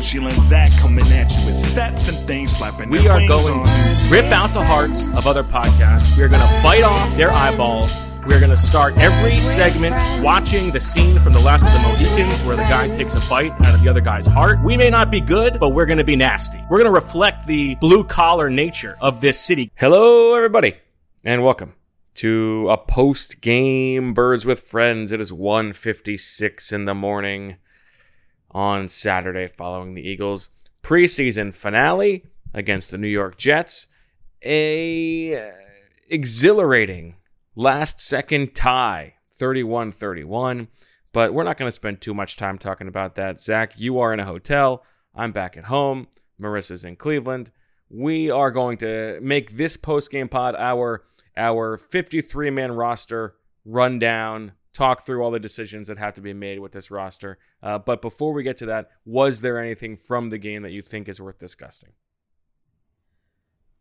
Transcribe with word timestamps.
Boshil 0.00 0.24
and 0.24 0.34
Zach 0.34 0.72
coming 0.78 1.04
at 1.12 1.30
you 1.30 1.44
with 1.44 1.56
stats 1.56 2.08
and 2.08 2.16
things 2.26 2.54
flapping. 2.54 2.88
We 2.88 3.00
their 3.00 3.12
are 3.12 3.16
wings 3.16 3.28
going 3.28 3.66
to 3.66 4.08
rip 4.08 4.32
out 4.32 4.48
the 4.54 4.64
hearts 4.64 5.14
of 5.14 5.26
other 5.26 5.42
podcasts. 5.42 6.16
We 6.16 6.22
are 6.22 6.28
going 6.28 6.40
to 6.40 6.62
bite 6.62 6.82
off 6.82 7.14
their 7.18 7.30
eyeballs. 7.30 8.22
We 8.26 8.32
are 8.32 8.40
going 8.40 8.50
to 8.50 8.56
start 8.56 8.96
every 8.96 9.34
segment 9.42 9.94
watching 10.24 10.70
the 10.70 10.80
scene 10.80 11.18
from 11.18 11.34
The 11.34 11.40
Last 11.40 11.66
of 11.66 11.72
the 11.74 11.80
Mohicans 11.80 12.46
where 12.46 12.56
the 12.56 12.62
guy 12.62 12.88
takes 12.96 13.12
a 13.12 13.28
bite 13.28 13.50
out 13.60 13.74
of 13.74 13.82
the 13.82 13.90
other 13.90 14.00
guy's 14.00 14.26
heart. 14.26 14.62
We 14.64 14.74
may 14.74 14.88
not 14.88 15.10
be 15.10 15.20
good, 15.20 15.60
but 15.60 15.70
we're 15.70 15.84
going 15.84 15.98
to 15.98 16.04
be 16.04 16.16
nasty. 16.16 16.64
We're 16.70 16.78
going 16.78 16.90
to 16.90 16.92
reflect 16.92 17.46
the 17.46 17.74
blue 17.74 18.02
collar 18.02 18.48
nature 18.48 18.96
of 19.02 19.20
this 19.20 19.38
city. 19.38 19.70
Hello, 19.74 20.34
everybody, 20.34 20.76
and 21.26 21.44
welcome 21.44 21.74
to 22.14 22.70
a 22.70 22.78
post 22.78 23.42
game 23.42 24.14
Birds 24.14 24.46
with 24.46 24.62
Friends. 24.62 25.12
It 25.12 25.20
is 25.20 25.30
1.56 25.30 26.72
in 26.72 26.86
the 26.86 26.94
morning 26.94 27.58
on 28.50 28.88
Saturday 28.88 29.46
following 29.46 29.94
the 29.94 30.06
Eagles 30.06 30.50
preseason 30.82 31.54
finale 31.54 32.24
against 32.52 32.90
the 32.90 32.98
New 32.98 33.08
York 33.08 33.36
Jets. 33.36 33.88
A 34.42 35.36
uh, 35.36 35.52
exhilarating 36.08 37.16
last 37.54 38.00
second 38.00 38.54
tie, 38.54 39.14
31-31, 39.38 40.68
but 41.12 41.34
we're 41.34 41.44
not 41.44 41.58
going 41.58 41.68
to 41.68 41.74
spend 41.74 42.00
too 42.00 42.14
much 42.14 42.36
time 42.36 42.58
talking 42.58 42.88
about 42.88 43.14
that. 43.16 43.40
Zach, 43.40 43.74
you 43.76 43.98
are 43.98 44.12
in 44.12 44.20
a 44.20 44.24
hotel. 44.24 44.84
I'm 45.14 45.32
back 45.32 45.56
at 45.56 45.64
home. 45.64 46.08
Marissa's 46.40 46.84
in 46.84 46.96
Cleveland. 46.96 47.50
We 47.90 48.30
are 48.30 48.50
going 48.50 48.78
to 48.78 49.18
make 49.20 49.56
this 49.56 49.76
post-game 49.76 50.28
pod 50.28 50.54
our 50.56 51.04
our 51.36 51.76
53-man 51.76 52.72
roster 52.72 53.34
rundown, 53.64 54.52
talk 54.72 55.04
through 55.04 55.22
all 55.22 55.30
the 55.30 55.40
decisions 55.40 55.88
that 55.88 55.98
have 55.98 56.14
to 56.14 56.20
be 56.20 56.32
made 56.32 56.60
with 56.60 56.72
this 56.72 56.90
roster. 56.90 57.38
Uh, 57.62 57.78
but 57.78 58.00
before 58.00 58.32
we 58.32 58.42
get 58.42 58.56
to 58.58 58.66
that, 58.66 58.90
was 59.04 59.40
there 59.40 59.60
anything 59.60 59.96
from 59.96 60.30
the 60.30 60.38
game 60.38 60.62
that 60.62 60.72
you 60.72 60.82
think 60.82 61.08
is 61.08 61.20
worth 61.20 61.38
discussing? 61.38 61.90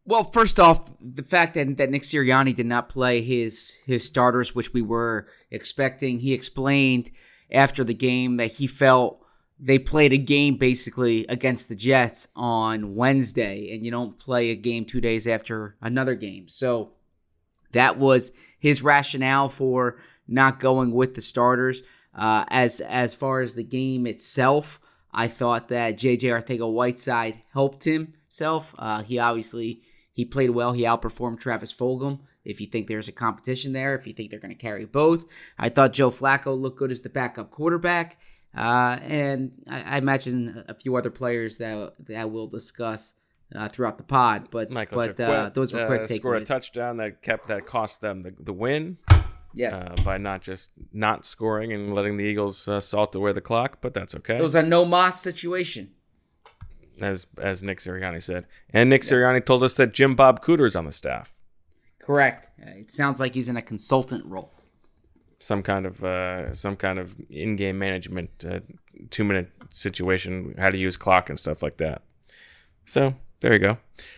Well, 0.05 0.23
first 0.23 0.59
off, 0.59 0.89
the 0.99 1.21
fact 1.21 1.53
that, 1.53 1.77
that 1.77 1.91
Nick 1.91 2.01
Sirianni 2.01 2.55
did 2.55 2.65
not 2.65 2.89
play 2.89 3.21
his 3.21 3.77
his 3.85 4.03
starters, 4.03 4.55
which 4.55 4.73
we 4.73 4.81
were 4.81 5.27
expecting, 5.51 6.19
he 6.19 6.33
explained 6.33 7.11
after 7.51 7.83
the 7.83 7.93
game 7.93 8.37
that 8.37 8.53
he 8.53 8.65
felt 8.65 9.23
they 9.59 9.77
played 9.77 10.13
a 10.13 10.17
game 10.17 10.55
basically 10.55 11.27
against 11.27 11.69
the 11.69 11.75
Jets 11.75 12.27
on 12.35 12.95
Wednesday, 12.95 13.73
and 13.73 13.85
you 13.85 13.91
don't 13.91 14.17
play 14.17 14.49
a 14.49 14.55
game 14.55 14.85
two 14.85 15.01
days 15.01 15.27
after 15.27 15.75
another 15.81 16.15
game. 16.15 16.47
So 16.47 16.93
that 17.73 17.97
was 17.97 18.31
his 18.57 18.81
rationale 18.81 19.49
for 19.49 19.99
not 20.29 20.59
going 20.59 20.91
with 20.91 21.15
the 21.15 21.21
starters. 21.21 21.81
Uh, 22.13 22.45
as 22.49 22.81
as 22.81 23.13
far 23.13 23.41
as 23.41 23.55
the 23.55 23.63
game 23.63 24.07
itself, 24.07 24.79
I 25.11 25.27
thought 25.27 25.69
that 25.69 25.97
JJ 25.97 26.23
Arcega 26.23 26.71
Whiteside 26.71 27.41
helped 27.53 27.83
himself. 27.83 28.73
Uh, 28.77 29.03
he 29.03 29.19
obviously 29.19 29.83
he 30.13 30.25
played 30.25 30.51
well. 30.51 30.73
He 30.73 30.83
outperformed 30.83 31.39
Travis 31.39 31.73
Fulgham. 31.73 32.19
If 32.43 32.59
you 32.61 32.67
think 32.67 32.87
there's 32.87 33.07
a 33.07 33.13
competition 33.13 33.73
there, 33.73 33.95
if 33.95 34.07
you 34.07 34.13
think 34.13 34.31
they're 34.31 34.39
going 34.39 34.55
to 34.55 34.59
carry 34.59 34.85
both, 34.85 35.25
I 35.57 35.69
thought 35.69 35.93
Joe 35.93 36.09
Flacco 36.09 36.59
looked 36.59 36.79
good 36.79 36.91
as 36.91 37.01
the 37.01 37.09
backup 37.09 37.51
quarterback, 37.51 38.17
uh, 38.57 38.97
and 39.01 39.55
I, 39.69 39.81
I 39.81 39.97
imagine 39.97 40.63
a 40.67 40.73
few 40.73 40.95
other 40.95 41.11
players 41.11 41.57
that 41.59 41.93
that 42.07 42.31
we'll 42.31 42.47
discuss 42.47 43.15
uh, 43.55 43.69
throughout 43.69 43.97
the 43.97 44.03
pod. 44.03 44.49
But 44.51 44.71
Michael 44.71 44.97
but 44.97 45.19
uh, 45.19 45.49
those 45.53 45.73
were 45.73 45.83
uh, 45.83 45.87
quick 45.87 46.07
scored 46.09 46.41
a 46.41 46.45
touchdown 46.45 46.97
that 46.97 47.21
kept 47.21 47.47
that 47.47 47.65
cost 47.65 48.01
them 48.01 48.23
the, 48.23 48.33
the 48.39 48.53
win 48.53 48.97
Yes, 49.53 49.85
uh, 49.85 49.95
by 50.03 50.17
not 50.17 50.41
just 50.41 50.71
not 50.93 51.25
scoring 51.25 51.73
and 51.73 51.93
letting 51.95 52.17
the 52.17 52.23
Eagles 52.23 52.67
uh, 52.67 52.79
salt 52.79 53.15
away 53.15 53.31
the 53.33 53.41
clock, 53.41 53.79
but 53.81 53.93
that's 53.93 54.13
okay. 54.15 54.37
it 54.37 54.41
was 54.41 54.55
a 54.55 54.61
no 54.63 54.85
Moss 54.85 55.21
situation. 55.21 55.91
as 57.01 57.25
as 57.41 57.63
Nick 57.63 57.79
Sirianni 57.79 58.21
said, 58.21 58.45
and 58.71 58.89
Nick 58.89 59.01
Sirianni 59.01 59.43
told 59.45 59.63
us 59.63 59.75
that 59.75 59.93
Jim 59.93 60.15
Bob 60.15 60.43
Cooter 60.43 60.65
is 60.67 60.75
on 60.75 60.85
the 60.85 60.91
staff, 60.91 61.33
Correct. 61.99 62.49
Uh, 62.61 62.71
it 62.79 62.89
sounds 62.89 63.19
like 63.19 63.33
he's 63.33 63.49
in 63.49 63.57
a 63.57 63.61
consultant 63.61 64.25
role. 64.25 64.51
some 65.39 65.63
kind 65.63 65.85
of 65.85 66.03
uh, 66.03 66.53
some 66.53 66.75
kind 66.75 66.99
of 66.99 67.15
in-game 67.29 67.77
management, 67.79 68.45
uh, 68.47 68.59
two-minute 69.09 69.49
situation, 69.69 70.53
how 70.57 70.69
to 70.69 70.77
use 70.77 70.97
clock 70.97 71.29
and 71.29 71.39
stuff 71.39 71.63
like 71.63 71.77
that. 71.77 72.01
So 72.85 73.15
there 73.39 73.53
you 73.53 73.59
go. 73.59 73.77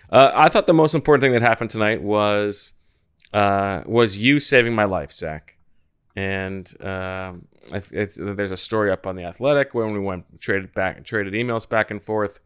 Uh, 0.10 0.32
I 0.34 0.50
thought 0.50 0.66
the 0.68 0.74
most 0.74 0.96
important 0.96 1.22
thing 1.22 1.34
that 1.34 1.42
happened 1.42 1.70
tonight 1.70 2.02
was 2.02 2.74
uh, 3.34 3.84
was 3.86 4.18
you 4.18 4.40
saving 4.40 4.76
my 4.76 4.86
life, 4.86 5.12
Zach. 5.12 5.58
And 6.16 6.70
um, 6.84 7.48
there's 7.90 8.52
a 8.52 8.58
story 8.58 8.92
up 8.92 9.08
on 9.08 9.16
the 9.16 9.24
Athletic 9.24 9.74
when 9.74 9.94
we 9.94 10.00
went 10.00 10.42
traded 10.42 10.74
back, 10.74 11.04
traded 11.06 11.34
emails 11.34 11.68
back 11.68 11.90
and 11.90 12.02
forth. 12.02 12.40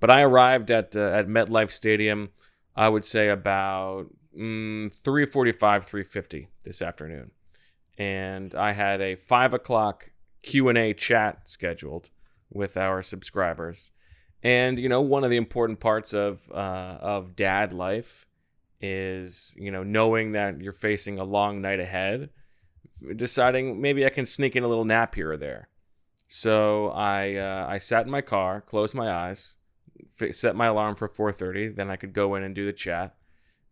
But 0.00 0.10
I 0.10 0.22
arrived 0.22 0.70
at 0.70 0.96
uh, 0.96 1.10
at 1.10 1.28
MetLife 1.28 1.70
Stadium. 1.70 2.30
I 2.74 2.88
would 2.88 3.04
say 3.04 3.28
about 3.28 4.06
mm, 4.36 4.92
3:45, 5.02 5.58
3:50 5.58 6.48
this 6.64 6.82
afternoon, 6.82 7.30
and 7.96 8.52
I 8.56 8.72
had 8.72 9.00
a 9.00 9.14
five 9.14 9.54
o'clock 9.54 10.10
Q 10.42 10.68
and 10.68 10.78
A 10.78 10.92
chat 10.92 11.48
scheduled 11.48 12.10
with 12.50 12.76
our 12.76 13.02
subscribers. 13.02 13.92
And 14.42 14.80
you 14.80 14.88
know, 14.88 15.00
one 15.00 15.22
of 15.22 15.30
the 15.30 15.36
important 15.36 15.78
parts 15.78 16.12
of 16.12 16.50
uh, 16.50 16.98
of 17.00 17.36
dad 17.36 17.72
life 17.72 18.26
is 18.82 19.54
you 19.56 19.70
know 19.70 19.84
knowing 19.84 20.32
that 20.32 20.60
you're 20.60 20.72
facing 20.72 21.18
a 21.18 21.24
long 21.24 21.62
night 21.62 21.80
ahead, 21.80 22.30
deciding 23.16 23.80
maybe 23.80 24.04
I 24.04 24.10
can 24.10 24.26
sneak 24.26 24.56
in 24.56 24.64
a 24.64 24.68
little 24.68 24.84
nap 24.84 25.14
here 25.14 25.32
or 25.32 25.36
there. 25.36 25.68
So 26.28 26.88
I 26.88 27.36
uh, 27.36 27.66
I 27.68 27.78
sat 27.78 28.04
in 28.04 28.10
my 28.10 28.22
car, 28.22 28.60
closed 28.60 28.94
my 28.94 29.10
eyes, 29.10 29.58
fi- 30.16 30.32
set 30.32 30.56
my 30.56 30.66
alarm 30.66 30.96
for 30.96 31.08
4:30. 31.08 31.76
Then 31.76 31.90
I 31.90 31.96
could 31.96 32.12
go 32.12 32.34
in 32.34 32.42
and 32.42 32.54
do 32.54 32.66
the 32.66 32.72
chat. 32.72 33.14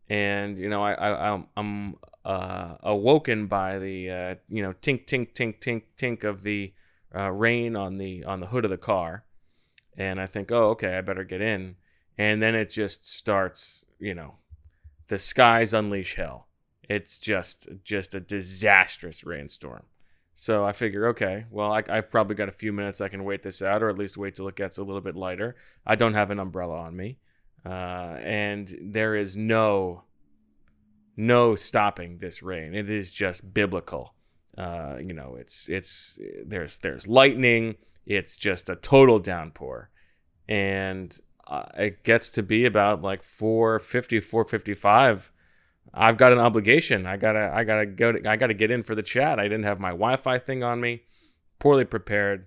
And 0.09 0.59
you 0.59 0.69
know 0.69 0.83
I, 0.83 0.93
I 0.95 1.33
I'm, 1.33 1.47
I'm 1.57 1.97
uh, 2.25 2.77
awoken 2.83 3.47
by 3.47 3.79
the 3.79 4.11
uh, 4.11 4.35
you 4.49 4.63
know 4.63 4.75
tink 4.75 5.07
tink 5.07 5.33
tink 5.33 5.61
tink 5.61 5.83
tink 5.97 6.25
of 6.25 6.43
the 6.43 6.73
uh, 7.15 7.31
rain 7.31 7.77
on 7.77 7.99
the 7.99 8.25
on 8.25 8.41
the 8.41 8.47
hood 8.47 8.65
of 8.65 8.71
the 8.71 8.77
car, 8.77 9.25
and 9.97 10.21
I 10.21 10.27
think, 10.27 10.53
oh, 10.53 10.71
okay, 10.71 10.97
I 10.97 11.01
better 11.01 11.25
get 11.25 11.41
in, 11.41 11.77
and 12.19 12.43
then 12.43 12.55
it 12.55 12.71
just 12.71 13.09
starts, 13.09 13.85
you 13.99 14.15
know, 14.15 14.35
the 15.11 15.19
skies 15.19 15.75
unleash 15.75 16.15
hell. 16.15 16.47
It's 16.89 17.19
just 17.19 17.69
just 17.85 18.15
a 18.15 18.21
disastrous 18.21 19.25
rainstorm. 19.25 19.83
So 20.35 20.65
I 20.65 20.73
figure, 20.73 21.09
okay, 21.09 21.45
well, 21.51 21.73
I, 21.73 21.83
I've 21.89 22.09
probably 22.09 22.37
got 22.37 22.49
a 22.49 22.53
few 22.53 22.73
minutes 22.73 23.01
I 23.01 23.09
can 23.09 23.25
wait 23.25 23.43
this 23.43 23.61
out, 23.61 23.83
or 23.83 23.91
at 23.91 23.99
least 23.99 24.17
wait 24.17 24.37
till 24.37 24.49
it 24.49 24.55
gets 24.55 24.79
a 24.79 24.85
little 24.85 25.01
bit 25.03 25.17
lighter. 25.17 25.57
I 25.85 25.97
don't 25.97 26.15
have 26.15 26.31
an 26.31 26.39
umbrella 26.39 26.79
on 26.79 26.97
me, 26.97 27.19
uh, 27.67 28.17
and 28.23 28.73
there 28.81 29.17
is 29.17 29.37
no 29.37 30.05
no 31.17 31.57
stopping 31.57 32.19
this 32.19 32.41
rain. 32.43 32.75
It 32.75 32.89
is 32.89 33.13
just 33.13 33.53
biblical. 33.53 34.15
Uh, 34.57 34.97
you 35.05 35.13
know, 35.13 35.37
it's 35.39 35.69
it's 35.69 36.21
there's 36.47 36.79
there's 36.79 37.09
lightning. 37.09 37.77
It's 38.07 38.37
just 38.37 38.71
a 38.71 38.77
total 38.77 39.19
downpour, 39.19 39.91
and 40.49 41.19
it 41.77 42.03
gets 42.05 42.31
to 42.31 42.43
be 42.43 42.65
about 42.65 43.03
like 43.03 43.23
450, 43.23 44.21
455. 44.21 45.33
I've 45.93 46.17
got 46.17 46.33
an 46.33 46.39
obligation. 46.39 47.07
I 47.07 47.17
gotta 47.17 47.51
I 47.53 47.65
gotta 47.65 47.87
go. 47.87 48.13
To, 48.13 48.31
I 48.31 48.37
gotta 48.37 48.55
get 48.55 48.71
in 48.71 48.83
for 48.83 48.95
the 48.95 49.03
chat. 49.03 49.41
I 49.41 49.45
didn't 49.45 49.65
have 49.65 49.81
my 49.81 49.91
Wi-Fi 49.91 50.39
thing 50.39 50.63
on 50.63 50.81
me. 50.81 51.03
Poorly 51.59 51.85
prepared. 51.85 52.47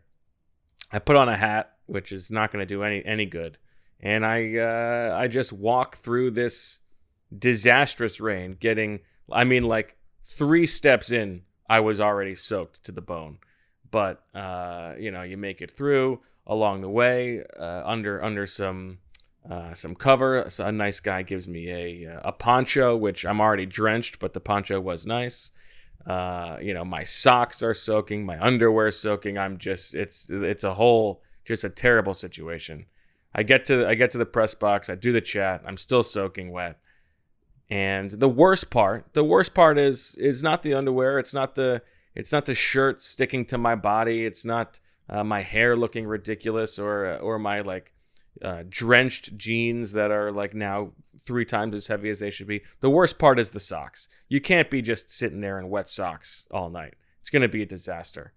I 0.91 0.99
put 0.99 1.15
on 1.15 1.27
a 1.27 1.35
hat, 1.35 1.73
which 1.85 2.11
is 2.11 2.31
not 2.31 2.51
going 2.51 2.61
to 2.61 2.65
do 2.65 2.83
any 2.83 3.03
any 3.03 3.25
good, 3.25 3.57
and 3.99 4.25
I 4.25 4.57
uh, 4.57 5.17
I 5.19 5.27
just 5.27 5.51
walk 5.51 5.97
through 5.97 6.31
this 6.31 6.79
disastrous 7.37 8.19
rain, 8.19 8.55
getting, 8.59 8.99
I 9.31 9.43
mean, 9.43 9.63
like 9.63 9.97
three 10.23 10.65
steps 10.65 11.11
in, 11.11 11.43
I 11.69 11.79
was 11.79 11.99
already 11.99 12.35
soaked 12.35 12.83
to 12.85 12.91
the 12.91 13.01
bone. 13.01 13.39
But, 13.93 14.23
uh, 14.33 14.95
you 14.97 15.11
know, 15.11 15.21
you 15.21 15.37
make 15.37 15.61
it 15.61 15.69
through 15.69 16.19
along 16.47 16.81
the 16.81 16.89
way 16.89 17.43
uh, 17.59 17.83
under 17.85 18.23
under 18.23 18.47
some 18.47 18.97
uh, 19.47 19.75
some 19.75 19.93
cover. 19.93 20.45
So 20.49 20.65
a 20.65 20.71
nice 20.71 20.99
guy 20.99 21.21
gives 21.21 21.47
me 21.47 21.69
a 21.69 22.19
a 22.23 22.31
poncho, 22.31 22.97
which 22.97 23.23
I'm 23.23 23.39
already 23.39 23.67
drenched, 23.67 24.17
but 24.17 24.33
the 24.33 24.39
poncho 24.39 24.81
was 24.81 25.05
nice. 25.05 25.51
Uh, 26.07 26.57
you 26.59 26.73
know, 26.73 26.83
my 26.83 27.03
socks 27.03 27.61
are 27.61 27.75
soaking, 27.75 28.25
my 28.25 28.43
underwear 28.43 28.89
soaking. 28.89 29.37
I'm 29.37 29.59
just 29.59 29.93
it's 29.93 30.27
it's 30.27 30.63
a 30.63 30.73
whole 30.73 31.21
just 31.45 31.63
a 31.63 31.69
terrible 31.69 32.15
situation. 32.15 32.87
I 33.35 33.43
get 33.43 33.63
to 33.65 33.87
I 33.87 33.93
get 33.93 34.09
to 34.11 34.17
the 34.17 34.25
press 34.25 34.55
box, 34.55 34.89
I 34.89 34.95
do 34.95 35.11
the 35.11 35.21
chat, 35.21 35.61
I'm 35.67 35.77
still 35.77 36.01
soaking 36.01 36.51
wet. 36.51 36.79
And 37.69 38.09
the 38.09 38.27
worst 38.27 38.71
part, 38.71 39.13
the 39.13 39.23
worst 39.23 39.53
part 39.53 39.77
is 39.77 40.15
is 40.15 40.41
not 40.41 40.63
the 40.63 40.73
underwear. 40.73 41.19
It's 41.19 41.35
not 41.35 41.53
the 41.53 41.83
it's 42.15 42.31
not 42.31 42.45
the 42.45 42.53
shirt 42.53 43.01
sticking 43.01 43.45
to 43.45 43.57
my 43.57 43.75
body. 43.75 44.25
It's 44.25 44.45
not 44.45 44.79
uh, 45.09 45.23
my 45.23 45.41
hair 45.41 45.75
looking 45.75 46.05
ridiculous 46.05 46.79
or 46.79 47.17
or 47.17 47.39
my 47.39 47.61
like 47.61 47.93
uh, 48.41 48.63
drenched 48.67 49.37
jeans 49.37 49.93
that 49.93 50.11
are 50.11 50.31
like 50.31 50.53
now 50.53 50.91
three 51.19 51.45
times 51.45 51.75
as 51.75 51.87
heavy 51.87 52.09
as 52.09 52.19
they 52.19 52.29
should 52.29 52.47
be. 52.47 52.61
The 52.79 52.89
worst 52.89 53.19
part 53.19 53.39
is 53.39 53.51
the 53.51 53.59
socks. 53.59 54.09
You 54.27 54.41
can't 54.41 54.69
be 54.69 54.81
just 54.81 55.09
sitting 55.09 55.39
there 55.39 55.59
in 55.59 55.69
wet 55.69 55.89
socks 55.89 56.47
all 56.51 56.69
night. 56.69 56.95
It's 57.21 57.29
gonna 57.29 57.47
be 57.47 57.61
a 57.61 57.67
disaster. 57.67 58.33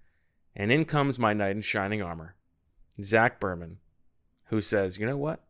And 0.54 0.72
in 0.72 0.84
comes 0.84 1.18
my 1.18 1.34
knight 1.34 1.56
in 1.56 1.62
shining 1.62 2.02
armor, 2.02 2.36
Zach 3.02 3.40
Berman, 3.40 3.78
who 4.46 4.60
says, 4.60 4.98
"You 4.98 5.06
know 5.06 5.16
what? 5.16 5.44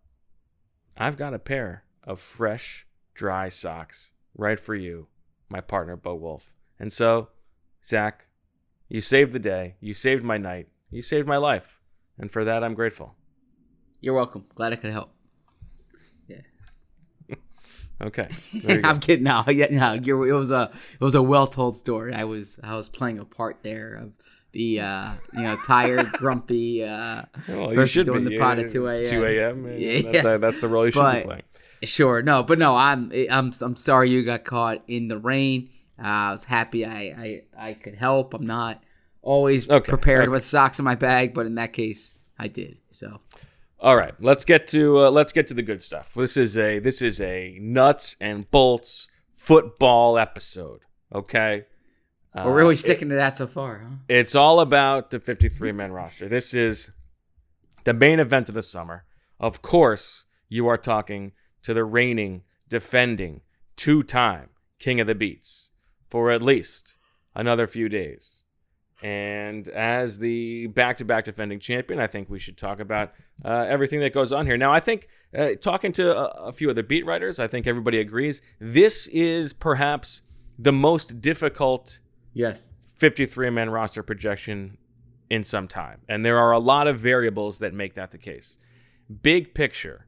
I've 0.96 1.16
got 1.16 1.34
a 1.34 1.38
pair 1.38 1.84
of 2.02 2.20
fresh." 2.20 2.86
dry 3.16 3.48
socks 3.48 4.12
right 4.36 4.60
for 4.60 4.74
you, 4.74 5.08
my 5.48 5.60
partner, 5.60 5.96
Bo 5.96 6.14
Wulf. 6.14 6.52
And 6.78 6.92
so, 6.92 7.30
Zach, 7.86 8.26
you 8.88 9.00
saved 9.00 9.32
the 9.32 9.38
day. 9.38 9.76
You 9.80 9.94
saved 9.94 10.24
my 10.24 10.38
night. 10.38 10.68
You 10.90 11.02
saved 11.02 11.28
my 11.28 11.36
life. 11.36 11.80
And 12.18 12.30
for 12.30 12.44
that, 12.44 12.64
I'm 12.64 12.74
grateful. 12.74 13.14
You're 14.00 14.14
welcome. 14.14 14.44
Glad 14.54 14.72
I 14.72 14.76
could 14.76 14.90
help. 14.90 15.10
Yeah. 16.26 16.40
okay. 18.02 18.28
I'm 18.84 18.98
kidding. 18.98 19.24
No, 19.24 19.44
yeah, 19.48 19.66
no. 19.70 19.94
It 19.94 20.32
was 20.32 20.50
a 20.50 20.70
it 20.94 21.00
was 21.00 21.14
a 21.14 21.22
well 21.22 21.46
told 21.46 21.76
story. 21.76 22.12
I 22.12 22.24
was 22.24 22.58
I 22.62 22.74
was 22.74 22.88
playing 22.88 23.20
a 23.20 23.24
part 23.24 23.62
there 23.62 23.94
of 23.94 24.12
the 24.52 24.80
uh, 24.80 25.12
you 25.34 25.42
know 25.42 25.56
tired, 25.64 26.12
grumpy 26.12 26.82
uh, 26.82 27.22
well, 27.48 27.74
you 27.74 27.86
should 27.86 28.06
doing 28.06 28.24
be. 28.24 28.36
the 28.36 28.38
pod 28.38 28.58
at 28.58 28.70
two 28.70 28.86
a.m. 28.86 29.04
Two 29.04 29.24
a.m. 29.24 29.74
Yeah, 29.76 30.10
that's, 30.10 30.24
uh, 30.24 30.38
that's 30.38 30.60
the 30.60 30.68
role 30.68 30.86
you 30.86 30.92
should 30.92 31.00
but, 31.00 31.18
be 31.18 31.24
playing. 31.24 31.42
Sure, 31.82 32.22
no, 32.22 32.42
but 32.42 32.58
no, 32.58 32.74
I'm 32.74 33.12
I'm 33.30 33.52
I'm 33.60 33.76
sorry 33.76 34.10
you 34.10 34.24
got 34.24 34.44
caught 34.44 34.82
in 34.88 35.08
the 35.08 35.18
rain. 35.18 35.70
Uh, 35.98 36.02
I 36.02 36.30
was 36.30 36.44
happy 36.44 36.84
I, 36.84 36.98
I 36.98 37.42
I 37.68 37.74
could 37.74 37.94
help. 37.94 38.34
I'm 38.34 38.46
not 38.46 38.82
always 39.22 39.68
okay, 39.68 39.88
prepared 39.88 40.22
okay. 40.22 40.28
with 40.28 40.44
socks 40.44 40.78
in 40.78 40.84
my 40.84 40.94
bag, 40.94 41.34
but 41.34 41.46
in 41.46 41.54
that 41.56 41.72
case, 41.72 42.14
I 42.38 42.48
did. 42.48 42.78
So. 42.90 43.20
All 43.78 43.96
right, 43.96 44.14
let's 44.20 44.44
get 44.44 44.66
to 44.68 45.06
uh, 45.06 45.10
let's 45.10 45.32
get 45.32 45.46
to 45.48 45.54
the 45.54 45.62
good 45.62 45.82
stuff. 45.82 46.14
This 46.14 46.36
is 46.36 46.56
a 46.56 46.78
this 46.78 47.02
is 47.02 47.20
a 47.20 47.58
nuts 47.60 48.16
and 48.20 48.50
bolts 48.50 49.08
football 49.34 50.18
episode. 50.18 50.80
Okay, 51.14 51.64
we're 52.34 52.54
really 52.54 52.74
uh, 52.74 52.78
sticking 52.78 53.08
it, 53.08 53.10
to 53.10 53.16
that 53.16 53.36
so 53.36 53.46
far, 53.46 53.78
huh? 53.78 53.96
It's 54.08 54.34
all 54.34 54.60
about 54.60 55.10
the 55.10 55.20
53 55.20 55.72
man 55.72 55.92
roster. 55.92 56.28
This 56.28 56.54
is 56.54 56.90
the 57.84 57.94
main 57.94 58.18
event 58.18 58.48
of 58.48 58.54
the 58.54 58.62
summer. 58.62 59.04
Of 59.38 59.60
course, 59.60 60.24
you 60.48 60.66
are 60.68 60.78
talking 60.78 61.32
to 61.62 61.74
the 61.74 61.84
reigning, 61.84 62.42
defending, 62.68 63.42
two 63.76 64.02
time 64.02 64.48
King 64.78 65.00
of 65.00 65.06
the 65.06 65.14
Beats 65.14 65.70
for 66.16 66.30
at 66.30 66.40
least 66.40 66.96
another 67.34 67.66
few 67.66 67.90
days. 67.90 68.42
And 69.02 69.68
as 69.68 70.18
the 70.18 70.66
back 70.68 70.96
to 70.96 71.04
back 71.04 71.24
defending 71.24 71.60
champion, 71.60 72.00
I 72.00 72.06
think 72.06 72.30
we 72.30 72.38
should 72.38 72.56
talk 72.56 72.80
about 72.80 73.12
uh, 73.44 73.66
everything 73.68 74.00
that 74.00 74.14
goes 74.14 74.32
on 74.32 74.46
here. 74.46 74.56
Now, 74.56 74.72
I 74.72 74.80
think 74.80 75.08
uh, 75.36 75.50
talking 75.60 75.92
to 75.92 76.16
a, 76.16 76.46
a 76.46 76.52
few 76.54 76.70
other 76.70 76.82
beat 76.82 77.04
writers, 77.04 77.38
I 77.38 77.48
think 77.48 77.66
everybody 77.66 77.98
agrees 77.98 78.40
this 78.58 79.08
is 79.08 79.52
perhaps 79.52 80.22
the 80.58 80.72
most 80.72 81.20
difficult 81.20 82.00
yes 82.32 82.70
53 82.80 83.50
man 83.50 83.68
roster 83.68 84.02
projection 84.02 84.78
in 85.28 85.44
some 85.44 85.68
time. 85.68 86.00
And 86.08 86.24
there 86.24 86.38
are 86.38 86.52
a 86.52 86.58
lot 86.58 86.86
of 86.86 86.98
variables 86.98 87.58
that 87.58 87.74
make 87.74 87.92
that 87.92 88.10
the 88.10 88.16
case. 88.16 88.56
Big 89.20 89.52
picture, 89.52 90.06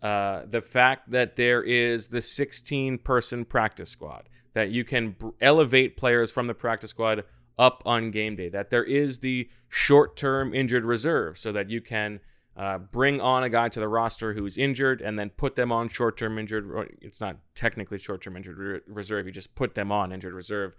uh, 0.00 0.42
the 0.48 0.62
fact 0.62 1.10
that 1.10 1.34
there 1.34 1.60
is 1.60 2.10
the 2.10 2.20
16 2.20 2.98
person 2.98 3.44
practice 3.44 3.90
squad, 3.90 4.28
that 4.52 4.70
you 4.70 4.84
can 4.84 5.16
elevate 5.40 5.96
players 5.96 6.30
from 6.30 6.46
the 6.46 6.54
practice 6.54 6.90
squad 6.90 7.24
up 7.58 7.82
on 7.84 8.10
game 8.10 8.36
day, 8.36 8.48
that 8.48 8.70
there 8.70 8.84
is 8.84 9.18
the 9.18 9.48
short 9.68 10.16
term 10.16 10.54
injured 10.54 10.84
reserve 10.84 11.36
so 11.36 11.52
that 11.52 11.70
you 11.70 11.80
can 11.80 12.20
uh, 12.56 12.78
bring 12.78 13.20
on 13.20 13.42
a 13.42 13.48
guy 13.48 13.68
to 13.68 13.80
the 13.80 13.88
roster 13.88 14.34
who's 14.34 14.58
injured 14.58 15.00
and 15.00 15.18
then 15.18 15.30
put 15.30 15.54
them 15.54 15.70
on 15.70 15.88
short 15.88 16.16
term 16.16 16.38
injured. 16.38 16.96
It's 17.00 17.20
not 17.20 17.36
technically 17.54 17.98
short 17.98 18.22
term 18.22 18.36
injured 18.36 18.58
re- 18.58 18.80
reserve, 18.86 19.26
you 19.26 19.32
just 19.32 19.54
put 19.54 19.74
them 19.74 19.92
on 19.92 20.12
injured 20.12 20.34
reserve 20.34 20.74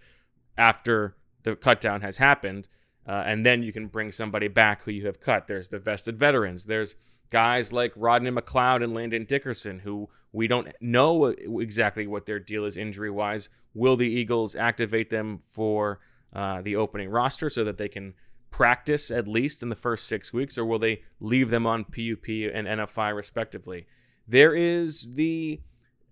after 0.58 1.16
the 1.44 1.56
cutdown 1.56 2.02
has 2.02 2.18
happened. 2.18 2.68
Uh, 3.08 3.24
and 3.26 3.46
then 3.46 3.64
you 3.64 3.74
can 3.74 3.88
bring 3.88 4.12
somebody 4.12 4.48
back 4.48 4.84
who 4.84 4.92
you 4.92 5.06
have 5.08 5.20
cut. 5.20 5.48
There's 5.48 5.70
the 5.70 5.80
vested 5.80 6.20
veterans. 6.20 6.66
There's 6.66 6.96
guys 7.32 7.74
like 7.74 7.94
Rodney 7.96 8.30
McLeod 8.30 8.84
and 8.84 8.94
Landon 8.94 9.26
Dickerson, 9.26 9.80
who 9.80 10.10
we 10.32 10.48
don't 10.48 10.68
know 10.80 11.26
exactly 11.26 12.06
what 12.06 12.26
their 12.26 12.40
deal 12.40 12.66
is 12.66 12.78
injury 12.78 13.10
wise. 13.10 13.50
Will 13.74 13.96
the 13.98 14.08
Eagles 14.08 14.56
activate 14.56 15.10
them 15.10 15.42
for 15.48 16.00
uh, 16.34 16.62
the 16.62 16.76
opening 16.76 17.10
roster 17.10 17.50
so 17.50 17.64
that 17.64 17.78
they 17.78 17.90
can 17.90 18.14
practice 18.52 19.10
at 19.10 19.28
least 19.28 19.64
in 19.64 19.70
the 19.70 19.76
first 19.76 20.08
six 20.08 20.32
weeks, 20.32 20.58
or 20.58 20.66
will 20.66 20.80
they 20.80 21.02
leave 21.20 21.50
them 21.50 21.66
on 21.66 21.86
PUP 21.86 22.28
and 22.28 22.68
NFI 22.68 23.16
respectively? 23.16 23.88
There 24.28 24.54
is 24.54 25.16
the 25.16 25.62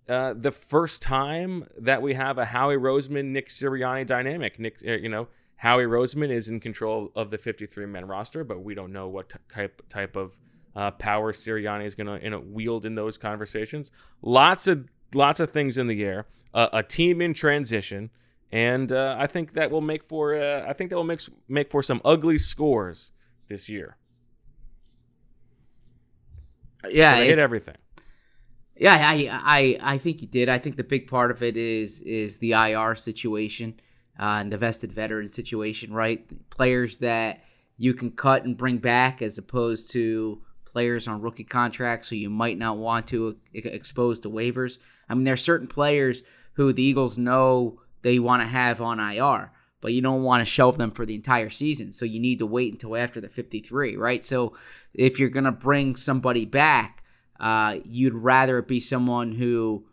uh, 0.08 0.34
the 0.36 0.52
first 0.52 1.04
time 1.04 1.66
that 1.78 2.02
we 2.02 2.16
have 2.16 2.40
a 2.40 2.46
Howie 2.46 2.78
Roseman 2.78 3.26
Nick 3.26 3.48
Sirianni 3.48 4.08
dynamic. 4.08 4.58
Nick, 4.58 4.80
uh, 4.88 4.94
you 4.94 5.08
know, 5.08 5.28
Howie 5.58 5.84
Roseman 5.84 6.32
is 6.32 6.48
in 6.48 6.60
control 6.60 7.12
of 7.16 7.30
the 7.30 7.38
53 7.38 7.86
man 7.86 8.08
roster, 8.08 8.44
but 8.44 8.64
we 8.64 8.74
don't 8.74 8.92
know 8.92 9.08
what 9.08 9.36
type 9.50 9.88
type 9.88 10.16
of 10.16 10.40
uh, 10.76 10.92
power 10.92 11.34
Sirianni 11.34 11.86
is 11.86 11.96
going 11.96 12.08
to 12.08 12.24
you 12.24 12.30
know, 12.30 12.40
wield 12.40 12.86
in 12.86 12.96
those 12.96 13.18
conversations. 13.18 13.92
Lots 14.22 14.68
of 14.68 14.88
lots 15.14 15.40
of 15.40 15.50
things 15.52 15.78
in 15.78 15.88
the 15.88 16.04
air. 16.04 16.26
Uh, 16.54 16.68
a 16.74 16.84
team 16.84 17.22
in 17.22 17.34
transition, 17.34 18.10
and 18.52 18.92
uh, 18.92 19.16
I 19.20 19.28
think 19.28 19.54
that 19.54 19.72
will 19.72 19.82
make 19.82 20.04
for 20.04 20.36
uh, 20.36 20.66
I 20.68 20.74
think 20.74 20.90
that 20.90 20.96
will 20.96 21.04
make 21.04 21.22
make 21.48 21.72
for 21.72 21.84
some 21.84 22.02
ugly 22.04 22.38
scores 22.38 23.12
this 23.48 23.70
year. 23.70 23.98
Yeah, 26.90 27.16
so 27.16 27.22
it, 27.22 27.28
hit 27.28 27.40
everything. 27.40 27.76
Yeah, 28.76 28.96
I, 28.96 29.30
I 29.32 29.94
I 29.94 29.98
think 29.98 30.22
you 30.22 30.28
did. 30.28 30.50
I 30.50 30.58
think 30.58 30.78
the 30.78 30.84
big 30.84 31.08
part 31.08 31.32
of 31.32 31.44
it 31.44 31.58
is 31.58 32.02
is 32.02 32.40
the 32.40 32.52
IR 32.52 32.96
situation 32.96 33.80
uh, 34.20 34.40
and 34.40 34.52
the 34.52 34.58
vested 34.58 34.92
veteran 34.92 35.28
situation, 35.28 35.94
right? 35.94 36.50
Players 36.50 36.98
that 37.00 37.44
you 37.78 37.94
can 37.94 38.12
cut 38.12 38.44
and 38.46 38.58
bring 38.58 38.78
back 38.78 39.22
as 39.22 39.38
opposed 39.38 39.92
to 39.92 40.42
players 40.72 41.08
on 41.08 41.22
rookie 41.22 41.44
contracts 41.44 42.10
who 42.10 42.16
you 42.16 42.30
might 42.30 42.58
not 42.58 42.78
want 42.78 43.08
to 43.08 43.38
expose 43.54 44.20
to 44.22 44.30
waivers. 44.30 44.80
I 45.08 45.16
mean, 45.16 45.24
there 45.24 45.34
are 45.34 45.38
certain 45.38 45.68
players 45.68 46.24
who 46.54 46.72
the 46.74 46.84
Eagles 46.84 47.18
know 47.18 47.82
they 48.02 48.20
want 48.20 48.42
to 48.42 48.48
have 48.48 48.82
on 48.82 49.00
IR, 49.00 49.52
but 49.82 49.94
you 49.94 50.02
don't 50.02 50.24
want 50.24 50.42
to 50.42 50.46
shelve 50.46 50.78
them 50.78 50.92
for 50.92 51.06
the 51.06 51.16
entire 51.16 51.50
season. 51.50 51.92
So 51.92 52.06
you 52.06 52.20
need 52.20 52.40
to 52.40 52.46
wait 52.46 52.72
until 52.72 52.96
after 52.96 53.20
the 53.20 53.30
53, 53.30 53.96
right? 53.98 54.24
So 54.24 54.56
if 54.94 55.20
you're 55.20 55.30
going 55.30 55.46
to 55.46 55.52
bring 55.52 55.96
somebody 55.96 56.46
back, 56.46 57.04
uh, 57.40 57.78
you'd 57.86 58.14
rather 58.14 58.60
it 58.60 58.68
be 58.68 58.80
someone 58.80 59.32
who, 59.32 59.86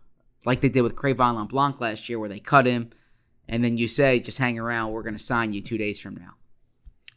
like 0.44 0.60
they 0.60 0.68
did 0.68 0.82
with 0.82 0.96
Cre'Von 0.96 1.36
LeBlanc 1.36 1.80
last 1.80 2.08
year, 2.08 2.18
where 2.18 2.28
they 2.28 2.40
cut 2.40 2.66
him, 2.66 2.90
and 3.48 3.62
then 3.62 3.76
you 3.76 3.86
say, 3.86 4.18
just 4.20 4.38
hang 4.38 4.58
around, 4.58 4.90
we're 4.90 5.02
going 5.02 5.16
to 5.16 5.22
sign 5.22 5.52
you 5.52 5.62
two 5.62 5.78
days 5.78 6.00
from 6.00 6.16
now. 6.16 6.34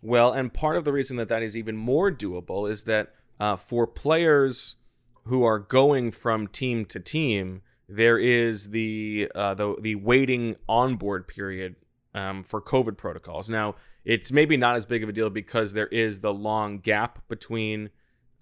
Well, 0.01 0.31
and 0.31 0.53
part 0.53 0.77
of 0.77 0.85
the 0.85 0.93
reason 0.93 1.17
that 1.17 1.27
that 1.27 1.43
is 1.43 1.57
even 1.57 1.75
more 1.75 2.11
doable 2.11 2.69
is 2.69 2.85
that 2.85 3.09
uh, 3.39 3.55
for 3.55 3.87
players 3.87 4.75
who 5.25 5.43
are 5.43 5.59
going 5.59 6.11
from 6.11 6.47
team 6.47 6.85
to 6.85 6.99
team, 6.99 7.61
there 7.87 8.17
is 8.17 8.69
the 8.69 9.31
uh, 9.33 9.53
the 9.53 9.75
the 9.81 9.95
waiting 9.95 10.55
onboard 10.67 11.27
period 11.27 11.75
um, 12.13 12.43
for 12.43 12.61
COVID 12.61 12.97
protocols. 12.97 13.49
Now, 13.49 13.75
it's 14.05 14.31
maybe 14.31 14.57
not 14.57 14.75
as 14.75 14.85
big 14.85 15.03
of 15.03 15.09
a 15.09 15.11
deal 15.11 15.29
because 15.29 15.73
there 15.73 15.87
is 15.87 16.21
the 16.21 16.33
long 16.33 16.79
gap 16.79 17.27
between 17.27 17.89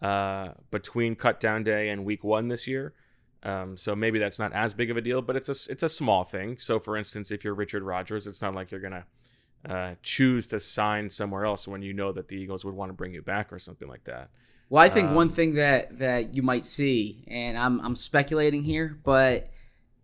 uh, 0.01 0.49
between 0.71 1.15
cut 1.15 1.39
down 1.39 1.63
day 1.63 1.89
and 1.89 2.05
week 2.05 2.23
one 2.23 2.47
this 2.47 2.67
year. 2.67 2.93
Um, 3.43 3.77
so 3.77 3.95
maybe 3.95 4.19
that's 4.19 4.39
not 4.39 4.51
as 4.53 4.73
big 4.73 4.89
of 4.89 4.97
a 4.97 5.01
deal, 5.01 5.21
but 5.21 5.35
it's 5.35 5.49
a 5.49 5.71
it's 5.71 5.83
a 5.83 5.89
small 5.89 6.23
thing. 6.23 6.57
So, 6.57 6.79
for 6.79 6.97
instance, 6.97 7.31
if 7.31 7.43
you're 7.43 7.53
Richard 7.53 7.83
Rodgers, 7.83 8.27
it's 8.27 8.41
not 8.41 8.55
like 8.55 8.71
you're 8.71 8.81
gonna 8.81 9.05
uh, 9.67 9.95
choose 10.01 10.47
to 10.47 10.59
sign 10.59 11.09
somewhere 11.09 11.45
else 11.45 11.67
when 11.67 11.81
you 11.81 11.93
know 11.93 12.11
that 12.11 12.27
the 12.27 12.35
Eagles 12.35 12.65
would 12.65 12.73
want 12.73 12.89
to 12.89 12.93
bring 12.93 13.13
you 13.13 13.21
back 13.21 13.53
or 13.53 13.59
something 13.59 13.87
like 13.87 14.03
that. 14.05 14.29
Well, 14.69 14.83
I 14.83 14.89
think 14.89 15.09
um, 15.09 15.15
one 15.15 15.29
thing 15.29 15.55
that 15.55 15.99
that 15.99 16.35
you 16.35 16.41
might 16.41 16.65
see, 16.65 17.23
and 17.27 17.57
I'm 17.57 17.79
I'm 17.81 17.95
speculating 17.95 18.63
here, 18.63 18.99
but 19.03 19.49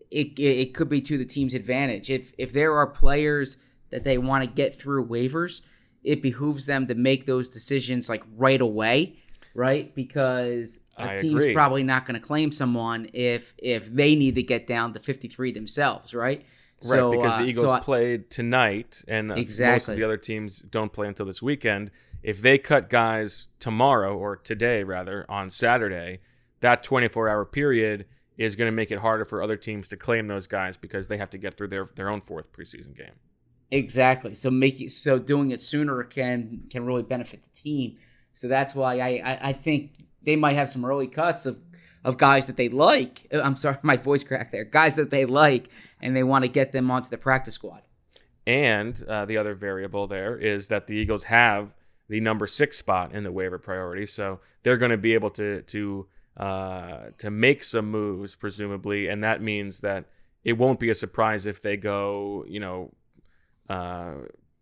it 0.10 0.40
it 0.40 0.74
could 0.74 0.90
be 0.90 1.02
to 1.02 1.18
the 1.18 1.26
team's 1.26 1.54
advantage. 1.54 2.10
If 2.10 2.32
if 2.38 2.54
there 2.54 2.76
are 2.78 2.88
players 2.88 3.58
that 3.90 4.04
they 4.04 4.18
want 4.18 4.44
to 4.44 4.50
get 4.50 4.74
through 4.74 5.08
waivers, 5.08 5.62
it 6.04 6.22
behooves 6.22 6.66
them 6.66 6.88
to 6.88 6.96
make 6.96 7.26
those 7.26 7.50
decisions 7.50 8.08
like 8.08 8.24
right 8.38 8.62
away, 8.62 9.18
right? 9.54 9.94
Because 9.94 10.80
a 10.98 11.12
I 11.12 11.16
team's 11.16 11.44
agree. 11.44 11.54
probably 11.54 11.84
not 11.84 12.06
going 12.06 12.20
to 12.20 12.26
claim 12.26 12.52
someone 12.52 13.10
if 13.14 13.54
if 13.58 13.94
they 13.94 14.16
need 14.16 14.36
to 14.36 14.44
get 14.44 14.66
down 14.66 14.94
to 14.94 15.00
53 15.00 15.52
themselves, 15.52 16.14
right? 16.14 16.46
So, 16.84 17.12
right, 17.12 17.18
because 17.18 17.38
the 17.38 17.44
uh, 17.44 17.48
Eagles 17.48 17.70
so 17.70 17.80
played 17.80 18.30
tonight, 18.30 19.04
and 19.08 19.32
exactly. 19.32 19.74
most 19.74 19.90
of 19.90 19.96
the 19.96 20.04
other 20.04 20.18
teams 20.18 20.60
don't 20.60 20.92
play 20.92 21.08
until 21.08 21.26
this 21.26 21.42
weekend. 21.42 21.92
If 22.22 22.42
they 22.42 22.58
cut 22.58 22.90
guys 22.90 23.48
tomorrow 23.60 24.18
or 24.18 24.36
today, 24.36 24.84
rather, 24.84 25.26
on 25.30 25.50
Saturday, 25.50 26.20
that 26.60 26.84
24 26.84 27.30
hour 27.30 27.46
period 27.46 28.06
is 28.38 28.56
going 28.56 28.68
to 28.68 28.76
make 28.76 28.92
it 28.92 29.00
harder 29.00 29.24
for 29.24 29.42
other 29.42 29.56
teams 29.56 29.88
to 29.90 29.98
claim 29.98 30.28
those 30.28 30.48
guys 30.48 30.76
because 30.76 31.08
they 31.08 31.18
have 31.18 31.30
to 31.30 31.38
get 31.38 31.56
through 31.56 31.68
their, 31.68 31.88
their 31.96 32.10
own 32.10 32.20
fourth 32.20 32.52
preseason 32.52 32.98
game. 32.98 33.14
Exactly. 33.72 34.34
So 34.34 34.52
making 34.52 34.90
so 34.90 35.18
doing 35.18 35.50
it 35.50 35.60
sooner 35.60 36.04
can 36.04 36.64
can 36.70 36.86
really 36.86 37.02
benefit 37.02 37.42
the 37.44 37.60
team. 37.60 37.98
So 38.34 38.48
that's 38.48 38.76
why 38.76 39.00
I, 39.00 39.22
I, 39.24 39.40
I 39.50 39.54
think 39.54 39.94
they 40.22 40.36
might 40.36 40.54
have 40.54 40.70
some 40.70 40.86
early 40.86 41.08
cuts 41.08 41.46
of 41.46 41.58
of 42.04 42.18
guys 42.18 42.48
that 42.48 42.58
they 42.58 42.70
like. 42.70 43.28
I'm 43.32 43.56
sorry, 43.56 43.78
my 43.84 43.98
voice 43.98 44.24
cracked 44.24 44.52
there. 44.52 44.66
Guys 44.66 44.96
that 44.96 45.10
they 45.10 45.26
like, 45.26 45.70
and 46.02 46.16
they 46.16 46.24
want 46.24 46.44
to 46.44 46.50
get 46.50 46.72
them 46.72 46.92
onto 46.92 47.10
the 47.10 47.18
practice 47.18 47.56
squad. 47.56 47.82
And 48.46 49.02
uh, 49.08 49.26
the 49.26 49.38
other 49.38 49.54
variable 49.56 50.08
there 50.08 50.38
is 50.38 50.68
that 50.68 50.88
the 50.88 50.96
Eagles 50.96 51.26
have 51.26 51.76
the 52.10 52.20
number 52.20 52.46
six 52.46 52.78
spot 52.78 53.14
in 53.14 53.24
the 53.24 53.32
waiver 53.32 53.58
priority, 53.58 54.06
so 54.06 54.42
they're 54.64 54.78
going 54.78 54.92
to 54.92 54.98
be 54.98 55.14
able 55.14 55.30
to 55.32 55.62
to 55.62 56.08
uh, 56.36 57.06
to 57.20 57.32
make 57.32 57.64
some 57.64 57.90
moves, 57.90 58.36
presumably, 58.36 59.08
and 59.08 59.24
that 59.24 59.42
means 59.42 59.80
that 59.80 60.06
it 60.44 60.54
won't 60.54 60.80
be 60.80 60.90
a 60.90 60.96
surprise 60.96 61.46
if 61.46 61.62
they 61.62 61.78
go, 61.78 62.44
you 62.48 62.60
know, 62.60 62.92
uh, 63.70 64.16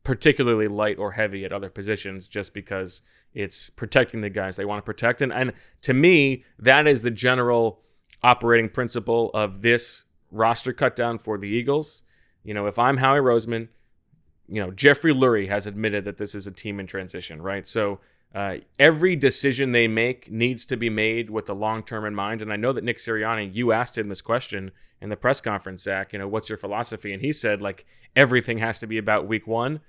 particularly 0.04 0.68
light 0.68 1.00
or 1.00 1.14
heavy 1.14 1.46
at 1.46 1.52
other 1.52 1.70
positions, 1.70 2.28
just 2.28 2.54
because 2.54 3.02
it's 3.34 3.70
protecting 3.70 4.22
the 4.22 4.30
guys 4.30 4.56
they 4.56 4.66
want 4.66 4.80
to 4.80 4.86
protect. 4.86 5.22
And, 5.22 5.32
and 5.32 5.54
to 5.84 5.94
me, 5.94 6.44
that 6.60 6.88
is 6.88 7.04
the 7.04 7.12
general 7.12 7.82
operating 8.24 8.70
principle 8.70 9.32
of 9.34 9.62
this 9.62 10.06
roster 10.30 10.74
cut 10.74 10.96
down 10.96 11.18
for 11.18 11.38
the 11.38 11.48
Eagles. 11.48 12.04
You 12.44 12.54
know, 12.54 12.68
if 12.68 12.78
I'm 12.78 12.98
Howie 12.98 13.20
Roseman, 13.20 13.70
you 14.48 14.62
know, 14.62 14.72
Jeffrey 14.72 15.14
Lurie 15.14 15.48
has 15.48 15.66
admitted 15.66 16.06
that 16.06 16.18
this 16.18 16.36
is 16.36 16.46
a 16.46 16.52
team 16.52 16.80
in 16.80 16.88
transition, 16.88 17.42
right? 17.42 17.68
So 17.68 18.00
uh, 18.34 18.58
every 18.80 19.16
decision 19.16 19.72
they 19.72 19.88
make 19.88 20.32
needs 20.32 20.66
to 20.66 20.78
be 20.78 20.90
made 20.90 21.30
with 21.30 21.46
the 21.46 21.56
long 21.56 21.84
term 21.84 22.06
in 22.06 22.16
mind. 22.16 22.42
And 22.42 22.52
I 22.52 22.56
know 22.56 22.74
that 22.74 22.84
Nick 22.84 22.98
Sirianni, 22.98 23.54
you 23.54 23.72
asked 23.72 23.98
him 23.98 24.10
this 24.10 24.22
question 24.22 24.72
in 25.02 25.10
the 25.10 25.18
press 25.18 25.42
conference, 25.42 25.84
Zach, 25.84 26.14
you 26.14 26.20
know, 26.20 26.28
what's 26.28 26.50
your 26.50 26.58
philosophy? 26.58 27.14
And 27.14 27.22
he 27.22 27.34
said, 27.34 27.62
like, 27.62 27.86
everything 28.16 28.58
has 28.60 28.80
to 28.80 28.88
be 28.88 28.98
about 28.98 29.28
week 29.28 29.48
one 29.48 29.82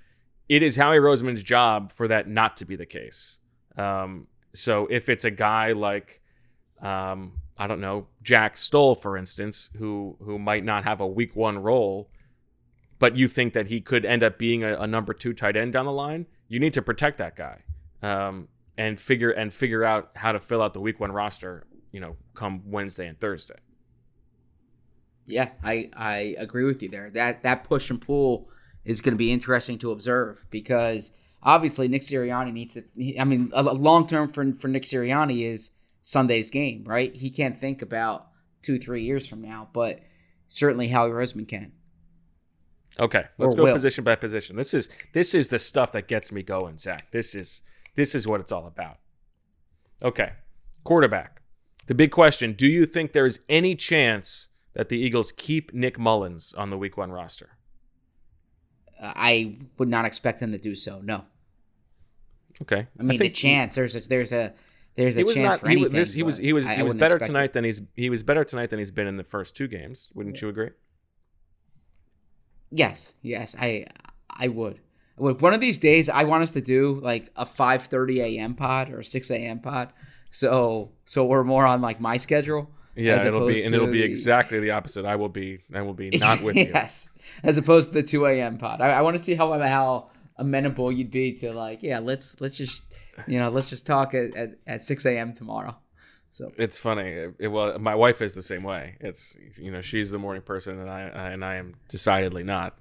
it 0.49 0.61
is 0.61 0.75
Howie 0.75 0.97
Roseman's 0.97 1.43
job 1.43 1.91
for 1.91 2.07
that 2.07 2.27
not 2.27 2.57
to 2.57 2.65
be 2.65 2.75
the 2.75 2.85
case. 2.85 3.39
Um, 3.77 4.27
so 4.53 4.87
if 4.89 5.09
it's 5.09 5.25
a 5.25 5.31
guy 5.31 5.71
like, 5.71 6.21
um, 6.81 7.39
I 7.57 7.67
don't 7.67 7.81
know, 7.81 8.07
Jack 8.21 8.57
Stoll, 8.57 8.95
for 8.95 9.17
instance, 9.17 9.69
who 9.77 10.17
who 10.19 10.37
might 10.37 10.63
not 10.63 10.83
have 10.83 10.99
a 11.01 11.07
week 11.07 11.35
one 11.35 11.59
role, 11.59 12.09
but 12.99 13.15
you 13.15 13.27
think 13.27 13.53
that 13.53 13.67
he 13.67 13.81
could 13.81 14.05
end 14.05 14.23
up 14.23 14.37
being 14.37 14.63
a, 14.63 14.75
a 14.75 14.87
number 14.87 15.13
two 15.13 15.33
tight 15.33 15.55
end 15.55 15.73
down 15.73 15.85
the 15.85 15.91
line, 15.91 16.25
you 16.47 16.59
need 16.59 16.73
to 16.73 16.81
protect 16.81 17.17
that 17.17 17.35
guy 17.35 17.63
um, 18.01 18.47
and 18.77 18.99
figure 18.99 19.31
and 19.31 19.53
figure 19.53 19.83
out 19.83 20.11
how 20.15 20.31
to 20.31 20.39
fill 20.39 20.61
out 20.61 20.73
the 20.73 20.81
week 20.81 20.99
one 20.99 21.11
roster. 21.11 21.65
You 21.91 21.99
know, 21.99 22.15
come 22.33 22.63
Wednesday 22.65 23.07
and 23.07 23.19
Thursday. 23.19 23.59
Yeah, 25.25 25.49
I 25.63 25.89
I 25.95 26.35
agree 26.37 26.65
with 26.65 26.81
you 26.83 26.89
there. 26.89 27.09
That 27.11 27.43
that 27.43 27.63
push 27.63 27.89
and 27.89 28.01
pull 28.01 28.49
is 28.85 29.01
going 29.01 29.13
to 29.13 29.17
be 29.17 29.31
interesting 29.31 29.77
to 29.79 29.91
observe 29.91 30.45
because 30.49 31.11
obviously 31.41 31.87
Nick 31.87 32.01
Sirianni 32.01 32.53
needs 32.53 32.73
to. 32.75 32.83
I 33.19 33.23
mean, 33.23 33.51
a 33.53 33.63
long 33.63 34.07
term 34.07 34.27
for 34.27 34.51
for 34.53 34.67
Nick 34.67 34.83
Sirianni 34.83 35.43
is 35.43 35.71
Sunday's 36.01 36.49
game, 36.49 36.83
right? 36.85 37.13
He 37.15 37.29
can't 37.29 37.57
think 37.57 37.81
about 37.81 38.27
two 38.61 38.77
three 38.77 39.03
years 39.03 39.27
from 39.27 39.41
now, 39.41 39.69
but 39.73 39.99
certainly 40.47 40.87
Howie 40.87 41.11
Roseman 41.11 41.47
can. 41.47 41.73
Okay, 42.99 43.25
let's 43.37 43.53
or 43.53 43.57
go 43.57 43.63
will. 43.63 43.73
position 43.73 44.03
by 44.03 44.15
position. 44.15 44.55
This 44.55 44.73
is 44.73 44.89
this 45.13 45.33
is 45.33 45.47
the 45.47 45.59
stuff 45.59 45.91
that 45.93 46.07
gets 46.07 46.31
me 46.31 46.43
going, 46.43 46.77
Zach. 46.77 47.11
This 47.11 47.33
is 47.33 47.61
this 47.95 48.13
is 48.13 48.27
what 48.27 48.39
it's 48.39 48.51
all 48.51 48.67
about. 48.67 48.97
Okay, 50.01 50.33
quarterback. 50.83 51.41
The 51.87 51.95
big 51.95 52.11
question: 52.11 52.53
Do 52.53 52.67
you 52.67 52.85
think 52.85 53.13
there 53.13 53.25
is 53.25 53.39
any 53.49 53.75
chance 53.75 54.49
that 54.73 54.89
the 54.89 54.97
Eagles 54.97 55.31
keep 55.31 55.73
Nick 55.73 55.97
Mullens 55.97 56.53
on 56.55 56.69
the 56.69 56.77
Week 56.77 56.97
One 56.97 57.11
roster? 57.11 57.57
I 59.01 59.57
would 59.77 59.89
not 59.89 60.05
expect 60.05 60.39
them 60.39 60.51
to 60.51 60.57
do 60.57 60.75
so. 60.75 61.01
No. 61.01 61.23
Okay. 62.61 62.87
I 62.99 63.03
mean, 63.03 63.21
I 63.21 63.25
the 63.25 63.29
chance 63.29 63.75
there's 63.75 63.95
a, 63.95 63.99
there's 64.01 64.31
a 64.31 64.53
there's 64.95 65.17
a 65.17 65.23
chance 65.23 65.37
not, 65.37 65.59
for 65.59 65.67
anything. 65.67 65.91
He, 65.91 65.97
this, 65.97 66.13
he 66.13 66.23
was 66.23 66.37
he 66.37 66.53
was 66.53 66.65
he 66.65 66.83
was 66.83 66.93
better 66.93 67.17
tonight 67.17 67.45
it. 67.45 67.53
than 67.53 67.63
he's 67.63 67.81
he 67.95 68.09
was 68.09 68.23
better 68.23 68.43
tonight 68.43 68.69
than 68.69 68.79
he's 68.79 68.91
been 68.91 69.07
in 69.07 69.17
the 69.17 69.23
first 69.23 69.55
two 69.55 69.67
games. 69.67 70.11
Wouldn't 70.13 70.41
you 70.41 70.49
agree? 70.49 70.69
Yes, 72.69 73.13
yes, 73.21 73.55
I 73.59 73.87
I 74.29 74.47
would. 74.47 74.79
would. 75.17 75.41
One 75.41 75.53
of 75.53 75.61
these 75.61 75.79
days, 75.79 76.09
I 76.09 76.23
want 76.23 76.43
us 76.43 76.51
to 76.51 76.61
do 76.61 76.99
like 77.01 77.31
a 77.35 77.45
5:30 77.45 78.17
a.m. 78.19 78.55
pod 78.55 78.91
or 78.91 79.03
6 79.03 79.31
a.m. 79.31 79.59
pod, 79.59 79.93
so 80.29 80.91
so 81.05 81.25
we're 81.25 81.43
more 81.43 81.65
on 81.65 81.81
like 81.81 81.99
my 81.99 82.17
schedule. 82.17 82.69
Yeah, 82.95 83.25
it'll 83.25 83.47
be 83.47 83.63
and 83.63 83.73
it'll 83.73 83.87
be 83.87 84.03
exactly 84.03 84.59
the 84.59 84.71
opposite. 84.71 85.05
I 85.05 85.15
will 85.15 85.29
be 85.29 85.59
I 85.73 85.81
will 85.81 85.93
be 85.93 86.09
not 86.13 86.41
with 86.41 86.55
you. 86.55 86.69
yes, 86.73 87.09
as 87.43 87.57
opposed 87.57 87.89
to 87.89 87.93
the 87.95 88.03
two 88.03 88.25
a.m. 88.25 88.57
pod. 88.57 88.81
I, 88.81 88.89
I 88.89 89.01
want 89.01 89.17
to 89.17 89.23
see 89.23 89.33
how 89.33 89.57
how 89.59 90.09
amenable 90.37 90.91
you'd 90.91 91.11
be 91.11 91.33
to 91.33 91.51
like, 91.51 91.81
yeah, 91.81 91.99
let's 91.99 92.39
let's 92.39 92.57
just 92.57 92.83
you 93.27 93.39
know 93.39 93.49
let's 93.49 93.69
just 93.69 93.85
talk 93.85 94.13
at, 94.13 94.35
at, 94.35 94.49
at 94.67 94.83
six 94.83 95.05
a.m. 95.05 95.33
tomorrow. 95.33 95.75
So 96.29 96.51
it's 96.57 96.79
funny. 96.79 97.09
It, 97.09 97.35
it, 97.39 97.47
well, 97.49 97.77
my 97.77 97.93
wife 97.93 98.21
is 98.21 98.33
the 98.33 98.41
same 98.41 98.63
way. 98.63 98.97
It's 98.99 99.35
you 99.57 99.71
know 99.71 99.81
she's 99.81 100.11
the 100.11 100.19
morning 100.19 100.41
person, 100.41 100.79
and 100.79 100.89
I 100.89 101.01
and 101.01 101.43
I 101.43 101.55
am 101.55 101.75
decidedly 101.87 102.43
not. 102.43 102.77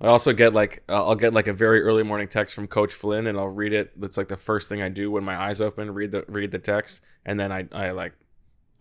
I 0.00 0.08
also 0.08 0.32
get 0.32 0.52
like 0.52 0.82
I'll 0.88 1.14
get 1.14 1.32
like 1.32 1.46
a 1.46 1.52
very 1.52 1.80
early 1.82 2.02
morning 2.02 2.26
text 2.26 2.56
from 2.56 2.66
Coach 2.66 2.92
Flynn, 2.92 3.28
and 3.28 3.38
I'll 3.38 3.48
read 3.48 3.72
it. 3.72 4.00
That's 4.00 4.16
like 4.16 4.26
the 4.26 4.36
first 4.36 4.68
thing 4.68 4.82
I 4.82 4.88
do 4.88 5.12
when 5.12 5.22
my 5.22 5.40
eyes 5.40 5.60
open. 5.60 5.94
Read 5.94 6.10
the 6.10 6.24
read 6.26 6.50
the 6.50 6.58
text, 6.58 7.02
and 7.24 7.38
then 7.38 7.52
I 7.52 7.68
I 7.72 7.92
like 7.92 8.14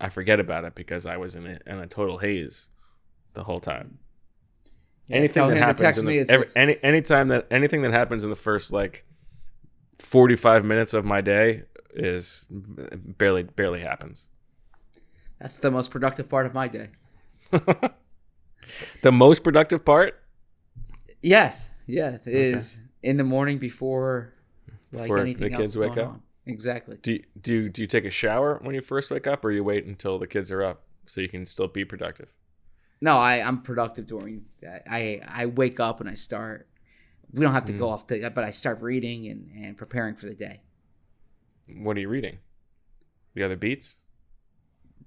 I 0.01 0.09
forget 0.09 0.39
about 0.39 0.63
it 0.65 0.75
because 0.75 1.05
I 1.05 1.17
was 1.17 1.35
in 1.35 1.45
a, 1.45 1.59
in 1.65 1.79
a 1.79 1.87
total 1.87 2.17
haze 2.17 2.69
the 3.33 3.43
whole 3.43 3.59
time. 3.59 3.99
Yeah, 5.07 5.17
anything 5.17 5.47
that 5.49 5.57
happens 5.57 5.97
in 5.99 6.05
the, 6.05 6.19
every, 6.29 6.47
any 6.55 6.77
anytime 6.83 7.27
that 7.29 7.47
anything 7.51 7.81
that 7.83 7.91
happens 7.91 8.23
in 8.23 8.29
the 8.29 8.35
first 8.35 8.71
like 8.71 9.05
45 9.99 10.65
minutes 10.65 10.93
of 10.93 11.05
my 11.05 11.21
day 11.21 11.63
is 11.93 12.45
barely 12.49 13.43
barely 13.43 13.81
happens. 13.81 14.29
That's 15.39 15.59
the 15.59 15.71
most 15.71 15.91
productive 15.91 16.29
part 16.29 16.45
of 16.45 16.53
my 16.53 16.67
day. 16.67 16.89
the 19.01 19.11
most 19.11 19.43
productive 19.43 19.83
part? 19.83 20.21
Yes. 21.21 21.71
Yeah, 21.87 22.17
is 22.25 22.77
okay. 22.77 23.09
in 23.09 23.17
the 23.17 23.23
morning 23.23 23.57
before 23.57 24.33
like 24.91 25.03
before 25.03 25.19
anything 25.19 25.51
the 25.51 25.57
kids 25.57 25.77
wake 25.77 25.97
up. 25.97 26.07
On. 26.07 26.21
Exactly. 26.45 26.97
Do 27.01 27.13
you, 27.13 27.23
do 27.39 27.53
you, 27.53 27.69
do 27.69 27.81
you 27.81 27.87
take 27.87 28.05
a 28.05 28.09
shower 28.09 28.59
when 28.61 28.73
you 28.73 28.81
first 28.81 29.11
wake 29.11 29.27
up, 29.27 29.45
or 29.45 29.51
you 29.51 29.63
wait 29.63 29.85
until 29.85 30.17
the 30.17 30.27
kids 30.27 30.51
are 30.51 30.63
up 30.63 30.83
so 31.05 31.21
you 31.21 31.29
can 31.29 31.45
still 31.45 31.67
be 31.67 31.85
productive? 31.85 32.33
No, 32.99 33.17
I 33.17 33.41
I'm 33.41 33.61
productive 33.61 34.05
during 34.05 34.45
that. 34.61 34.83
I 34.89 35.21
I 35.27 35.47
wake 35.47 35.79
up 35.79 35.99
and 35.99 36.09
I 36.09 36.13
start 36.13 36.67
we 37.33 37.41
don't 37.41 37.53
have 37.53 37.65
to 37.65 37.73
go 37.73 37.87
mm. 37.87 37.91
off 37.91 38.07
the. 38.07 38.29
But 38.33 38.43
I 38.43 38.49
start 38.49 38.81
reading 38.81 39.27
and, 39.27 39.49
and 39.55 39.77
preparing 39.77 40.15
for 40.15 40.27
the 40.27 40.35
day. 40.35 40.61
What 41.77 41.97
are 41.97 41.99
you 41.99 42.09
reading? 42.09 42.39
The 43.33 43.43
other 43.43 43.55
beats, 43.55 43.97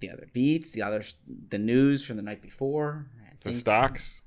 The 0.00 0.10
other 0.10 0.28
beats, 0.32 0.72
the 0.72 0.82
other 0.82 1.04
the 1.48 1.58
news 1.58 2.04
from 2.04 2.16
the 2.16 2.22
night 2.22 2.40
before, 2.40 3.06
the 3.42 3.52
stocks. 3.52 4.22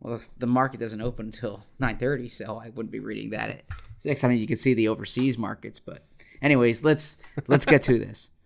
Well, 0.00 0.14
it's- 0.14 0.30
the 0.38 0.46
market 0.46 0.78
doesn't 0.78 1.00
open 1.00 1.26
until 1.26 1.64
nine 1.78 1.98
thirty, 1.98 2.28
so 2.28 2.58
I 2.58 2.68
wouldn't 2.68 2.92
be 2.92 3.00
reading 3.00 3.30
that 3.30 3.50
at 3.50 3.62
six. 3.96 4.22
I 4.22 4.28
mean, 4.28 4.38
you 4.38 4.46
can 4.46 4.56
see 4.56 4.74
the 4.74 4.88
overseas 4.88 5.36
markets, 5.36 5.80
but 5.80 6.06
anyways, 6.42 6.84
let's 6.84 7.18
let's 7.46 7.64
get 7.64 7.82
to 7.84 7.98
this. 7.98 8.30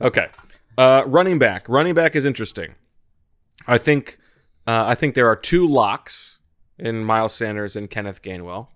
Okay. 0.00 0.26
Uh, 0.76 1.04
running 1.06 1.38
back. 1.38 1.68
Running 1.68 1.94
back 1.94 2.16
is 2.16 2.26
interesting. 2.26 2.74
I 3.68 3.78
think 3.78 4.18
uh, 4.66 4.84
I 4.86 4.96
think 4.96 5.14
there 5.14 5.28
are 5.28 5.36
two 5.36 5.68
locks 5.68 6.40
in 6.78 7.04
Miles 7.04 7.32
Sanders 7.32 7.76
and 7.76 7.88
Kenneth 7.88 8.22
Gainwell. 8.22 8.68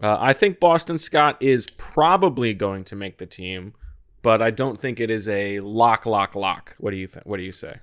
Uh, 0.00 0.16
I 0.20 0.32
think 0.32 0.60
Boston 0.60 0.98
Scott 0.98 1.36
is 1.40 1.66
probably 1.76 2.54
going 2.54 2.84
to 2.84 2.96
make 2.96 3.18
the 3.18 3.26
team, 3.26 3.74
but 4.22 4.42
I 4.42 4.50
don't 4.50 4.78
think 4.80 5.00
it 5.00 5.10
is 5.10 5.28
a 5.28 5.60
lock, 5.60 6.06
lock, 6.06 6.34
lock. 6.34 6.76
What 6.78 6.90
do 6.90 6.96
you 6.96 7.06
think? 7.06 7.26
What 7.26 7.36
do 7.38 7.42
you 7.42 7.52
say? 7.52 7.80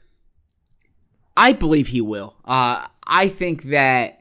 I 1.36 1.54
believe 1.54 1.88
he 1.88 2.02
will. 2.02 2.36
Uh, 2.44 2.88
I 3.06 3.28
think 3.30 3.64
that 3.64 4.19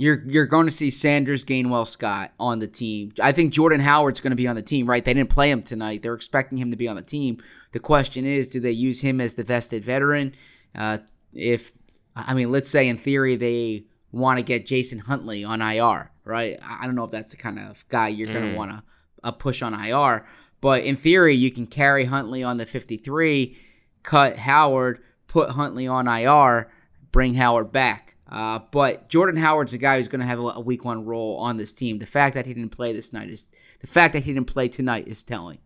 you're 0.00 0.22
you're 0.26 0.46
going 0.46 0.64
to 0.64 0.72
see 0.72 0.88
Sanders, 0.88 1.44
Gainwell, 1.44 1.86
Scott 1.86 2.32
on 2.40 2.58
the 2.58 2.66
team. 2.66 3.12
I 3.22 3.32
think 3.32 3.52
Jordan 3.52 3.80
Howard's 3.80 4.20
going 4.20 4.30
to 4.30 4.36
be 4.36 4.48
on 4.48 4.56
the 4.56 4.62
team, 4.62 4.88
right? 4.88 5.04
They 5.04 5.12
didn't 5.12 5.28
play 5.28 5.50
him 5.50 5.62
tonight. 5.62 6.00
They're 6.00 6.14
expecting 6.14 6.56
him 6.56 6.70
to 6.70 6.76
be 6.78 6.88
on 6.88 6.96
the 6.96 7.02
team. 7.02 7.36
The 7.72 7.80
question 7.80 8.24
is, 8.24 8.48
do 8.48 8.60
they 8.60 8.70
use 8.70 9.02
him 9.02 9.20
as 9.20 9.34
the 9.34 9.44
vested 9.44 9.84
veteran? 9.84 10.34
Uh, 10.74 10.98
if 11.34 11.72
I 12.16 12.32
mean, 12.32 12.50
let's 12.50 12.70
say 12.70 12.88
in 12.88 12.96
theory 12.96 13.36
they 13.36 13.84
want 14.10 14.38
to 14.38 14.42
get 14.42 14.64
Jason 14.64 15.00
Huntley 15.00 15.44
on 15.44 15.60
IR, 15.60 16.10
right? 16.24 16.58
I 16.62 16.86
don't 16.86 16.94
know 16.94 17.04
if 17.04 17.10
that's 17.10 17.34
the 17.34 17.42
kind 17.42 17.58
of 17.58 17.86
guy 17.90 18.08
you're 18.08 18.32
going 18.32 18.52
to 18.52 18.56
want 18.56 18.70
to 18.70 18.82
uh, 19.22 19.32
push 19.32 19.60
on 19.60 19.74
IR, 19.74 20.26
but 20.62 20.82
in 20.82 20.96
theory 20.96 21.34
you 21.34 21.50
can 21.50 21.66
carry 21.66 22.06
Huntley 22.06 22.42
on 22.42 22.56
the 22.56 22.64
53, 22.64 23.54
cut 24.02 24.38
Howard, 24.38 25.00
put 25.26 25.50
Huntley 25.50 25.86
on 25.86 26.08
IR, 26.08 26.72
bring 27.12 27.34
Howard 27.34 27.70
back. 27.70 28.16
Uh, 28.30 28.60
but 28.70 29.08
Jordan 29.08 29.36
Howard's 29.36 29.72
the 29.72 29.78
guy 29.78 29.96
who's 29.96 30.08
going 30.08 30.20
to 30.20 30.26
have 30.26 30.38
a, 30.38 30.42
a 30.42 30.60
week 30.60 30.84
one 30.84 31.04
role 31.04 31.36
on 31.38 31.56
this 31.56 31.72
team. 31.72 31.98
The 31.98 32.06
fact 32.06 32.34
that 32.34 32.46
he 32.46 32.54
didn't 32.54 32.70
play 32.70 32.92
this 32.92 33.12
night 33.12 33.28
is 33.28 33.48
the 33.80 33.86
fact 33.86 34.12
that 34.12 34.22
he 34.22 34.32
didn't 34.32 34.46
play 34.46 34.68
tonight 34.68 35.08
is 35.08 35.24
telling. 35.24 35.58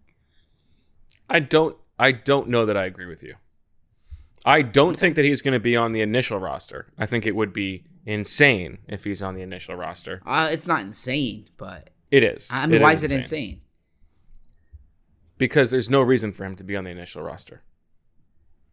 I 1.29 1.41
don't. 1.41 1.77
I 1.99 2.13
don't 2.13 2.49
know 2.49 2.67
that 2.67 2.77
I 2.77 2.85
agree 2.87 3.07
with 3.07 3.23
you. 3.23 3.35
I 4.45 4.63
don't 4.63 4.99
think 4.99 5.15
that 5.17 5.25
he's 5.25 5.43
going 5.43 5.55
to 5.55 5.61
be 5.61 5.77
on 5.77 5.93
the 5.93 6.01
initial 6.01 6.39
roster. 6.39 6.93
I 6.99 7.07
think 7.07 7.27
it 7.27 7.37
would 7.37 7.53
be 7.53 7.85
insane 8.05 8.79
if 8.89 9.05
he's 9.05 9.23
on 9.23 9.35
the 9.35 9.43
initial 9.43 9.75
roster. 9.77 10.21
Uh, 10.27 10.51
it's 10.53 10.67
not 10.67 10.81
insane, 10.81 11.49
but 11.57 11.91
It 12.11 12.23
is. 12.23 12.49
I 12.51 12.67
mean, 12.67 12.83
why 12.83 12.93
is 12.93 13.03
it 13.03 13.13
insane. 13.13 13.19
insane? 13.43 13.61
because 15.39 15.71
there's 15.71 15.91
no 15.91 16.01
reason 16.01 16.33
for 16.33 16.45
him 16.45 16.57
to 16.57 16.65
be 16.65 16.77
on 16.77 16.85
the 16.85 16.91
initial 16.91 17.23
roster. 17.23 17.63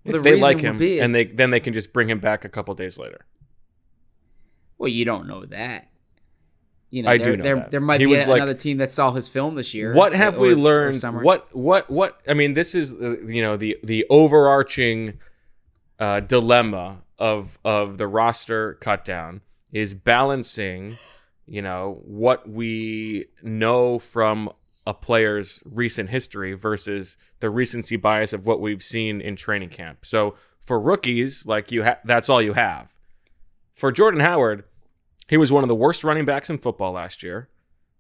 Well, 0.06 0.16
if 0.16 0.24
the 0.24 0.32
they 0.32 0.40
like 0.40 0.60
him, 0.60 0.82
and 0.82 1.14
they 1.14 1.26
then 1.26 1.50
they 1.52 1.60
can 1.60 1.74
just 1.74 1.94
bring 1.94 2.10
him 2.10 2.20
back 2.20 2.44
a 2.46 2.50
couple 2.50 2.74
days 2.76 2.98
later. 2.98 3.26
Well, 4.82 4.90
you 4.90 5.06
don't 5.06 5.28
know 5.28 5.46
that. 5.46 5.88
You 6.90 7.04
know, 7.04 7.10
I 7.12 7.18
there, 7.20 7.26
do 7.32 7.38
know 7.38 7.44
there, 7.44 7.56
that. 7.58 7.72
there 7.72 7.80
might 7.80 8.02
He 8.02 8.08
be 8.08 8.16
a- 8.16 8.26
like- 8.28 8.38
another 8.38 8.56
team 8.56 8.78
that 8.78 8.90
saw 8.92 9.12
his 9.14 9.28
film 9.30 9.56
this 9.56 9.74
year. 9.76 9.94
What 9.94 10.14
have 10.14 10.40
we 10.40 10.56
learned? 10.56 11.02
What 11.04 11.56
what 11.56 11.90
what? 11.90 12.20
I 12.28 12.34
mean, 12.34 12.56
this 12.56 12.74
is 12.76 12.94
uh, 12.96 13.20
you 13.22 13.42
know 13.44 13.56
the 13.58 13.78
the 13.84 14.06
overarching 14.10 15.20
uh, 16.00 16.20
dilemma 16.22 17.04
of 17.20 17.60
of 17.64 17.98
the 18.00 18.08
roster 18.08 18.78
cutdown 18.82 19.42
is 19.72 19.94
balancing, 19.94 20.98
you 21.46 21.62
know, 21.62 22.02
what 22.04 22.50
we 22.50 23.28
know 23.44 24.00
from 24.00 24.50
a 24.88 24.94
player's 24.96 25.62
recent 25.64 26.10
history 26.10 26.54
versus 26.54 27.16
the 27.40 27.52
recency 27.52 27.96
bias 27.96 28.34
of 28.34 28.48
what 28.48 28.60
we've 28.60 28.84
seen 28.84 29.22
in 29.22 29.36
training 29.36 29.70
camp. 29.70 30.04
So 30.06 30.34
for 30.60 30.80
rookies, 30.80 31.46
like 31.46 31.72
you, 31.72 31.84
ha- 31.84 32.00
that's 32.04 32.30
all 32.30 32.42
you 32.42 32.54
have. 32.54 32.96
For 33.76 33.92
Jordan 33.92 34.20
Howard, 34.20 34.64
he 35.32 35.38
was 35.38 35.50
one 35.52 35.64
of 35.64 35.70
the 35.70 35.76
worst 35.76 36.04
running 36.04 36.26
backs 36.26 36.50
in 36.50 36.58
football 36.58 36.92
last 36.92 37.24
year. 37.24 37.48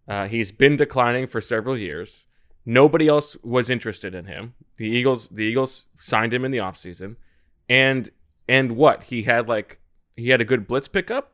Uh, 0.05 0.27
he's 0.27 0.51
been 0.51 0.75
declining 0.75 1.25
for 1.25 1.39
several 1.39 1.77
years. 1.77 2.27
Nobody 2.65 3.07
else 3.07 3.37
was 3.41 3.69
interested 3.69 4.13
in 4.13 4.25
him. 4.25 4.53
The 4.75 4.87
Eagles, 4.87 5.29
the 5.29 5.45
Eagles 5.45 5.85
signed 5.97 6.33
him 6.33 6.43
in 6.43 6.51
the 6.51 6.57
offseason. 6.57 7.15
and 7.69 8.09
and 8.49 8.73
what 8.73 9.03
he 9.03 9.23
had 9.23 9.47
like 9.47 9.79
he 10.17 10.27
had 10.29 10.41
a 10.41 10.45
good 10.45 10.67
blitz 10.67 10.89
pickup. 10.89 11.31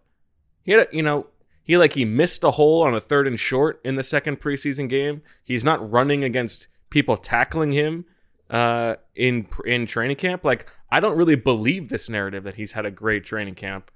He 0.63 0.73
had 0.73 0.88
a, 0.88 0.95
you 0.95 1.01
know 1.01 1.25
he 1.63 1.77
like 1.77 1.93
he 1.93 2.05
missed 2.05 2.43
a 2.43 2.51
hole 2.51 2.83
on 2.83 2.93
a 2.93 3.01
third 3.01 3.25
and 3.25 3.39
short 3.39 3.81
in 3.83 3.95
the 3.95 4.03
second 4.03 4.39
preseason 4.39 4.88
game. 4.88 5.23
He's 5.43 5.65
not 5.65 5.91
running 5.91 6.23
against 6.23 6.67
people 6.91 7.17
tackling 7.17 7.71
him 7.71 8.05
uh, 8.51 8.95
in 9.15 9.47
in 9.65 9.88
training 9.88 10.17
camp. 10.17 10.45
Like 10.45 10.71
I 10.91 10.99
don't 10.99 11.17
really 11.17 11.36
believe 11.36 11.89
this 11.89 12.07
narrative 12.07 12.43
that 12.43 12.55
he's 12.55 12.73
had 12.73 12.86
a 12.86 12.91
great 12.91 13.25
training 13.25 13.55
camp. 13.55 13.89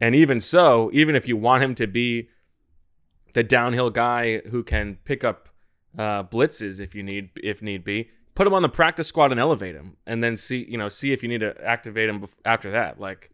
And 0.00 0.14
even 0.14 0.40
so, 0.40 0.90
even 0.92 1.16
if 1.16 1.26
you 1.26 1.36
want 1.36 1.62
him 1.62 1.74
to 1.76 1.86
be 1.86 2.28
the 3.32 3.42
downhill 3.42 3.90
guy 3.90 4.38
who 4.50 4.62
can 4.62 4.98
pick 5.04 5.24
up 5.24 5.48
uh, 5.98 6.22
blitzes 6.24 6.80
if 6.80 6.94
you 6.94 7.02
need 7.02 7.30
if 7.42 7.62
need 7.62 7.84
be, 7.84 8.10
put 8.34 8.46
him 8.46 8.54
on 8.54 8.62
the 8.62 8.68
practice 8.68 9.08
squad 9.08 9.30
and 9.30 9.40
elevate 9.40 9.74
him, 9.74 9.96
and 10.06 10.22
then 10.22 10.36
see 10.36 10.66
you 10.68 10.76
know 10.76 10.88
see 10.88 11.12
if 11.12 11.22
you 11.22 11.28
need 11.28 11.40
to 11.40 11.54
activate 11.64 12.08
him 12.08 12.24
after 12.44 12.70
that. 12.72 13.00
Like 13.00 13.30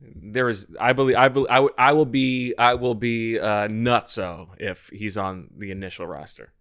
there 0.00 0.48
is, 0.48 0.66
I 0.80 0.92
believe, 0.92 1.16
I 1.16 1.28
believe, 1.28 1.48
I, 1.50 1.54
w- 1.56 1.74
I 1.78 1.92
will 1.92 2.04
be, 2.04 2.54
I 2.58 2.74
will 2.74 2.94
be 2.94 3.38
uh, 3.38 3.68
nutso 3.68 4.48
if 4.58 4.90
he's 4.92 5.16
on 5.16 5.48
the 5.56 5.70
initial 5.70 6.06
roster. 6.06 6.52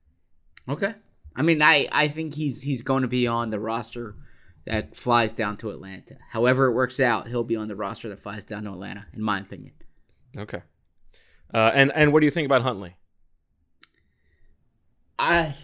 Okay. 0.69 0.93
I 1.36 1.41
mean, 1.41 1.62
I, 1.62 1.88
I 1.91 2.08
think 2.08 2.34
he's 2.34 2.62
he's 2.62 2.82
going 2.82 3.01
to 3.01 3.10
be 3.10 3.28
on 3.28 3.49
the 3.49 3.60
roster 3.60 4.15
that 4.65 4.95
flies 4.95 5.34
down 5.34 5.58
to 5.58 5.69
Atlanta. 5.69 6.17
However 6.32 6.67
it 6.67 6.73
works 6.73 6.99
out, 6.99 7.28
he'll 7.28 7.43
be 7.43 7.56
on 7.56 7.67
the 7.67 7.75
roster 7.75 8.10
that 8.10 8.19
flies 8.19 8.45
down 8.45 8.63
to 8.63 8.71
Atlanta, 8.71 9.06
in 9.13 9.21
my 9.21 9.39
opinion. 9.39 9.73
Okay. 10.38 10.62
Uh, 11.54 11.71
and 11.73 11.91
and 11.95 12.12
what 12.12 12.19
do 12.19 12.25
you 12.25 12.32
think 12.32 12.45
about 12.45 12.63
Huntley? 12.63 12.95
I 15.17 15.56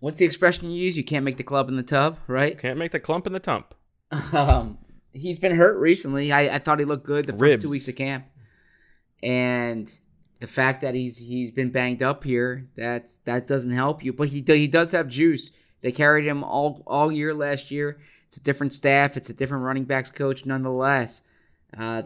what's 0.00 0.16
the 0.16 0.24
expression 0.24 0.70
you 0.70 0.82
use? 0.82 0.96
You 0.96 1.04
can't 1.04 1.24
make 1.24 1.36
the 1.36 1.42
club 1.42 1.68
in 1.68 1.76
the 1.76 1.82
tub, 1.82 2.18
right? 2.26 2.58
Can't 2.58 2.78
make 2.78 2.92
the 2.92 3.00
clump 3.00 3.26
in 3.26 3.32
the 3.32 3.40
tump. 3.40 3.74
Um, 4.32 4.78
he's 5.12 5.38
been 5.38 5.56
hurt 5.56 5.78
recently. 5.78 6.30
I, 6.30 6.54
I 6.54 6.58
thought 6.58 6.78
he 6.78 6.84
looked 6.84 7.06
good 7.06 7.26
the 7.26 7.32
first 7.32 7.40
Ribs. 7.42 7.64
two 7.64 7.70
weeks 7.70 7.88
of 7.88 7.96
camp, 7.96 8.26
and 9.22 9.92
the 10.40 10.46
fact 10.46 10.82
that 10.82 10.94
he's 10.94 11.18
he's 11.18 11.50
been 11.50 11.70
banged 11.70 12.02
up 12.02 12.22
here 12.22 12.68
that's 12.76 13.16
that 13.24 13.46
doesn't 13.46 13.72
help 13.72 14.04
you. 14.04 14.12
But 14.12 14.28
he 14.28 14.44
he 14.46 14.68
does 14.68 14.92
have 14.92 15.08
juice. 15.08 15.50
They 15.80 15.90
carried 15.90 16.26
him 16.26 16.44
all 16.44 16.82
all 16.86 17.10
year 17.10 17.34
last 17.34 17.70
year. 17.70 17.98
It's 18.34 18.40
a 18.40 18.42
different 18.42 18.72
staff. 18.72 19.16
It's 19.16 19.30
a 19.30 19.32
different 19.34 19.62
running 19.62 19.84
backs 19.84 20.10
coach, 20.10 20.44
nonetheless. 20.44 21.22
Uh, 21.76 22.02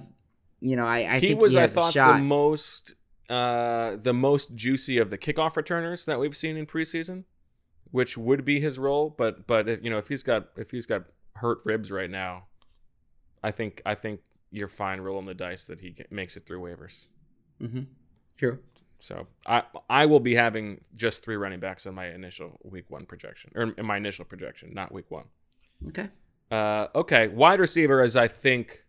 you 0.61 0.77
know, 0.77 0.85
I, 0.85 1.15
I 1.15 1.19
he 1.21 1.29
think 1.29 1.41
was, 1.41 1.55
he 1.55 1.59
I 1.59 1.63
a 1.63 1.69
thought, 1.69 1.95
shot. 1.95 2.19
the 2.19 2.23
most 2.23 2.95
uh, 3.31 3.97
the 3.97 4.13
most 4.13 4.55
juicy 4.55 4.99
of 4.99 5.09
the 5.09 5.17
kickoff 5.17 5.57
returners 5.57 6.05
that 6.05 6.21
we've 6.21 6.37
seen 6.37 6.59
in 6.59 6.67
preseason, 6.67 7.25
which 7.93 8.19
would 8.19 8.45
be 8.45 8.61
his 8.61 8.79
role. 8.79 9.09
But 9.09 9.47
but 9.47 9.71
if, 9.71 9.83
you 9.83 9.89
know 9.89 9.97
if 9.97 10.09
he's 10.09 10.23
got 10.23 10.49
if 10.59 10.71
he's 10.71 10.85
got 10.85 11.05
hurt 11.37 11.61
ribs 11.65 11.91
right 11.91 12.11
now, 12.11 12.49
I 13.43 13.51
think 13.51 13.81
I 13.87 13.95
think 13.95 14.21
you're 14.51 14.69
fine 14.69 15.01
rolling 15.01 15.25
the 15.25 15.35
dice 15.35 15.65
that 15.65 15.81
he 15.81 15.97
makes 16.11 16.37
it 16.37 16.45
through 16.45 16.61
waivers. 16.61 17.07
mm-hmm. 17.59 17.85
True. 18.37 18.59
So 18.99 19.29
I 19.47 19.63
I 19.89 20.05
will 20.05 20.21
be 20.21 20.35
having 20.35 20.83
just 20.95 21.25
three 21.25 21.37
running 21.37 21.61
backs 21.61 21.87
in 21.87 21.95
my 21.95 22.09
initial 22.09 22.59
week 22.63 22.91
one 22.91 23.07
projection 23.07 23.51
or 23.55 23.73
in 23.79 23.87
my 23.87 23.97
initial 23.97 24.27
projection, 24.27 24.75
not 24.75 24.93
week 24.93 25.11
one. 25.11 25.25
Okay. 25.87 26.09
Uh, 26.51 26.89
okay, 26.95 27.29
wide 27.29 27.61
receiver 27.61 28.03
is 28.03 28.17
I 28.17 28.27
think 28.27 28.85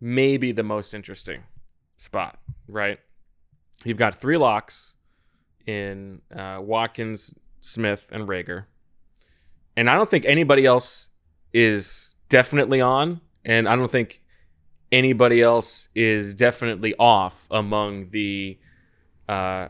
maybe 0.00 0.50
the 0.52 0.62
most 0.62 0.94
interesting 0.94 1.42
spot, 1.96 2.38
right? 2.66 2.98
You've 3.84 3.98
got 3.98 4.14
three 4.14 4.36
locks 4.36 4.96
in 5.66 6.22
uh, 6.34 6.58
Watkins, 6.60 7.34
Smith, 7.60 8.08
and 8.10 8.26
Reagor, 8.26 8.64
and 9.76 9.88
I 9.88 9.94
don't 9.94 10.10
think 10.10 10.24
anybody 10.24 10.64
else 10.64 11.10
is 11.52 12.16
definitely 12.28 12.80
on, 12.80 13.20
and 13.44 13.68
I 13.68 13.76
don't 13.76 13.90
think 13.90 14.22
anybody 14.90 15.42
else 15.42 15.88
is 15.94 16.34
definitely 16.34 16.94
off 16.98 17.46
among 17.50 18.08
the 18.08 18.58
uh, 19.28 19.68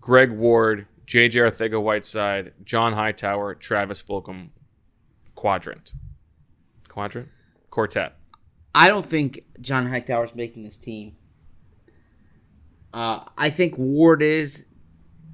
Greg 0.00 0.30
Ward, 0.30 0.86
J.J. 1.06 1.40
Arcega 1.40 1.82
Whiteside, 1.82 2.52
John 2.64 2.92
Hightower, 2.92 3.54
Travis 3.54 4.02
Fulgham 4.02 4.50
quadrant. 5.44 5.92
Quadrant? 6.88 7.28
Quartet. 7.68 8.16
I 8.74 8.88
don't 8.88 9.04
think 9.04 9.40
John 9.60 9.86
Hightower's 9.86 10.34
making 10.34 10.62
this 10.62 10.78
team. 10.78 11.16
Uh, 12.94 13.24
I 13.36 13.50
think 13.50 13.76
Ward 13.76 14.22
is, 14.22 14.64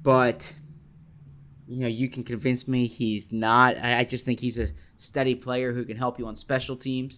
but 0.03 0.53
you 1.65 1.77
know 1.77 1.87
you 1.87 2.09
can 2.09 2.25
convince 2.25 2.67
me 2.67 2.87
he's 2.87 3.31
not. 3.31 3.77
I, 3.77 3.99
I 3.99 4.03
just 4.03 4.25
think 4.25 4.41
he's 4.41 4.59
a 4.59 4.67
steady 4.97 5.33
player 5.33 5.71
who 5.71 5.85
can 5.85 5.95
help 5.95 6.19
you 6.19 6.27
on 6.27 6.35
special 6.35 6.75
teams. 6.75 7.17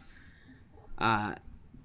Uh, 0.99 1.33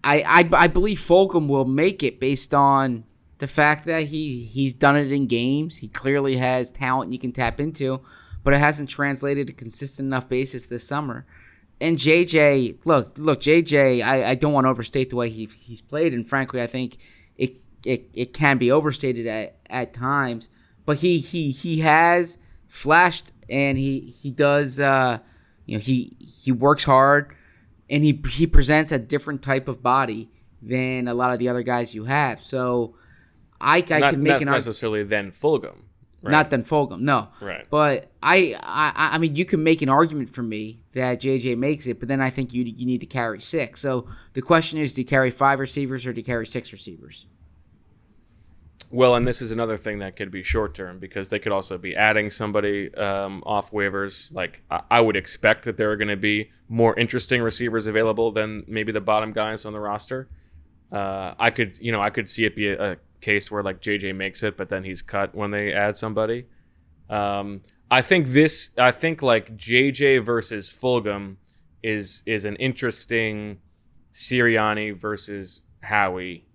I, 0.05 0.21
I 0.23 0.49
I 0.53 0.67
believe 0.67 0.99
Fulgham 0.99 1.49
will 1.49 1.65
make 1.65 2.03
it 2.03 2.21
based 2.21 2.53
on 2.53 3.05
the 3.39 3.47
fact 3.47 3.87
that 3.87 4.03
he 4.03 4.45
he's 4.45 4.75
done 4.75 4.97
it 4.97 5.11
in 5.11 5.27
games. 5.27 5.79
He 5.79 5.89
clearly 5.89 6.37
has 6.37 6.71
talent 6.71 7.15
you 7.15 7.19
can 7.19 7.33
tap 7.33 7.61
into, 7.61 8.03
but 8.49 8.55
it 8.55 8.61
hasn't 8.61 8.89
translated 8.89 9.47
to 9.47 9.53
consistent 9.53 10.07
enough 10.07 10.27
basis 10.27 10.69
this 10.69 10.83
summer. 10.83 11.27
And 11.83 11.99
JJ, 11.99 12.79
look, 12.87 13.19
look, 13.19 13.41
JJ, 13.41 14.03
I, 14.03 14.31
I 14.31 14.35
don't 14.37 14.55
want 14.55 14.65
to 14.65 14.71
overstate 14.71 15.11
the 15.11 15.17
way 15.17 15.29
he 15.29 15.45
he's 15.45 15.83
played, 15.83 16.15
and 16.15 16.27
frankly, 16.27 16.63
I 16.63 16.67
think 16.67 16.97
it 17.37 17.57
it, 17.85 18.09
it 18.15 18.33
can 18.33 18.57
be 18.57 18.73
overstated 18.73 19.27
at, 19.27 19.59
at 19.69 19.93
times. 19.93 20.49
But 20.87 20.97
he 21.01 21.19
he 21.19 21.51
he 21.51 21.81
has 21.81 22.39
flashed, 22.69 23.33
and 23.51 23.77
he 23.77 24.01
he 24.01 24.31
does, 24.31 24.81
uh, 24.81 25.19
you 25.67 25.77
know, 25.77 25.83
he 25.83 26.17
he 26.19 26.51
works 26.51 26.85
hard, 26.85 27.35
and 27.91 28.03
he 28.03 28.19
he 28.31 28.47
presents 28.47 28.93
a 28.93 28.99
different 28.99 29.43
type 29.43 29.69
of 29.69 29.83
body 29.83 30.31
than 30.63 31.07
a 31.07 31.13
lot 31.13 31.35
of 31.35 31.39
the 31.39 31.51
other 31.51 31.63
guys 31.63 31.95
you 31.95 32.05
have. 32.05 32.43
So 32.43 32.95
I, 33.61 33.85
I 33.91 33.99
not, 33.99 34.11
can 34.13 34.23
make 34.23 34.33
not 34.33 34.41
an 34.41 34.49
necessarily 34.53 35.03
then 35.03 35.33
Fulgham. 35.33 35.83
Right? 36.21 36.33
Not 36.33 36.51
than 36.51 36.65
Fulgham, 36.65 37.01
no. 37.01 37.29
Right. 37.41 37.65
But 37.71 38.11
I, 38.23 38.57
I, 38.61 39.11
I 39.13 39.19
mean, 39.19 39.37
you 39.37 39.45
can 39.45 39.63
make 39.63 39.83
an 39.83 39.89
argument 39.89 40.31
for 40.31 40.43
me 40.43 40.81
that 40.93 41.21
JJ 41.21 41.57
makes 41.57 41.87
it, 41.87 42.01
but 42.01 42.09
then 42.09 42.21
I 42.21 42.31
think 42.31 42.53
you 42.53 42.65
you 42.65 42.87
need 42.87 43.01
to 43.01 43.07
carry 43.07 43.41
six. 43.41 43.81
So 43.81 44.09
the 44.33 44.43
question 44.43 44.81
is, 44.81 44.95
do 44.95 45.03
you 45.03 45.07
carry 45.07 45.31
five 45.31 45.61
receivers 45.61 46.07
or 46.07 46.13
do 46.13 46.21
you 46.21 46.25
carry 46.25 46.47
six 46.47 46.73
receivers? 46.73 47.27
Well, 48.91 49.15
and 49.15 49.29
this 49.29 49.43
is 49.43 49.51
another 49.51 49.77
thing 49.77 49.99
that 49.99 50.17
could 50.17 50.31
be 50.31 50.43
short 50.43 50.75
term 50.75 50.99
because 50.99 51.29
they 51.29 51.39
could 51.39 51.53
also 51.53 51.77
be 51.77 51.95
adding 51.95 52.31
somebody 52.31 52.93
um, 52.95 53.43
off 53.45 53.71
waivers. 53.71 54.33
Like 54.33 54.63
I, 54.71 54.81
I 54.91 55.01
would 55.01 55.17
expect 55.17 55.65
that 55.67 55.77
there 55.77 55.91
are 55.91 55.97
going 55.97 56.09
to 56.09 56.17
be 56.17 56.51
more 56.69 56.99
interesting 56.99 57.43
receivers 57.43 57.87
available 57.87 58.33
than 58.33 58.65
maybe 58.67 58.91
the 58.91 59.01
bottom 59.01 59.33
guys 59.33 59.67
on 59.67 59.75
the 59.75 59.81
roster. 59.81 60.29
Uh, 60.91 61.35
I 61.39 61.51
could, 61.51 61.79
you 61.81 61.93
know, 61.93 62.01
I 62.01 62.09
could 62.09 62.31
see 62.31 62.47
it 62.47 62.57
be 62.57 62.69
a, 62.69 62.93
a 62.93 62.97
case 63.21 63.51
where 63.51 63.63
like 63.63 63.81
JJ 63.81 64.15
makes 64.15 64.43
it, 64.43 64.57
but 64.57 64.69
then 64.69 64.85
he's 64.85 65.03
cut 65.03 65.35
when 65.35 65.51
they 65.51 65.73
add 65.73 65.97
somebody. 65.97 66.47
Um, 67.09 67.61
I 67.91 68.03
think 68.03 68.29
this, 68.29 68.71
I 68.79 68.91
think 68.91 69.23
like 69.23 69.57
JJ 69.57 70.25
versus 70.25 70.73
Fulgham 70.73 71.37
is 71.83 72.23
is 72.27 72.45
an 72.45 72.57
interesting 72.57 73.59
Sirianni 74.13 74.97
versus 74.97 75.63
Howie 75.83 76.49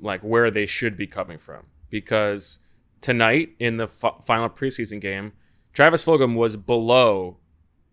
like 0.00 0.22
where 0.22 0.50
they 0.50 0.66
should 0.66 0.96
be 0.96 1.06
coming 1.06 1.38
from 1.38 1.66
because 1.88 2.58
tonight 3.00 3.50
in 3.58 3.76
the 3.76 3.84
f- 3.84 4.24
final 4.24 4.48
preseason 4.48 5.00
game, 5.00 5.32
Travis 5.72 6.04
Fulgham 6.04 6.34
was 6.34 6.56
below 6.56 7.38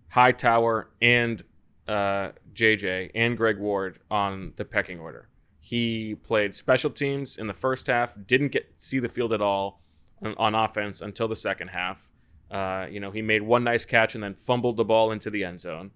Hightower 0.09 0.89
and 1.01 1.43
uh, 1.87 2.31
JJ 2.53 3.11
and 3.13 3.37
Greg 3.37 3.59
Ward 3.59 3.99
on 4.09 4.53
the 4.55 4.65
pecking 4.65 4.99
order. 4.99 5.29
He 5.67 6.15
played 6.15 6.55
special 6.55 6.89
teams 6.89 7.37
in 7.37 7.47
the 7.47 7.53
first 7.53 7.87
half, 7.87 8.15
didn't 8.25 8.53
get 8.53 8.71
see 8.77 8.99
the 8.99 9.09
field 9.09 9.33
at 9.33 9.41
all 9.41 9.81
on, 10.21 10.33
on 10.37 10.55
offense 10.55 11.01
until 11.01 11.27
the 11.27 11.35
second 11.35 11.67
half. 11.67 12.09
Uh, 12.49 12.87
you 12.89 13.01
know, 13.01 13.11
he 13.11 13.21
made 13.21 13.41
one 13.41 13.65
nice 13.65 13.83
catch 13.83 14.15
and 14.15 14.23
then 14.23 14.33
fumbled 14.33 14.77
the 14.77 14.85
ball 14.85 15.11
into 15.11 15.29
the 15.29 15.43
end 15.43 15.59
zone. 15.59 15.91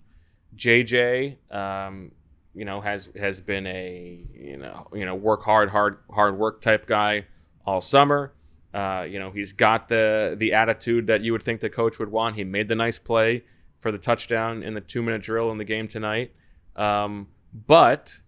JJ, 0.58 1.38
um, 1.56 2.12
you 2.54 2.66
know, 2.66 2.82
has 2.82 3.12
has 3.18 3.40
been 3.40 3.66
a 3.66 4.26
you 4.34 4.58
know 4.58 4.88
you 4.94 5.06
know 5.06 5.16
work 5.16 5.42
hard, 5.44 5.70
hard 5.70 6.00
hard 6.14 6.38
work 6.38 6.60
type 6.60 6.86
guy 6.86 7.28
all 7.66 7.80
summer. 7.80 8.34
Uh, 8.74 9.08
you 9.10 9.20
know, 9.20 9.32
he's 9.32 9.54
got 9.54 9.88
the 9.88 10.36
the 10.38 10.52
attitude 10.52 11.08
that 11.08 11.22
you 11.22 11.32
would 11.32 11.44
think 11.44 11.62
the 11.62 11.70
coach 11.70 11.98
would 11.98 12.12
want. 12.12 12.36
He 12.36 12.44
made 12.44 12.68
the 12.68 12.76
nice 12.76 13.00
play 13.00 13.46
for 13.78 13.90
the 13.90 13.98
touchdown 13.98 14.64
in 14.64 14.74
the 14.74 14.82
two 14.82 15.02
minute 15.02 15.22
drill 15.22 15.50
in 15.50 15.60
the 15.60 15.64
game 15.64 15.88
tonight. 15.88 16.34
Um, 16.76 17.28
but 17.54 18.20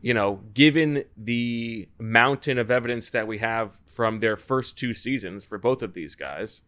you 0.00 0.14
know, 0.14 0.40
given 0.54 1.04
the 1.16 1.88
mountain 1.98 2.58
of 2.58 2.70
evidence 2.70 3.10
that 3.10 3.26
we 3.26 3.38
have 3.38 3.80
from 3.86 4.20
their 4.20 4.36
first 4.36 4.78
two 4.78 4.94
seasons 4.94 5.44
for 5.44 5.58
both 5.58 5.82
of 5.82 5.92
these 5.92 6.14
guys, 6.14 6.62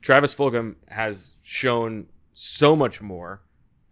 Travis 0.00 0.34
Fulgham 0.34 0.76
has 0.88 1.36
shown 1.42 2.06
so 2.32 2.76
much 2.76 3.00
more 3.00 3.42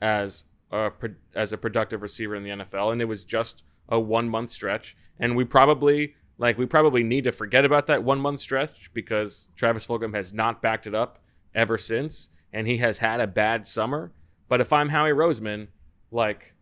as 0.00 0.44
a, 0.70 0.90
as 1.34 1.52
a 1.52 1.58
productive 1.58 2.02
receiver 2.02 2.34
in 2.34 2.44
the 2.44 2.50
NFL, 2.50 2.92
and 2.92 3.00
it 3.00 3.06
was 3.06 3.24
just 3.24 3.64
a 3.88 3.98
one 3.98 4.28
month 4.28 4.50
stretch. 4.50 4.96
And 5.18 5.36
we 5.36 5.44
probably 5.44 6.14
like 6.38 6.58
we 6.58 6.66
probably 6.66 7.02
need 7.02 7.24
to 7.24 7.32
forget 7.32 7.64
about 7.64 7.86
that 7.86 8.02
one 8.02 8.20
month 8.20 8.40
stretch 8.40 8.92
because 8.92 9.48
Travis 9.56 9.86
Fulgham 9.86 10.14
has 10.14 10.32
not 10.32 10.62
backed 10.62 10.86
it 10.86 10.94
up 10.94 11.18
ever 11.54 11.78
since, 11.78 12.30
and 12.52 12.66
he 12.66 12.78
has 12.78 12.98
had 12.98 13.20
a 13.20 13.26
bad 13.26 13.66
summer. 13.66 14.12
But 14.48 14.60
if 14.60 14.72
I'm 14.72 14.88
Howie 14.88 15.10
Roseman, 15.10 15.68
like 16.10 16.54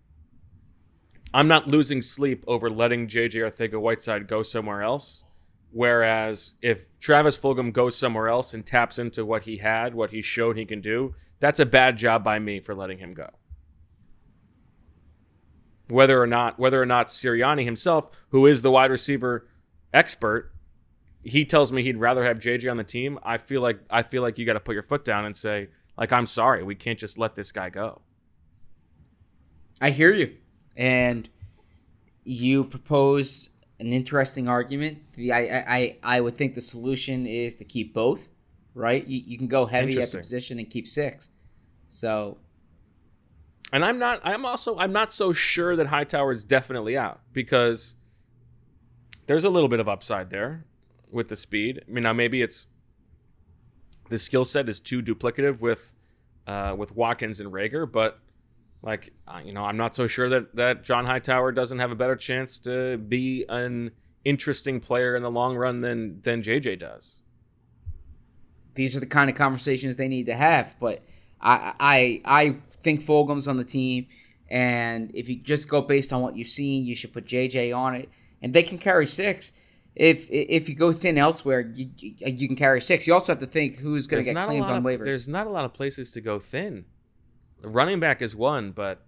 I'm 1.33 1.49
not 1.49 1.67
losing 1.67 2.03
sleep 2.03 2.45
over 2.47 2.69
letting 2.69 3.07
JJ 3.07 3.35
Arcega 3.35 3.81
Whiteside 3.81 4.27
go 4.27 4.43
somewhere 4.43 4.83
else. 4.83 5.25
Whereas 5.73 6.55
if 6.61 6.87
Travis 6.99 7.39
Fulgham 7.39 7.73
goes 7.73 7.97
somewhere 7.97 8.29
else 8.29 8.55
and 8.55 8.67
taps 8.67 8.99
into 8.99 9.25
what 9.25 9.45
he 9.45 9.59
had, 9.59 9.95
what 9.95 10.11
he 10.11 10.21
showed 10.21 10.57
he 10.57 10.65
can 10.65 10.81
do, 10.81 11.15
that's 11.39 11.61
a 11.61 11.67
bad 11.67 11.97
job 11.97 12.25
by 12.25 12.41
me 12.41 12.61
for 12.61 12.75
letting 12.75 12.99
him 12.99 13.15
go. 13.15 13.29
Whether 15.89 16.21
or 16.21 16.27
not 16.27 16.59
whether 16.59 16.81
or 16.83 16.87
not 16.87 17.07
Sirianni 17.07 17.65
himself, 17.65 18.11
who 18.31 18.47
is 18.47 18.63
the 18.63 18.71
wide 18.71 18.91
receiver 18.91 19.49
expert, 19.93 20.53
he 21.23 21.45
tells 21.45 21.71
me 21.71 21.83
he'd 21.83 21.97
rather 21.97 22.25
have 22.25 22.39
JJ 22.39 22.71
on 22.71 22.77
the 22.77 22.85
team. 22.85 23.19
I 23.23 23.39
feel 23.39 23.61
like 23.61 23.81
I 23.91 24.03
feel 24.03 24.23
like 24.23 24.39
you 24.39 24.47
got 24.47 24.55
to 24.55 24.61
put 24.61 24.75
your 24.75 24.83
foot 24.83 25.05
down 25.05 25.25
and 25.25 25.37
say, 25.37 25.69
like, 25.97 26.13
I'm 26.13 26.27
sorry, 26.27 26.63
we 26.63 26.75
can't 26.75 26.99
just 26.99 27.19
let 27.19 27.35
this 27.35 27.53
guy 27.53 27.71
go. 27.71 28.03
I 29.81 29.91
hear 29.91 30.13
you, 30.13 30.37
and 30.77 31.29
you 32.25 32.65
propose 32.65 33.51
an 33.79 33.93
interesting 33.93 34.49
argument. 34.49 34.99
The 35.15 35.33
I 35.33 35.41
I 35.41 35.97
I 36.03 36.21
would 36.21 36.37
think 36.37 36.55
the 36.55 36.61
solution 36.61 37.27
is 37.27 37.57
to 37.57 37.65
keep 37.65 37.95
both, 37.95 38.29
right? 38.75 39.07
You, 39.07 39.23
you 39.27 39.39
can 39.39 39.49
go 39.49 39.67
heavy 39.67 40.01
at 40.01 40.11
the 40.11 40.19
position 40.19 40.59
and 40.59 40.69
keep 40.69 40.87
six. 40.87 41.31
So 41.87 42.39
And 43.73 43.85
I'm 43.85 43.99
not 43.99 44.21
I'm 44.23 44.45
also 44.45 44.79
I'm 44.79 44.93
not 44.93 45.13
so 45.13 45.33
sure 45.33 45.77
that 45.77 45.89
Hightower 45.89 46.33
is 46.33 46.45
definitely 46.45 46.97
out 46.97 47.21
because 47.33 47.95
there's 49.27 49.45
a 49.45 49.51
little 49.51 49.69
bit 49.69 49.81
of 49.81 49.89
upside 49.89 50.31
there 50.31 50.65
with 51.13 51.29
the 51.29 51.37
speed. 51.37 51.83
I 51.87 51.91
mean 51.91 52.05
now 52.05 52.13
maybe 52.13 52.43
it's 52.43 52.67
the 54.11 54.19
skill 54.19 54.45
set 54.45 54.69
is 54.69 54.79
too 54.81 55.03
duplicative 55.03 55.61
with 55.61 55.93
uh, 56.47 56.75
with 56.77 56.95
Watkins 56.95 57.41
and 57.41 57.53
Reagor, 57.53 57.91
but 57.91 58.19
like 58.83 59.13
uh, 59.29 59.41
you 59.45 59.53
know, 59.53 59.65
I'm 59.65 59.77
not 59.77 59.95
so 59.95 60.07
sure 60.07 60.29
that 60.29 60.55
that 60.57 60.85
John 60.85 61.07
Hightower 61.07 61.53
doesn't 61.53 61.79
have 61.79 61.91
a 61.93 61.97
better 61.97 62.17
chance 62.17 62.59
to 62.61 62.97
be 62.99 63.45
an 63.49 63.91
interesting 64.25 64.81
player 64.81 65.17
in 65.17 65.23
the 65.23 65.31
long 65.31 65.57
run 65.57 65.81
than 65.81 66.21
than 66.23 66.43
JJ 66.43 66.79
does. 66.79 67.21
these 68.75 68.97
are 68.97 69.01
the 69.01 69.07
kind 69.07 69.29
of 69.29 69.37
conversations 69.37 69.97
they 69.97 70.09
need 70.09 70.27
to 70.27 70.35
have. 70.35 70.77
But 70.81 71.03
I 71.41 71.75
I 71.81 72.21
I 72.25 72.57
think 72.83 73.03
Fulgham's 73.03 73.49
on 73.49 73.57
the 73.57 73.65
team, 73.65 74.07
and 74.49 75.11
if 75.15 75.29
you 75.29 75.37
just 75.37 75.69
go 75.69 75.83
based 75.83 76.13
on 76.13 76.23
what 76.23 76.37
you've 76.37 76.49
seen, 76.49 76.85
you 76.85 76.95
should 76.95 77.13
put 77.13 77.27
JJ 77.27 77.77
on 77.77 77.95
it, 77.95 78.09
and 78.43 78.53
they 78.55 78.63
can 78.63 78.79
carry 78.79 79.07
six. 79.07 79.53
If 79.97 80.29
if 80.31 80.69
you 80.69 80.75
go 80.77 80.93
thin 80.93 81.19
elsewhere, 81.19 81.61
you 81.61 81.91
you 81.99 82.47
can 82.47 82.57
carry 82.57 82.81
six. 82.81 83.07
You 83.07 83.13
also 83.15 83.33
have 83.33 83.41
to 83.41 83.47
think 83.47 83.77
who's 83.77 84.07
going 84.07 84.25
to 84.25 84.33
get 84.33 84.47
claimed 84.47 84.67
on 84.67 84.79
of- 84.79 84.85
waivers. 84.85 85.05
There's 85.05 85.29
not 85.29 85.47
a 85.47 85.51
lot 85.51 85.65
of 85.65 85.75
places 85.75 86.11
to 86.13 86.21
go 86.21 86.39
thin. 86.39 86.85
Running 87.63 88.01
back 88.01 88.23
is 88.23 88.35
one, 88.35 88.73
but 88.73 89.03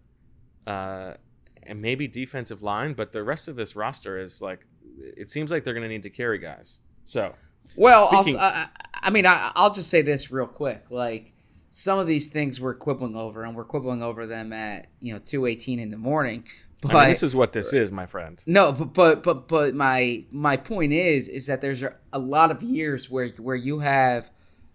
uh, 0.67 1.15
and 1.63 1.81
maybe 1.81 2.07
defensive 2.09 2.63
line, 2.63 2.95
but 2.95 3.13
the 3.13 3.23
rest 3.23 3.49
of 3.49 3.57
this 3.57 3.75
roster 3.77 4.19
is 4.19 4.41
like 4.43 4.67
it 4.99 5.31
seems 5.31 5.51
like 5.51 5.65
they're 5.65 5.75
going 5.75 5.83
to 5.85 5.89
need 5.89 6.03
to 6.03 6.11
carry 6.11 6.39
guys. 6.39 6.79
So 7.05 7.35
Well, 7.77 8.09
I'll, 8.13 8.23
Speaking- 8.25 8.41
I, 8.41 8.69
I 8.95 9.11
mean, 9.11 9.27
I, 9.27 9.53
I'll 9.55 9.73
just 9.75 9.91
say 9.91 10.03
this 10.03 10.31
real 10.31 10.47
quick. 10.47 10.85
Like 10.91 11.33
some 11.71 11.99
of 11.99 12.07
these 12.07 12.29
things 12.29 12.61
we're 12.61 12.75
quibbling 12.75 13.17
over, 13.17 13.43
and 13.45 13.57
we're 13.57 13.65
quibbling 13.65 14.03
over 14.03 14.27
them 14.27 14.53
at 14.53 14.87
you 15.01 15.13
know 15.15 15.19
two 15.19 15.47
eighteen 15.47 15.79
in 15.81 15.91
the 15.91 15.97
morning. 15.99 16.45
But 16.83 16.97
I 16.97 17.01
mean, 17.03 17.09
this 17.11 17.23
is 17.23 17.37
what 17.37 17.53
this 17.53 17.73
is, 17.73 17.93
my 17.93 18.07
friend. 18.07 18.43
no, 18.47 18.73
but 18.73 18.93
but 18.93 19.23
but 19.23 19.49
but 19.49 19.75
my 19.75 20.25
my 20.31 20.57
point 20.57 20.93
is 20.93 21.29
is 21.29 21.47
that 21.47 21.61
there's 21.61 21.83
a, 21.83 21.95
a 22.13 22.19
lot 22.19 22.51
of 22.51 22.63
years 22.63 23.09
where 23.09 23.29
where 23.29 23.55
you 23.57 23.79
have 23.79 24.31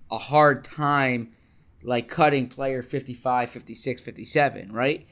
a 0.09 0.17
hard 0.17 0.63
time 0.63 1.33
like 1.83 2.07
cutting 2.07 2.47
player 2.47 2.81
55, 2.81 3.49
56, 3.49 4.01
57, 4.01 4.71
right? 4.71 5.07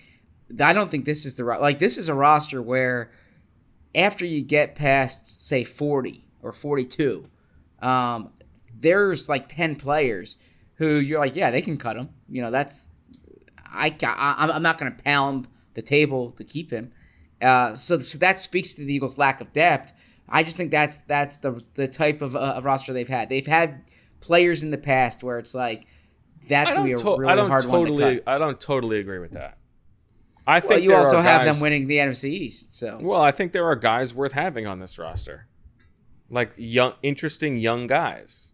I 0.62 0.74
don't 0.74 0.92
think 0.92 1.06
this 1.06 1.26
is 1.26 1.36
the 1.36 1.44
right 1.44 1.60
like 1.60 1.80
this 1.80 1.98
is 1.98 2.08
a 2.10 2.14
roster 2.14 2.62
where 2.62 3.12
after 3.96 4.26
you 4.26 4.44
get 4.44 4.76
past 4.76 5.48
say 5.48 5.64
40 5.64 6.28
or 6.44 6.52
42 6.52 7.28
um, 7.82 8.30
there's 8.78 9.28
like 9.28 9.50
10 9.50 9.76
players 9.78 10.38
who 10.76 10.98
you're 10.98 11.20
like 11.20 11.36
yeah 11.36 11.50
they 11.50 11.62
can 11.64 11.78
cut 11.78 11.98
him 11.98 12.10
you 12.30 12.44
know 12.44 12.52
that's 12.52 12.90
i 13.74 13.88
I- 14.04 14.52
i'm 14.54 14.62
not 14.62 14.78
going 14.78 14.96
to 14.96 15.04
pound 15.04 15.48
the 15.76 15.82
table 15.82 16.32
to 16.32 16.44
keep 16.44 16.72
him. 16.72 16.92
Uh, 17.42 17.76
so, 17.76 18.00
so 18.00 18.18
that 18.18 18.40
speaks 18.40 18.74
to 18.76 18.84
the 18.84 18.94
eagles 18.94 19.18
lack 19.18 19.42
of 19.42 19.54
depth. 19.54 19.94
I 20.28 20.42
just 20.42 20.58
think 20.58 20.72
that's 20.72 21.00
that's 21.00 21.36
the 21.38 21.62
the 21.76 21.88
type 21.88 22.22
of 22.22 22.36
uh, 22.36 22.60
roster 22.64 22.94
they've 22.94 23.08
had. 23.08 23.30
They've 23.30 23.46
had 23.46 23.84
players 24.22 24.64
in 24.64 24.72
the 24.72 24.78
past 24.78 25.22
where 25.24 25.38
it's 25.38 25.54
like 25.54 25.86
that's 26.48 26.72
I 26.72 26.74
going 26.76 26.86
to 26.96 26.96
don't, 26.96 26.98
be 26.98 27.12
a 27.12 27.16
to- 27.16 27.20
really 27.22 27.32
I 27.32 27.36
don't 27.36 27.50
hard 27.50 27.66
one 27.66 27.82
to 27.82 27.88
totally. 27.92 28.16
cut 28.20 28.24
I 28.28 28.38
don't 28.38 28.60
totally 28.60 29.00
agree 29.00 29.20
with 29.20 29.32
that. 29.32 29.58
I 30.48 30.60
think 30.60 30.70
well, 30.70 30.80
you 30.80 30.90
there 30.90 30.98
also 31.00 31.22
have 31.22 31.42
guys- 31.46 31.54
them 31.56 31.62
winning 31.62 31.88
the 31.88 31.98
NFC 31.98 32.26
East 32.30 32.74
so 32.76 33.00
Well, 33.02 33.22
I 33.22 33.32
think 33.32 33.52
there 33.52 33.66
are 33.66 33.76
guys 33.76 34.14
worth 34.14 34.34
having 34.34 34.68
on 34.68 34.80
this 34.80 34.98
roster. 35.00 35.48
like 36.30 36.54
young, 36.58 36.94
interesting 37.04 37.58
young 37.58 37.88
guys. 37.88 38.52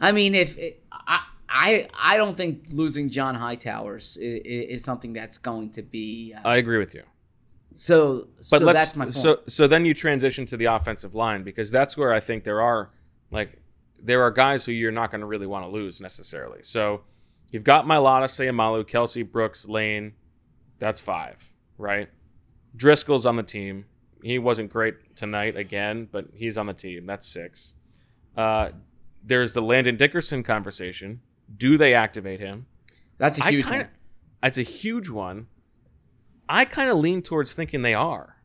I 0.00 0.12
mean, 0.12 0.34
if 0.34 0.58
it, 0.58 0.82
I, 0.90 1.24
I, 1.48 1.88
I 2.00 2.16
don't 2.16 2.36
think 2.36 2.64
losing 2.72 3.08
John 3.10 3.36
Hightowers 3.36 4.16
is, 4.18 4.40
is 4.80 4.84
something 4.84 5.12
that's 5.12 5.38
going 5.38 5.70
to 5.72 5.82
be. 5.82 6.34
Uh, 6.34 6.48
I 6.48 6.56
agree 6.56 6.78
with 6.78 6.94
you. 6.94 7.02
so, 7.72 8.28
But 8.50 8.58
so 8.60 8.64
that's 8.72 8.96
my 8.96 9.04
point. 9.06 9.14
so 9.14 9.40
so 9.46 9.66
then 9.68 9.84
you 9.84 9.94
transition 9.94 10.44
to 10.46 10.56
the 10.56 10.64
offensive 10.66 11.14
line 11.14 11.42
because 11.44 11.70
that's 11.70 11.96
where 11.96 12.12
I 12.12 12.20
think 12.20 12.44
there 12.44 12.60
are 12.60 12.90
like 13.30 13.58
there 14.02 14.22
are 14.22 14.30
guys 14.30 14.64
who 14.64 14.72
you're 14.72 14.92
not 14.92 15.10
going 15.10 15.20
to 15.20 15.26
really 15.26 15.46
want 15.46 15.64
to 15.64 15.70
lose 15.70 16.00
necessarily. 16.00 16.60
So 16.62 17.02
you've 17.50 17.64
got 17.64 17.86
Mailata, 17.86 18.24
Seumalo, 18.24 18.84
Kelce, 18.84 19.30
Brooks, 19.30 19.66
Lane. 19.68 20.14
That's 20.78 21.00
five, 21.00 21.52
right? 21.78 22.08
Driscoll's 22.76 23.24
on 23.24 23.36
the 23.36 23.42
team. 23.42 23.86
He 24.22 24.38
wasn't 24.38 24.70
great 24.70 25.14
tonight 25.16 25.56
again, 25.56 26.08
but 26.10 26.26
he's 26.34 26.58
on 26.58 26.66
the 26.66 26.74
team. 26.74 27.06
That's 27.06 27.26
six. 27.26 27.74
Uh, 28.36 28.70
there's 29.22 29.54
the 29.54 29.62
Landon 29.62 29.96
Dickerson 29.96 30.42
conversation. 30.42 31.20
Do 31.56 31.76
they 31.76 31.94
activate 31.94 32.40
him? 32.40 32.66
that's 33.18 33.38
a 33.38 33.44
I 33.44 33.50
huge 33.50 33.64
kinda, 33.66 33.84
one. 33.84 33.88
It's 34.42 34.58
a 34.58 34.62
huge 34.62 35.08
one. 35.08 35.46
I 36.48 36.64
kind 36.64 36.90
of 36.90 36.96
lean 36.96 37.22
towards 37.22 37.54
thinking 37.54 37.82
they 37.82 37.94
are. 37.94 38.36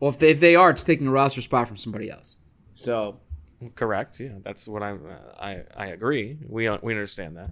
Well, 0.00 0.10
if 0.10 0.18
they, 0.18 0.30
if 0.30 0.40
they 0.40 0.54
are, 0.54 0.70
it's 0.70 0.82
taking 0.82 1.06
a 1.06 1.10
roster 1.10 1.40
spot 1.40 1.68
from 1.68 1.78
somebody 1.78 2.10
else. 2.10 2.40
So 2.74 3.20
Correct. 3.74 4.20
Yeah, 4.20 4.38
that's 4.42 4.66
what 4.68 4.82
I'm. 4.82 5.06
Uh, 5.06 5.40
I 5.40 5.62
I 5.76 5.86
agree. 5.86 6.38
We 6.46 6.68
we 6.82 6.92
understand 6.92 7.36
that. 7.36 7.50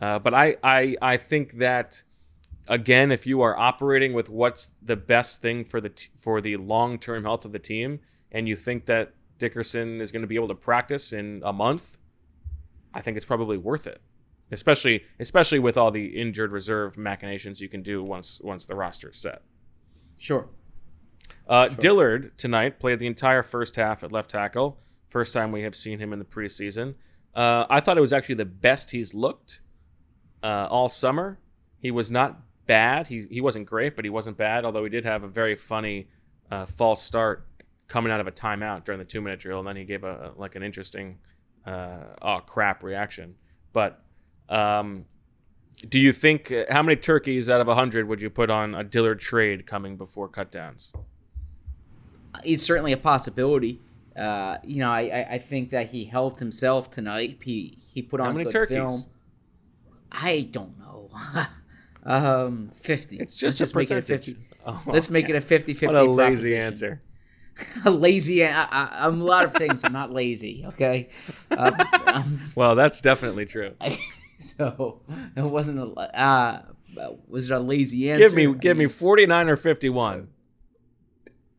Uh, 0.00 0.18
but 0.18 0.34
I 0.34 0.56
I 0.62 0.96
I 1.00 1.16
think 1.16 1.58
that 1.58 2.02
again, 2.68 3.12
if 3.12 3.26
you 3.26 3.40
are 3.42 3.56
operating 3.56 4.12
with 4.12 4.28
what's 4.28 4.72
the 4.82 4.96
best 4.96 5.42
thing 5.42 5.64
for 5.64 5.80
the 5.80 5.90
t- 5.90 6.10
for 6.16 6.40
the 6.40 6.56
long 6.56 6.98
term 6.98 7.24
health 7.24 7.44
of 7.44 7.52
the 7.52 7.58
team, 7.58 8.00
and 8.30 8.48
you 8.48 8.56
think 8.56 8.86
that 8.86 9.14
Dickerson 9.38 10.00
is 10.00 10.12
going 10.12 10.22
to 10.22 10.28
be 10.28 10.36
able 10.36 10.48
to 10.48 10.54
practice 10.54 11.12
in 11.12 11.42
a 11.44 11.52
month, 11.52 11.98
I 12.94 13.00
think 13.00 13.16
it's 13.16 13.26
probably 13.26 13.56
worth 13.56 13.86
it. 13.86 14.00
Especially 14.52 15.02
especially 15.18 15.58
with 15.58 15.76
all 15.76 15.90
the 15.90 16.06
injured 16.20 16.52
reserve 16.52 16.96
machinations 16.96 17.60
you 17.60 17.68
can 17.68 17.82
do 17.82 18.02
once 18.02 18.40
once 18.42 18.64
the 18.66 18.76
roster's 18.76 19.18
set. 19.18 19.42
sure. 20.18 20.48
Uh, 21.48 21.68
Dillard 21.68 22.36
tonight 22.38 22.78
played 22.78 22.98
the 23.00 23.06
entire 23.06 23.42
first 23.42 23.76
half 23.76 24.04
at 24.04 24.12
left 24.12 24.30
tackle. 24.30 24.78
First 25.08 25.34
time 25.34 25.52
we 25.52 25.62
have 25.62 25.74
seen 25.74 25.98
him 25.98 26.12
in 26.12 26.18
the 26.18 26.24
preseason. 26.24 26.94
Uh, 27.34 27.66
I 27.68 27.80
thought 27.80 27.98
it 27.98 28.00
was 28.00 28.12
actually 28.12 28.36
the 28.36 28.44
best 28.44 28.90
he's 28.90 29.14
looked 29.14 29.60
uh, 30.42 30.68
all 30.70 30.88
summer. 30.88 31.38
He 31.78 31.90
was 31.90 32.10
not 32.10 32.40
bad. 32.66 33.06
He 33.06 33.26
he 33.30 33.40
wasn't 33.40 33.66
great, 33.66 33.94
but 33.94 34.04
he 34.04 34.10
wasn't 34.10 34.36
bad. 34.36 34.64
Although 34.64 34.84
he 34.84 34.90
did 34.90 35.04
have 35.04 35.22
a 35.22 35.28
very 35.28 35.56
funny 35.56 36.08
uh, 36.50 36.66
false 36.66 37.02
start 37.02 37.46
coming 37.88 38.10
out 38.10 38.20
of 38.20 38.26
a 38.26 38.32
timeout 38.32 38.84
during 38.84 38.98
the 38.98 39.04
two 39.04 39.20
minute 39.20 39.40
drill, 39.40 39.58
and 39.60 39.68
then 39.68 39.76
he 39.76 39.84
gave 39.84 40.02
a 40.02 40.32
like 40.36 40.56
an 40.56 40.62
interesting 40.62 41.18
oh 41.66 42.40
crap 42.46 42.82
reaction. 42.82 43.34
But 43.72 44.02
um, 44.48 45.04
do 45.88 45.98
you 45.98 46.12
think 46.12 46.50
uh, 46.50 46.64
how 46.70 46.82
many 46.82 46.96
turkeys 46.96 47.50
out 47.50 47.60
of 47.60 47.68
hundred 47.68 48.08
would 48.08 48.22
you 48.22 48.30
put 48.30 48.50
on 48.50 48.74
a 48.74 48.82
Dillard 48.82 49.20
trade 49.20 49.66
coming 49.66 49.96
before 49.96 50.28
cutdowns? 50.28 50.92
it's 52.44 52.62
certainly 52.62 52.92
a 52.92 52.96
possibility. 52.96 53.80
Uh, 54.16 54.58
you 54.64 54.78
know, 54.78 54.90
I, 54.90 55.00
I, 55.02 55.26
I 55.32 55.38
think 55.38 55.70
that 55.70 55.90
he 55.90 56.04
helped 56.04 56.38
himself 56.38 56.90
tonight. 56.90 57.38
He 57.42 57.78
he 57.92 58.02
put 58.02 58.20
on 58.20 58.26
How 58.26 58.32
many 58.32 58.44
good 58.44 58.52
turkeys? 58.52 58.76
film. 58.76 59.00
I 60.10 60.48
don't 60.50 60.78
know. 60.78 61.10
um, 62.04 62.70
fifty. 62.72 63.18
It's 63.18 63.36
just 63.36 63.60
Let's 63.60 63.72
a 63.72 63.76
make 63.76 63.90
it 63.90 63.98
a 63.98 64.02
fifty. 64.02 64.36
Oh, 64.66 64.82
Let's 64.86 65.10
make 65.10 65.28
it 65.28 65.36
a 65.36 65.40
50-50 65.40 65.86
What 65.86 65.94
a 65.94 66.02
lazy 66.02 66.56
answer. 66.56 67.00
a 67.84 67.90
lazy. 67.90 68.44
I, 68.44 68.64
I, 68.64 69.06
I'm 69.06 69.20
a 69.20 69.24
lot 69.24 69.44
of 69.44 69.52
things. 69.54 69.84
I'm 69.84 69.92
not 69.92 70.12
lazy. 70.12 70.64
Okay. 70.66 71.08
Um, 71.56 71.74
um, 72.08 72.40
Well, 72.56 72.74
that's 72.74 73.00
definitely 73.00 73.46
true. 73.46 73.74
so 74.40 75.02
it 75.36 75.42
wasn't 75.42 75.78
a. 75.78 76.20
Uh, 76.20 76.62
was 77.28 77.48
it 77.50 77.54
a 77.54 77.60
lazy 77.60 78.10
answer? 78.10 78.24
Give 78.24 78.34
me 78.34 78.54
give 78.54 78.76
me 78.76 78.88
49 78.88 79.48
or 79.48 79.56
51. 79.56 80.28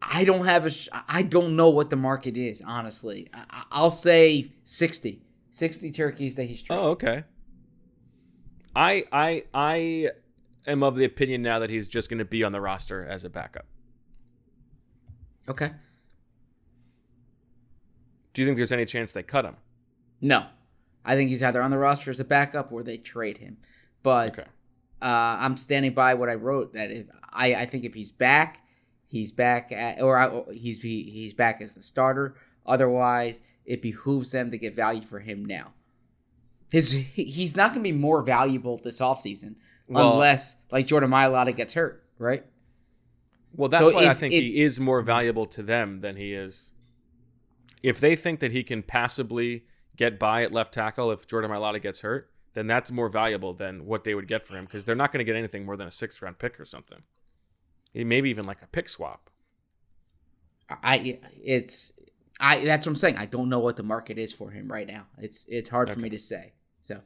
I 0.10 0.24
don't 0.24 0.46
have 0.46 0.66
a. 0.66 0.70
Sh- 0.70 0.88
I 1.08 1.22
don't 1.24 1.56
know 1.58 1.70
what 1.70 1.90
the 1.90 1.96
market 1.98 2.38
is. 2.38 2.62
Honestly, 2.66 3.30
I- 3.34 3.44
I- 3.50 3.64
I'll 3.72 3.90
say 3.92 4.54
60. 4.64 5.22
60 5.52 5.92
turkeys 5.92 6.36
that 6.36 6.46
he's 6.46 6.62
trying. 6.62 6.80
Oh, 6.80 6.88
okay. 6.92 7.24
I 8.76 9.04
I 9.12 9.44
I 9.54 10.10
am 10.68 10.84
of 10.84 10.96
the 10.96 11.04
opinion 11.06 11.42
now 11.42 11.60
that 11.60 11.70
he's 11.70 11.88
just 11.88 12.10
going 12.10 12.20
to 12.20 12.26
be 12.26 12.44
on 12.44 12.52
the 12.52 12.62
roster 12.62 13.04
as 13.06 13.24
a 13.26 13.30
backup. 13.30 13.66
Okay. 15.50 15.72
Do 18.34 18.42
you 18.42 18.48
think 18.48 18.58
there's 18.58 18.72
any 18.72 18.86
chance 18.86 19.14
they 19.14 19.24
cut 19.24 19.46
him? 19.46 19.56
No, 20.22 20.46
I 21.04 21.16
think 21.16 21.30
he's 21.30 21.42
either 21.42 21.62
on 21.62 21.72
the 21.72 21.78
roster 21.78 22.12
as 22.12 22.20
a 22.20 22.26
backup 22.26 22.72
or 22.72 22.84
they 22.84 22.98
trade 22.98 23.40
him. 23.40 23.58
But 24.04 24.34
Okay. 24.40 24.48
uh, 25.02 25.38
I'm 25.40 25.58
standing 25.58 25.94
by 25.94 26.14
what 26.14 26.30
I 26.30 26.36
wrote 26.36 26.74
that 26.74 26.92
if 26.92 27.08
I, 27.32 27.56
I 27.56 27.66
think 27.66 27.84
if 27.84 27.94
he's 27.96 28.12
back, 28.12 28.62
he's 29.08 29.32
back 29.32 29.72
at, 29.72 30.02
or 30.02 30.46
he's 30.54 30.82
he, 30.82 31.04
he's 31.04 31.34
back 31.34 31.62
as 31.62 31.74
the 31.74 31.82
starter. 31.82 32.36
Otherwise, 32.66 33.42
it 33.66 33.82
behooves 33.82 34.32
them 34.32 34.52
to 34.52 34.58
get 34.58 34.76
value 34.76 35.02
for 35.02 35.20
him 35.20 35.44
now. 35.46 35.74
His 36.72 36.92
he's 36.92 37.56
not 37.56 37.70
going 37.74 37.84
to 37.84 37.90
be 37.92 37.98
more 37.98 38.22
valuable 38.22 38.78
this 38.78 39.00
offseason 39.00 39.56
Well- 39.88 40.14
unless 40.14 40.58
like 40.72 40.86
Jordan 40.88 41.10
Mailata 41.10 41.56
gets 41.56 41.74
hurt, 41.74 42.04
right? 42.20 42.46
Well, 43.54 43.70
that's 43.70 43.90
So 43.90 43.96
why 43.96 44.08
I 44.08 44.14
think 44.14 44.34
it- 44.34 44.42
he 44.44 44.62
is 44.62 44.80
more 44.80 45.02
valuable 45.02 45.46
to 45.48 45.64
them 45.64 46.02
than 46.02 46.16
he 46.18 46.34
is. 46.34 46.74
If 47.82 48.00
they 48.00 48.16
think 48.16 48.40
that 48.42 48.52
he 48.52 48.64
can 48.64 48.84
passably 48.84 49.64
get 49.96 50.20
by 50.20 50.44
at 50.44 50.52
left 50.52 50.74
tackle 50.74 51.12
if 51.12 51.26
Jordan 51.26 51.50
Mailata 51.52 51.82
gets 51.82 52.02
hurt, 52.02 52.30
then 52.54 52.68
that's 52.68 52.92
more 52.92 53.08
valuable 53.08 53.54
than 53.54 53.86
what 53.86 54.04
they 54.04 54.14
would 54.14 54.28
get 54.28 54.46
for 54.46 54.56
him 54.56 54.66
because 54.66 54.84
they're 54.86 54.96
not 54.96 55.12
going 55.12 55.20
to 55.20 55.24
get 55.24 55.36
anything 55.38 55.66
more 55.66 55.78
than 55.78 55.88
a 55.88 55.92
sixth 55.92 56.22
round 56.22 56.38
pick 56.40 56.60
or 56.60 56.66
something. 56.66 57.00
Maybe 58.04 58.30
even 58.30 58.46
like 58.46 58.62
a 58.62 58.68
pick 58.68 58.90
swap. 58.90 59.30
I 60.70 61.20
it's 61.44 61.94
I 62.40 62.64
that's 62.66 62.86
what 62.86 62.92
I'm 62.92 62.96
saying. 62.96 63.18
I 63.18 63.26
don't 63.26 63.50
know 63.50 63.60
what 63.60 63.76
the 63.78 63.84
market 63.84 64.18
is 64.18 64.32
for 64.34 64.52
him 64.52 64.72
right 64.72 64.88
now. 64.88 65.08
It's 65.18 65.46
it's 65.48 65.70
hard 65.70 65.90
for 65.90 66.00
me 66.00 66.10
to 66.10 66.20
say. 66.20 66.54
So 66.82 67.02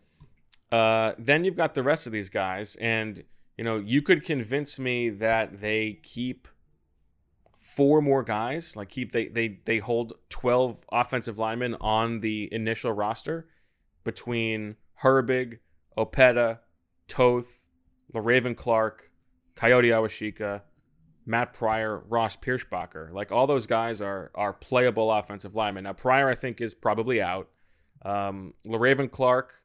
Uh, 0.71 1.13
then 1.17 1.43
you've 1.43 1.58
got 1.58 1.73
the 1.75 1.84
rest 1.84 2.08
of 2.08 2.13
these 2.13 2.30
guys, 2.30 2.75
and 2.77 3.23
you 3.58 3.63
know 3.63 3.77
you 3.77 4.01
could 4.01 4.23
convince 4.23 4.80
me 4.80 5.10
that 5.10 5.60
they 5.62 5.99
keep 6.01 6.47
four 7.56 8.01
more 8.01 8.23
guys, 8.23 8.75
like 8.75 8.89
keep 8.89 9.12
they 9.12 9.27
they 9.27 9.60
they 9.65 9.77
hold 9.80 10.13
twelve 10.30 10.84
offensive 10.91 11.38
linemen 11.38 11.75
on 11.80 12.21
the 12.21 12.49
initial 12.51 12.91
roster 12.91 13.47
between 14.04 14.75
Herbig, 15.04 15.60
Opeta, 15.97 16.60
Toth, 17.08 17.62
Le'Raven 18.13 18.58
Clark, 18.58 19.12
Kayode 19.56 19.89
Awosika, 19.91 20.62
Matt 21.25 21.53
Pryor, 21.53 22.03
Ross 22.07 22.36
Pierschbacher. 22.36 23.12
Like 23.12 23.31
all 23.31 23.47
those 23.47 23.67
guys 23.67 24.01
are 24.01 24.31
are 24.36 24.53
playable 24.53 25.12
offensive 25.12 25.55
linemen. 25.55 25.84
Now 25.84 25.93
Pryor, 25.93 26.29
I 26.29 26.36
think, 26.36 26.62
is 26.62 26.73
probably 26.73 27.21
out. 27.21 27.49
Um, 28.03 28.55
Le'Raven 28.67 29.12
Clark, 29.12 29.63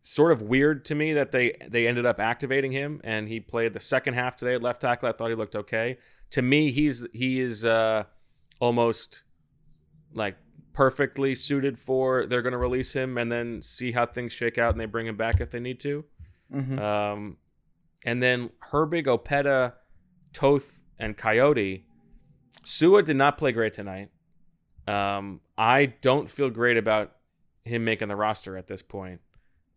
sort 0.00 0.32
of 0.32 0.40
weird 0.42 0.84
to 0.86 0.94
me 0.94 1.12
that 1.12 1.32
they 1.32 1.56
they 1.68 1.86
ended 1.86 2.06
up 2.06 2.20
activating 2.20 2.72
him 2.72 3.00
and 3.04 3.28
he 3.28 3.40
played 3.40 3.74
the 3.74 3.80
second 3.80 4.14
half 4.14 4.36
today 4.36 4.54
at 4.54 4.62
left 4.62 4.80
tackle. 4.80 5.08
I 5.08 5.12
thought 5.12 5.28
he 5.28 5.34
looked 5.36 5.56
okay. 5.56 5.98
To 6.30 6.42
me, 6.42 6.70
he's 6.70 7.06
he 7.12 7.40
is 7.40 7.64
uh, 7.64 8.04
almost 8.60 9.22
like 10.14 10.36
perfectly 10.72 11.34
suited 11.34 11.78
for. 11.78 12.24
They're 12.26 12.42
going 12.42 12.52
to 12.52 12.58
release 12.58 12.92
him 12.92 13.18
and 13.18 13.30
then 13.30 13.60
see 13.62 13.92
how 13.92 14.06
things 14.06 14.32
shake 14.32 14.56
out 14.58 14.72
and 14.72 14.80
they 14.80 14.86
bring 14.86 15.06
him 15.06 15.16
back 15.16 15.40
if 15.40 15.50
they 15.50 15.60
need 15.60 15.80
to. 15.80 16.04
Um, 16.78 17.36
and 18.04 18.22
then 18.22 18.50
Herbig, 18.70 19.06
Opeta, 19.06 19.74
Toth, 20.32 20.84
and 20.98 21.16
Kayode. 21.16 21.84
Sua 22.64 23.02
did 23.02 23.16
not 23.16 23.38
play 23.38 23.52
great 23.52 23.72
tonight. 23.72 24.10
Um, 24.86 25.40
I 25.56 25.86
don't 25.86 26.30
feel 26.30 26.50
great 26.50 26.76
about 26.76 27.12
him 27.62 27.84
making 27.84 28.08
the 28.08 28.16
roster 28.16 28.56
at 28.56 28.66
this 28.66 28.82
point. 28.82 29.20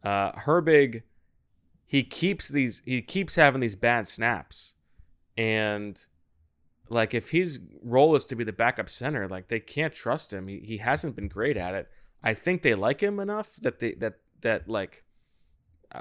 Uh, 0.03 0.31
Herbig, 0.31 1.03
he 1.85 2.03
keeps 2.03 2.47
these, 2.49 2.81
he 2.85 3.01
keeps 3.01 3.35
having 3.35 3.61
these 3.61 3.75
bad 3.75 4.07
snaps, 4.07 4.75
and 5.37 6.05
like 6.89 7.13
if 7.13 7.31
his 7.31 7.59
role 7.81 8.15
is 8.15 8.25
to 8.25 8.35
be 8.35 8.43
the 8.43 8.53
backup 8.53 8.89
center, 8.89 9.27
like 9.27 9.47
they 9.47 9.59
can't 9.59 9.93
trust 9.93 10.33
him. 10.33 10.47
He, 10.47 10.59
he 10.59 10.77
hasn't 10.77 11.15
been 11.15 11.27
great 11.27 11.57
at 11.57 11.73
it. 11.73 11.89
I 12.23 12.33
think 12.33 12.61
they 12.61 12.75
like 12.75 13.01
him 13.01 13.19
enough 13.19 13.55
that 13.61 13.79
they 13.79 13.93
that 13.95 14.15
that 14.41 14.67
like 14.67 15.03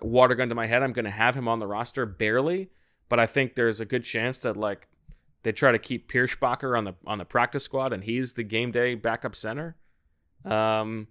water 0.02 0.34
gun 0.34 0.48
to 0.48 0.54
my 0.54 0.66
head. 0.66 0.82
I'm 0.82 0.92
going 0.92 1.04
to 1.04 1.10
have 1.10 1.34
him 1.34 1.48
on 1.48 1.58
the 1.58 1.66
roster 1.66 2.06
barely, 2.06 2.70
but 3.10 3.20
I 3.20 3.26
think 3.26 3.56
there's 3.56 3.80
a 3.80 3.84
good 3.84 4.04
chance 4.04 4.38
that 4.38 4.56
like 4.56 4.88
they 5.42 5.52
try 5.52 5.72
to 5.72 5.78
keep 5.78 6.10
Pierschbacher 6.10 6.78
on 6.78 6.84
the 6.84 6.94
on 7.06 7.18
the 7.18 7.26
practice 7.26 7.64
squad, 7.64 7.92
and 7.92 8.04
he's 8.04 8.32
the 8.32 8.42
game 8.42 8.70
day 8.70 8.94
backup 8.94 9.34
center. 9.34 9.76
Um, 10.46 11.08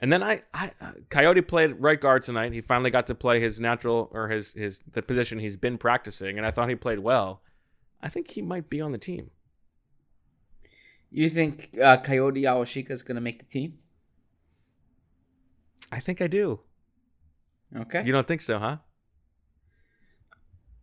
and 0.00 0.12
then 0.12 0.22
I, 0.22 0.42
I 0.54 0.70
uh, 0.80 0.92
Kayode 1.08 1.48
played 1.48 1.80
right 1.80 2.00
guard 2.00 2.22
tonight. 2.22 2.52
He 2.52 2.60
finally 2.60 2.90
got 2.90 3.08
to 3.08 3.14
play 3.16 3.40
his 3.40 3.60
natural 3.60 4.10
or 4.12 4.28
his 4.28 4.52
his 4.52 4.82
the 4.92 5.02
position 5.02 5.40
he's 5.40 5.56
been 5.56 5.78
practicing, 5.78 6.36
and 6.36 6.46
I 6.46 6.52
thought 6.52 6.68
he 6.68 6.76
played 6.76 7.00
well. 7.00 7.42
I 8.00 8.08
think 8.08 8.30
he 8.32 8.42
might 8.42 8.68
be 8.68 8.80
on 8.80 8.92
the 8.92 8.98
team. 8.98 9.30
You 11.10 11.28
think 11.28 11.70
uh, 11.80 11.98
Kayode 11.98 12.42
Awosika 12.42 12.90
is 12.90 13.02
going 13.02 13.16
to 13.16 13.20
make 13.20 13.38
the 13.38 13.44
team? 13.44 13.78
I 15.90 16.00
think 16.00 16.22
I 16.22 16.26
do. 16.26 16.60
Okay. 17.76 18.02
You 18.04 18.12
don't 18.12 18.26
think 18.26 18.40
so, 18.40 18.58
huh? 18.58 18.78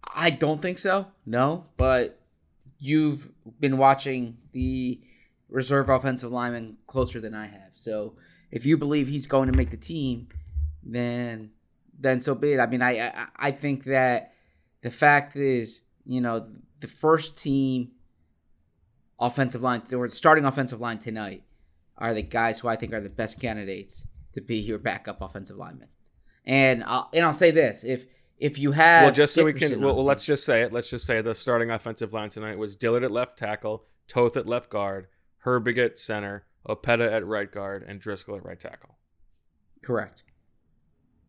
I 0.04 0.30
don't 0.30 0.62
think 0.62 0.78
so. 0.78 1.08
No, 1.26 1.66
but 1.78 2.20
you've 2.80 3.32
been 3.60 3.78
watching 3.78 4.38
the 4.54 5.00
reserve 5.50 5.90
offensive 5.90 6.32
lineman 6.32 6.78
closer 6.88 7.20
than 7.20 7.34
I 7.34 7.48
have. 7.48 7.72
So 7.74 8.16
if 8.52 8.66
you 8.66 8.78
believe 8.78 9.08
he's 9.08 9.28
going 9.28 9.52
to 9.52 9.58
make 9.58 9.70
the 9.70 9.78
team, 9.78 10.30
then 10.84 11.52
then 12.00 12.20
so 12.20 12.36
be 12.36 12.54
it. 12.54 12.60
I 12.60 12.68
mean, 12.68 12.82
I 12.82 13.08
I, 13.08 13.28
I 13.36 13.52
think 13.52 13.86
that 13.86 14.34
the 14.82 14.92
fact 14.92 15.36
is, 15.36 15.84
you 16.06 16.22
know, 16.22 16.48
the 16.80 16.88
first 16.88 17.38
team 17.38 17.92
offensive 19.20 19.62
line 19.62 19.84
or 19.94 20.08
the 20.08 20.12
starting 20.12 20.46
offensive 20.46 20.80
line 20.80 20.98
tonight 20.98 21.44
are 21.98 22.14
the 22.14 22.22
guys 22.22 22.60
who 22.60 22.68
I 22.70 22.76
think 22.76 22.94
are 22.94 23.02
the 23.02 23.10
best 23.10 23.40
candidates 23.42 24.08
to 24.34 24.42
be 24.42 24.58
your 24.58 24.80
backup 24.80 25.22
offensive 25.22 25.58
lineman. 25.58 25.90
And 26.46 26.84
I'll, 26.86 27.10
and 27.14 27.26
I'll 27.26 27.34
say 27.34 27.52
this: 27.52 27.84
if 27.84 28.06
if 28.40 28.58
you 28.58 28.72
have 28.72 29.04
well, 29.04 29.14
just 29.14 29.34
so 29.34 29.44
we 29.44 29.54
can, 29.54 29.82
well, 29.82 29.96
well, 29.96 30.06
let's 30.06 30.26
just 30.26 30.46
say 30.46 30.62
it. 30.62 30.72
Let's 30.72 30.90
just 30.90 31.06
say 31.06 31.22
the 31.22 31.36
starting 31.36 31.72
offensive 31.72 32.14
line 32.14 32.30
tonight 32.30 32.58
was 32.58 32.76
Dillard 32.76 33.04
at 33.04 33.12
left 33.12 33.38
tackle, 33.38 33.84
Toth 34.08 34.38
at 34.38 34.48
left 34.48 34.70
guard, 34.70 35.08
Herbig 35.46 35.78
at 35.78 36.00
center, 36.00 36.46
Opeta 36.68 37.12
at 37.12 37.26
right 37.26 37.52
guard, 37.52 37.84
and 37.88 38.00
Driscoll 38.00 38.38
at 38.38 38.46
right 38.46 38.60
tackle. 38.60 38.96
Correct. 39.82 40.24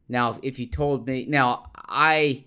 Now, 0.08 0.38
if 0.42 0.58
you 0.58 0.66
told 0.66 1.06
me, 1.06 1.24
now 1.28 1.70
I 1.76 2.44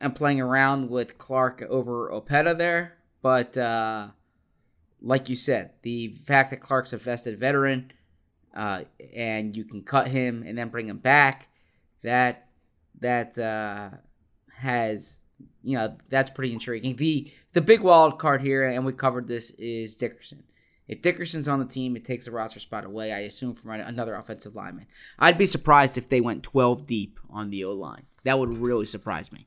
am 0.00 0.12
playing 0.12 0.40
around 0.40 0.90
with 0.90 1.18
Clark 1.18 1.62
over 1.62 2.10
Opeta 2.10 2.56
there, 2.56 2.94
but 3.22 3.56
uh, 3.56 4.08
like 5.00 5.28
you 5.28 5.36
said, 5.36 5.72
the 5.82 6.08
fact 6.08 6.50
that 6.50 6.60
Clark's 6.60 6.92
a 6.92 6.96
vested 6.96 7.38
veteran 7.38 7.92
uh, 8.54 8.82
and 9.14 9.56
you 9.56 9.64
can 9.64 9.82
cut 9.82 10.08
him 10.08 10.44
and 10.46 10.56
then 10.58 10.68
bring 10.68 10.88
him 10.88 10.98
back, 10.98 11.48
that 12.02 12.47
that 13.00 13.38
uh, 13.38 13.90
has 14.56 15.20
you 15.62 15.76
know 15.76 15.96
that's 16.08 16.30
pretty 16.30 16.52
intriguing. 16.52 16.96
The 16.96 17.30
the 17.52 17.60
big 17.60 17.82
wild 17.82 18.18
card 18.18 18.40
here, 18.40 18.64
and 18.64 18.84
we 18.84 18.92
covered 18.92 19.26
this, 19.26 19.50
is 19.52 19.96
Dickerson. 19.96 20.44
If 20.88 21.02
Dickerson's 21.02 21.48
on 21.48 21.58
the 21.58 21.66
team, 21.66 21.96
it 21.96 22.04
takes 22.06 22.26
a 22.26 22.30
roster 22.30 22.60
spot 22.60 22.86
away, 22.86 23.12
I 23.12 23.18
assume, 23.20 23.54
from 23.54 23.72
another 23.72 24.14
offensive 24.14 24.54
lineman. 24.54 24.86
I'd 25.18 25.36
be 25.36 25.44
surprised 25.44 25.98
if 25.98 26.08
they 26.08 26.22
went 26.22 26.42
12 26.42 26.86
deep 26.86 27.20
on 27.28 27.50
the 27.50 27.64
O 27.64 27.72
line. 27.72 28.06
That 28.24 28.38
would 28.38 28.56
really 28.56 28.86
surprise 28.86 29.30
me. 29.30 29.46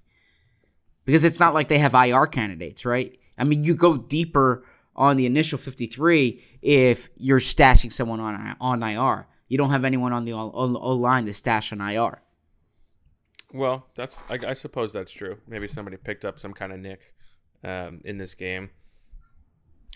Because 1.04 1.24
it's 1.24 1.40
not 1.40 1.56
like 1.56 1.68
they 1.68 1.80
have 1.80 1.96
IR 1.96 2.28
candidates, 2.28 2.86
right? 2.86 3.18
I 3.40 3.44
mean, 3.44 3.64
you 3.64 3.76
go 3.76 3.98
deeper 3.98 4.64
on 4.96 5.18
the 5.18 5.26
initial 5.26 5.58
53 5.58 6.44
if 6.62 7.10
you're 7.18 7.40
stashing 7.40 7.92
someone 7.92 8.20
on, 8.20 8.56
on 8.62 8.84
IR. 8.84 9.28
You 9.48 9.58
don't 9.58 9.72
have 9.72 9.84
anyone 9.84 10.14
on 10.14 10.26
the 10.26 10.34
O 10.34 10.96
line 10.96 11.26
to 11.26 11.34
stash 11.34 11.74
on 11.74 11.82
IR. 11.82 12.22
Well, 13.54 13.88
that's 13.96 14.18
I, 14.30 14.40
I 14.48 14.54
suppose 14.54 14.94
that's 14.94 15.12
true. 15.12 15.38
Maybe 15.48 15.68
somebody 15.68 15.98
picked 15.98 16.26
up 16.26 16.40
some 16.40 16.54
kind 16.54 16.72
of 16.72 16.80
nick 16.80 17.14
um, 17.64 18.02
in 18.06 18.18
this 18.18 18.34
game, 18.34 18.70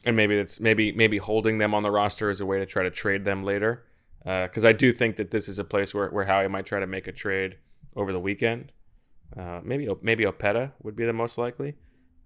and 0.04 0.15
maybe 0.15 0.36
it's 0.36 0.60
maybe 0.60 0.91
maybe 0.91 1.18
holding 1.18 1.58
them 1.58 1.74
on 1.74 1.84
the 1.84 1.91
roster 1.91 2.30
is 2.30 2.41
a 2.41 2.46
way 2.46 2.60
to 2.60 2.65
try 2.65 2.84
to 2.84 2.91
trade 2.91 3.26
them 3.26 3.44
later. 3.44 3.86
Because 4.24 4.65
I 4.65 4.74
do 4.74 4.91
think 4.91 5.18
that 5.18 5.30
this 5.30 5.48
is 5.48 5.60
a 5.60 5.63
place 5.63 5.94
where 5.94 6.10
where 6.10 6.26
Howie 6.26 6.48
might 6.48 6.65
try 6.65 6.80
to 6.80 6.88
make 6.88 7.08
a 7.08 7.12
trade 7.12 7.58
over 7.96 8.12
the 8.12 8.20
weekend. 8.20 8.72
Uh, 9.38 9.62
maybe 9.63 9.88
maybe 10.02 10.26
Opeta 10.26 10.72
would 10.82 10.96
be 10.96 11.06
the 11.06 11.13
most 11.13 11.38
likely. 11.38 11.76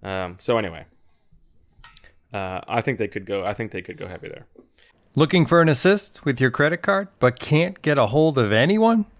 Um, 0.02 0.38
so 0.39 0.58
anyway, 0.58 0.86
uh, 2.34 2.62
I 2.68 2.82
think 2.82 3.00
they 3.00 3.08
could 3.08 3.26
go. 3.26 3.46
I 3.46 3.54
think 3.54 3.72
they 3.72 3.82
could 3.82 3.98
go 3.98 4.08
heavy 4.08 4.30
there. 4.30 4.48
Looking 5.15 5.46
for 5.46 5.62
an 5.62 5.70
assist 5.70 6.24
with 6.24 6.39
your 6.39 6.52
credit 6.52 6.82
card, 6.82 7.10
but 7.20 7.39
can't 7.39 7.82
get 7.82 7.98
a 7.98 8.08
hold 8.08 8.38
of 8.38 8.52
anyone? 8.52 9.06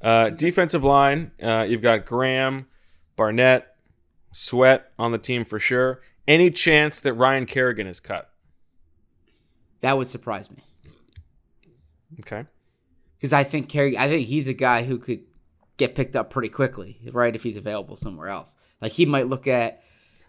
Uh, 0.00 0.30
defensive 0.30 0.82
line, 0.84 1.30
uh, 1.42 1.64
you've 1.68 1.82
got 1.82 2.04
Graham, 2.06 2.66
Barnett, 3.16 3.68
Sweat 4.32 4.90
on 4.98 5.12
the 5.12 5.18
team 5.18 5.44
for 5.44 5.58
sure. 5.58 6.00
Any 6.26 6.50
chance 6.50 7.00
that 7.00 7.12
Ryan 7.12 7.46
Kerrigan 7.46 7.86
is 7.86 8.00
cut? 8.00 8.30
That 9.80 9.96
would 9.98 10.08
surprise 10.08 10.50
me. 10.50 10.64
Okay. 12.20 12.44
because 13.16 13.32
I 13.32 13.44
think 13.44 13.68
Kerry, 13.68 13.96
I 13.96 14.08
think 14.08 14.26
he's 14.28 14.48
a 14.48 14.52
guy 14.52 14.84
who 14.84 14.98
could 14.98 15.20
get 15.76 15.94
picked 15.94 16.14
up 16.16 16.30
pretty 16.30 16.48
quickly, 16.50 16.98
right? 17.12 17.34
If 17.34 17.42
he's 17.42 17.56
available 17.56 17.96
somewhere 17.96 18.28
else, 18.28 18.56
like 18.80 18.92
he 18.92 19.06
might 19.06 19.28
look 19.28 19.46
at 19.46 19.82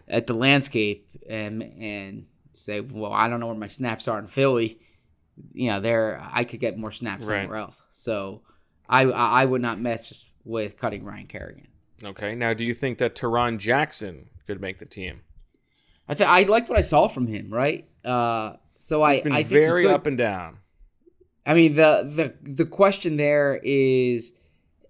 at 0.08 0.26
the 0.26 0.34
landscape 0.34 1.06
and 1.28 1.62
and 1.62 2.26
say, 2.52 2.80
"Well, 2.80 3.12
I 3.12 3.28
don't 3.28 3.40
know 3.40 3.46
where 3.48 3.54
my 3.54 3.66
snaps 3.66 4.08
are 4.08 4.18
in 4.18 4.26
Philly. 4.28 4.78
You 5.52 5.70
know, 5.70 5.80
there 5.80 6.20
I 6.32 6.44
could 6.44 6.60
get 6.60 6.78
more 6.78 6.92
snaps 6.92 7.26
Right. 7.28 7.42
somewhere 7.42 7.58
else." 7.58 7.82
So, 7.92 8.42
I 8.88 9.02
I 9.02 9.42
I 9.42 9.44
would 9.44 9.62
not 9.62 9.80
mess 9.80 10.26
with 10.44 10.76
cutting 10.76 11.04
Ryan 11.04 11.26
Kerrigan. 11.26 11.68
Okay. 12.02 12.34
Now, 12.34 12.52
do 12.52 12.64
you 12.64 12.74
think 12.74 12.98
that 12.98 13.14
Tarron 13.14 13.58
Jackson 13.58 14.28
could 14.46 14.60
make 14.60 14.78
the 14.78 14.86
team? 14.86 15.22
I 16.08 16.14
th- 16.14 16.28
I 16.28 16.42
liked 16.42 16.68
what 16.68 16.78
I 16.78 16.82
saw 16.82 17.08
from 17.08 17.26
him, 17.26 17.52
right? 17.52 17.88
Uh, 18.04 18.56
so 18.76 19.02
I 19.02 19.14
He's 19.14 19.22
been 19.22 19.32
I 19.32 19.44
very 19.44 19.88
up 19.88 20.06
and 20.06 20.18
down. 20.18 20.58
I 21.46 21.54
mean 21.54 21.74
the 21.74 22.02
the 22.42 22.50
the 22.50 22.66
question 22.66 23.16
there 23.16 23.60
is 23.62 24.34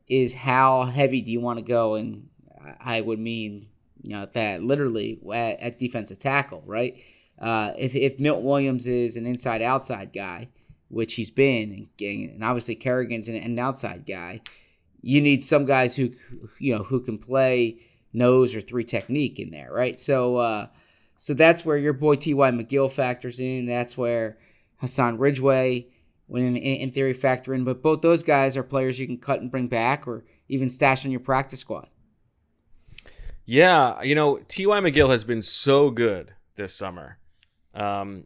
is 0.09 0.35
how 0.35 0.85
heavy 0.85 1.21
do 1.21 1.31
you 1.31 1.41
want 1.41 1.59
to 1.59 1.65
go 1.65 1.95
and 1.95 2.29
I 2.81 3.01
would 3.01 3.19
mean 3.19 3.69
you 4.03 4.15
know 4.15 4.27
that 4.33 4.63
literally 4.63 5.21
at, 5.33 5.61
at 5.61 5.79
defensive 5.79 6.19
tackle 6.19 6.63
right 6.67 6.97
uh, 7.39 7.73
if 7.77 7.97
if 7.97 8.21
Milt 8.21 8.43
Williams 8.43 8.87
is 8.87 9.17
an 9.17 9.27
inside 9.27 9.63
outside 9.63 10.13
guy 10.13 10.49
which 10.89 11.15
he's 11.15 11.31
been 11.31 11.87
and, 12.01 12.45
obviously 12.45 12.75
Kerrigan's 12.75 13.29
an, 13.29 13.37
an 13.37 13.59
outside 13.59 14.07
guy 14.07 14.41
you 15.03 15.21
need 15.21 15.43
some 15.43 15.67
guys 15.67 15.97
who 15.97 16.11
you 16.59 16.75
know 16.77 16.85
who 16.85 17.01
can 17.01 17.19
play 17.19 17.79
nose 18.13 18.55
or 18.55 18.61
three 18.61 18.85
technique 18.85 19.39
in 19.39 19.51
there 19.51 19.73
right 19.73 19.99
so 19.99 20.37
uh, 20.37 20.67
so 21.17 21.35
that's 21.35 21.65
where 21.65 21.77
your 21.77 21.93
boy 21.93 22.17
Ty 22.17 22.31
McGill 22.31 22.91
factors 22.91 23.41
in 23.41 23.67
that's 23.67 23.97
where 23.97 24.39
Hassan 24.79 25.19
Ridgeway 25.19 25.89
when 26.27 26.43
in, 26.43 26.57
in 26.57 26.91
theory 26.91 27.13
factor 27.13 27.55
in. 27.55 27.65
But 27.65 27.83
both 27.83 28.03
those 28.03 28.23
guys 28.23 28.57
are 28.57 28.63
players 28.63 28.99
you 28.99 29.07
can 29.07 29.19
cut 29.19 29.41
and 29.41 29.51
bring 29.51 29.69
back, 29.69 30.07
or 30.07 30.25
even 30.49 30.69
stash 30.69 31.05
on 31.05 31.11
your 31.11 31.21
practice 31.21 31.61
squad. 31.61 31.89
Yeah, 33.47 34.01
you 34.03 34.15
know, 34.15 34.39
T.Y. 34.49 34.81
McGill 34.81 35.11
has 35.11 35.25
been 35.25 35.43
so 35.43 35.91
good 35.91 36.35
this 36.57 36.75
summer. 36.75 37.19
Um, 37.75 38.25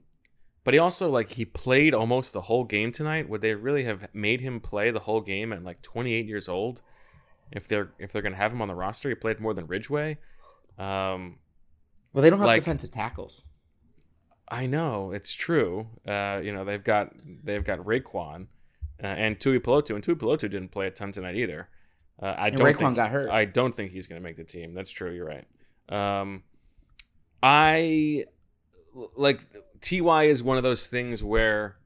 but 0.68 0.74
he 0.74 0.80
also 0.80 1.08
like 1.08 1.30
he 1.30 1.46
played 1.46 1.94
almost 1.94 2.34
the 2.34 2.42
whole 2.42 2.62
game 2.62 2.92
tonight. 2.92 3.26
Would 3.26 3.40
they 3.40 3.54
really 3.54 3.84
have 3.84 4.06
made 4.12 4.42
him 4.42 4.60
play 4.60 4.90
the 4.90 5.00
whole 5.00 5.22
game 5.22 5.50
at 5.50 5.64
like 5.64 5.80
28 5.80 6.26
years 6.26 6.46
old? 6.46 6.82
If 7.50 7.66
they're 7.68 7.88
if 7.98 8.12
they're 8.12 8.20
gonna 8.20 8.36
have 8.36 8.52
him 8.52 8.60
on 8.60 8.68
the 8.68 8.74
roster, 8.74 9.08
he 9.08 9.14
played 9.14 9.40
more 9.40 9.54
than 9.54 9.66
Ridgeway. 9.66 10.18
Um, 10.76 11.38
Well, 12.12 12.20
they 12.20 12.28
don't 12.28 12.38
have 12.40 12.48
Like- 12.48 12.60
defensive 12.60 12.90
tackles. 12.90 13.44
I 14.46 14.66
know 14.66 15.10
it's 15.10 15.32
true. 15.32 15.88
Uh, 16.06 16.42
you 16.44 16.52
know 16.52 16.66
they've 16.66 16.84
got 16.84 17.14
they've 17.44 17.64
got 17.64 17.78
Raequan 17.78 18.48
uh, 19.02 19.06
and 19.06 19.38
Tuipulotu, 19.38 19.94
and 19.94 20.04
Tuipulotu 20.04 20.50
didn't 20.50 20.68
play 20.68 20.86
a 20.86 20.90
ton 20.90 21.12
tonight 21.12 21.36
either. 21.36 21.70
Uh, 22.20 22.34
I 22.36 22.50
don't 22.50 22.60
Raequan 22.60 22.76
think, 22.78 22.96
got 22.96 23.10
hurt. 23.10 23.30
I 23.30 23.46
don't 23.46 23.74
think 23.74 23.92
he's 23.92 24.06
going 24.06 24.20
to 24.20 24.22
make 24.22 24.36
the 24.36 24.44
team. 24.44 24.74
That's 24.74 24.90
true. 24.90 25.12
You're 25.14 25.24
right. 25.24 25.46
Um, 25.88 26.42
I 27.42 28.26
like 29.16 29.40
Ty 29.80 30.24
is 30.24 30.42
one 30.42 30.56
of 30.56 30.62
those 30.62 30.88
things 30.88 31.22
where 31.22 31.76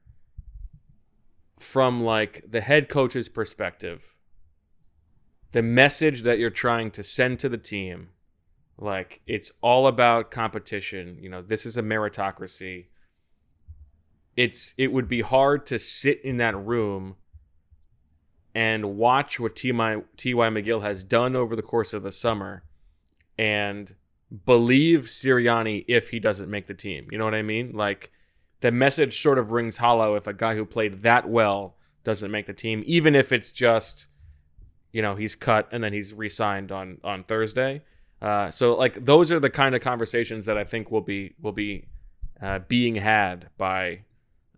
from 1.59 2.03
like 2.03 2.43
the 2.49 2.61
head 2.61 2.89
coach's 2.89 3.29
perspective, 3.29 4.17
the 5.53 5.63
message 5.63 6.23
that 6.23 6.39
you're 6.39 6.51
trying 6.51 6.91
to 6.91 7.03
send 7.03 7.39
to 7.41 7.49
the 7.49 7.59
team, 7.59 8.09
like 8.79 9.21
it's 9.27 9.53
all 9.61 9.87
about 9.87 10.31
competition. 10.31 11.19
You 11.21 11.29
know, 11.29 11.43
this 11.43 11.65
is 11.65 11.77
a 11.77 11.83
meritocracy. 11.83 12.87
It's 14.37 14.75
it 14.77 14.93
would 14.93 15.09
be 15.09 15.21
hard 15.21 15.67
to 15.67 15.79
sit 15.79 16.21
in 16.25 16.39
that 16.39 16.57
room 16.57 17.17
and 18.55 18.97
watch 18.97 19.39
what 19.39 19.57
T.Y. 19.57 20.03
T.Y. 20.17 20.49
McGill 20.49 20.83
has 20.83 21.05
done 21.05 21.37
over 21.37 21.55
the 21.55 21.63
course 21.63 21.95
of 21.95 22.03
the 22.03 22.13
summer 22.13 22.65
and 23.39 23.95
believe 24.45 25.03
Sirianni 25.03 25.85
if 25.89 26.11
he 26.11 26.19
doesn't 26.19 26.51
make 26.51 26.67
the 26.67 26.75
team. 26.75 27.09
You 27.11 27.19
know 27.19 27.25
what 27.25 27.35
I 27.35 27.43
mean? 27.43 27.73
Like 27.73 28.11
the 28.61 28.73
message 28.73 29.21
sort 29.21 29.39
of 29.39 29.53
rings 29.53 29.79
hollow 29.79 30.15
if 30.15 30.27
a 30.27 30.33
guy 30.33 30.55
who 30.55 30.65
played 30.65 31.03
that 31.03 31.29
well 31.29 31.77
doesn't 32.05 32.31
make 32.31 32.47
the 32.47 32.55
team, 32.55 32.83
even 32.87 33.15
if 33.15 33.33
it's 33.33 33.53
just, 33.53 34.07
you 34.93 35.03
know, 35.03 35.15
he's 35.15 35.35
cut 35.35 35.69
and 35.71 35.85
then 35.85 35.93
he's 35.93 36.15
re-signed 36.15 36.73
on 36.73 36.99
on 37.05 37.25
Thursday. 37.25 37.83
Uh, 38.21 38.51
so 38.51 38.75
like 38.75 39.05
those 39.05 39.33
are 39.33 39.41
the 39.41 39.51
kind 39.51 39.75
of 39.75 39.81
conversations 39.81 40.47
that 40.47 40.57
I 40.57 40.65
think 40.65 40.91
will 40.91 41.01
be 41.01 41.35
will 41.41 41.53
be 41.53 41.87
uh, 42.41 42.61
being 42.61 42.97
had 42.97 43.49
by 43.59 44.05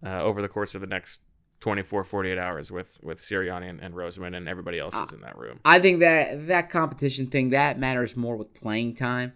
uh, 0.05 0.23
over 0.23 0.43
the 0.43 0.49
course 0.49 0.75
of 0.75 0.81
the 0.81 0.87
next 0.87 1.21
24 1.61 2.05
48 2.05 2.39
hours 2.39 2.71
with 2.71 2.99
with 3.03 3.19
Sirianni 3.19 3.71
and, 3.71 3.81
and 3.81 3.95
Roseman 3.95 4.37
and 4.37 4.47
everybody 4.47 4.79
else 4.79 4.95
who's 4.95 5.13
in 5.13 5.23
that 5.23 5.39
room. 5.39 5.61
I 5.65 5.79
think 5.79 6.01
that 6.01 6.47
that 6.49 6.69
competition 6.71 7.27
thing 7.29 7.51
that 7.51 7.79
matters 7.79 8.17
more 8.17 8.37
with 8.37 8.55
playing 8.55 8.95
time. 8.97 9.33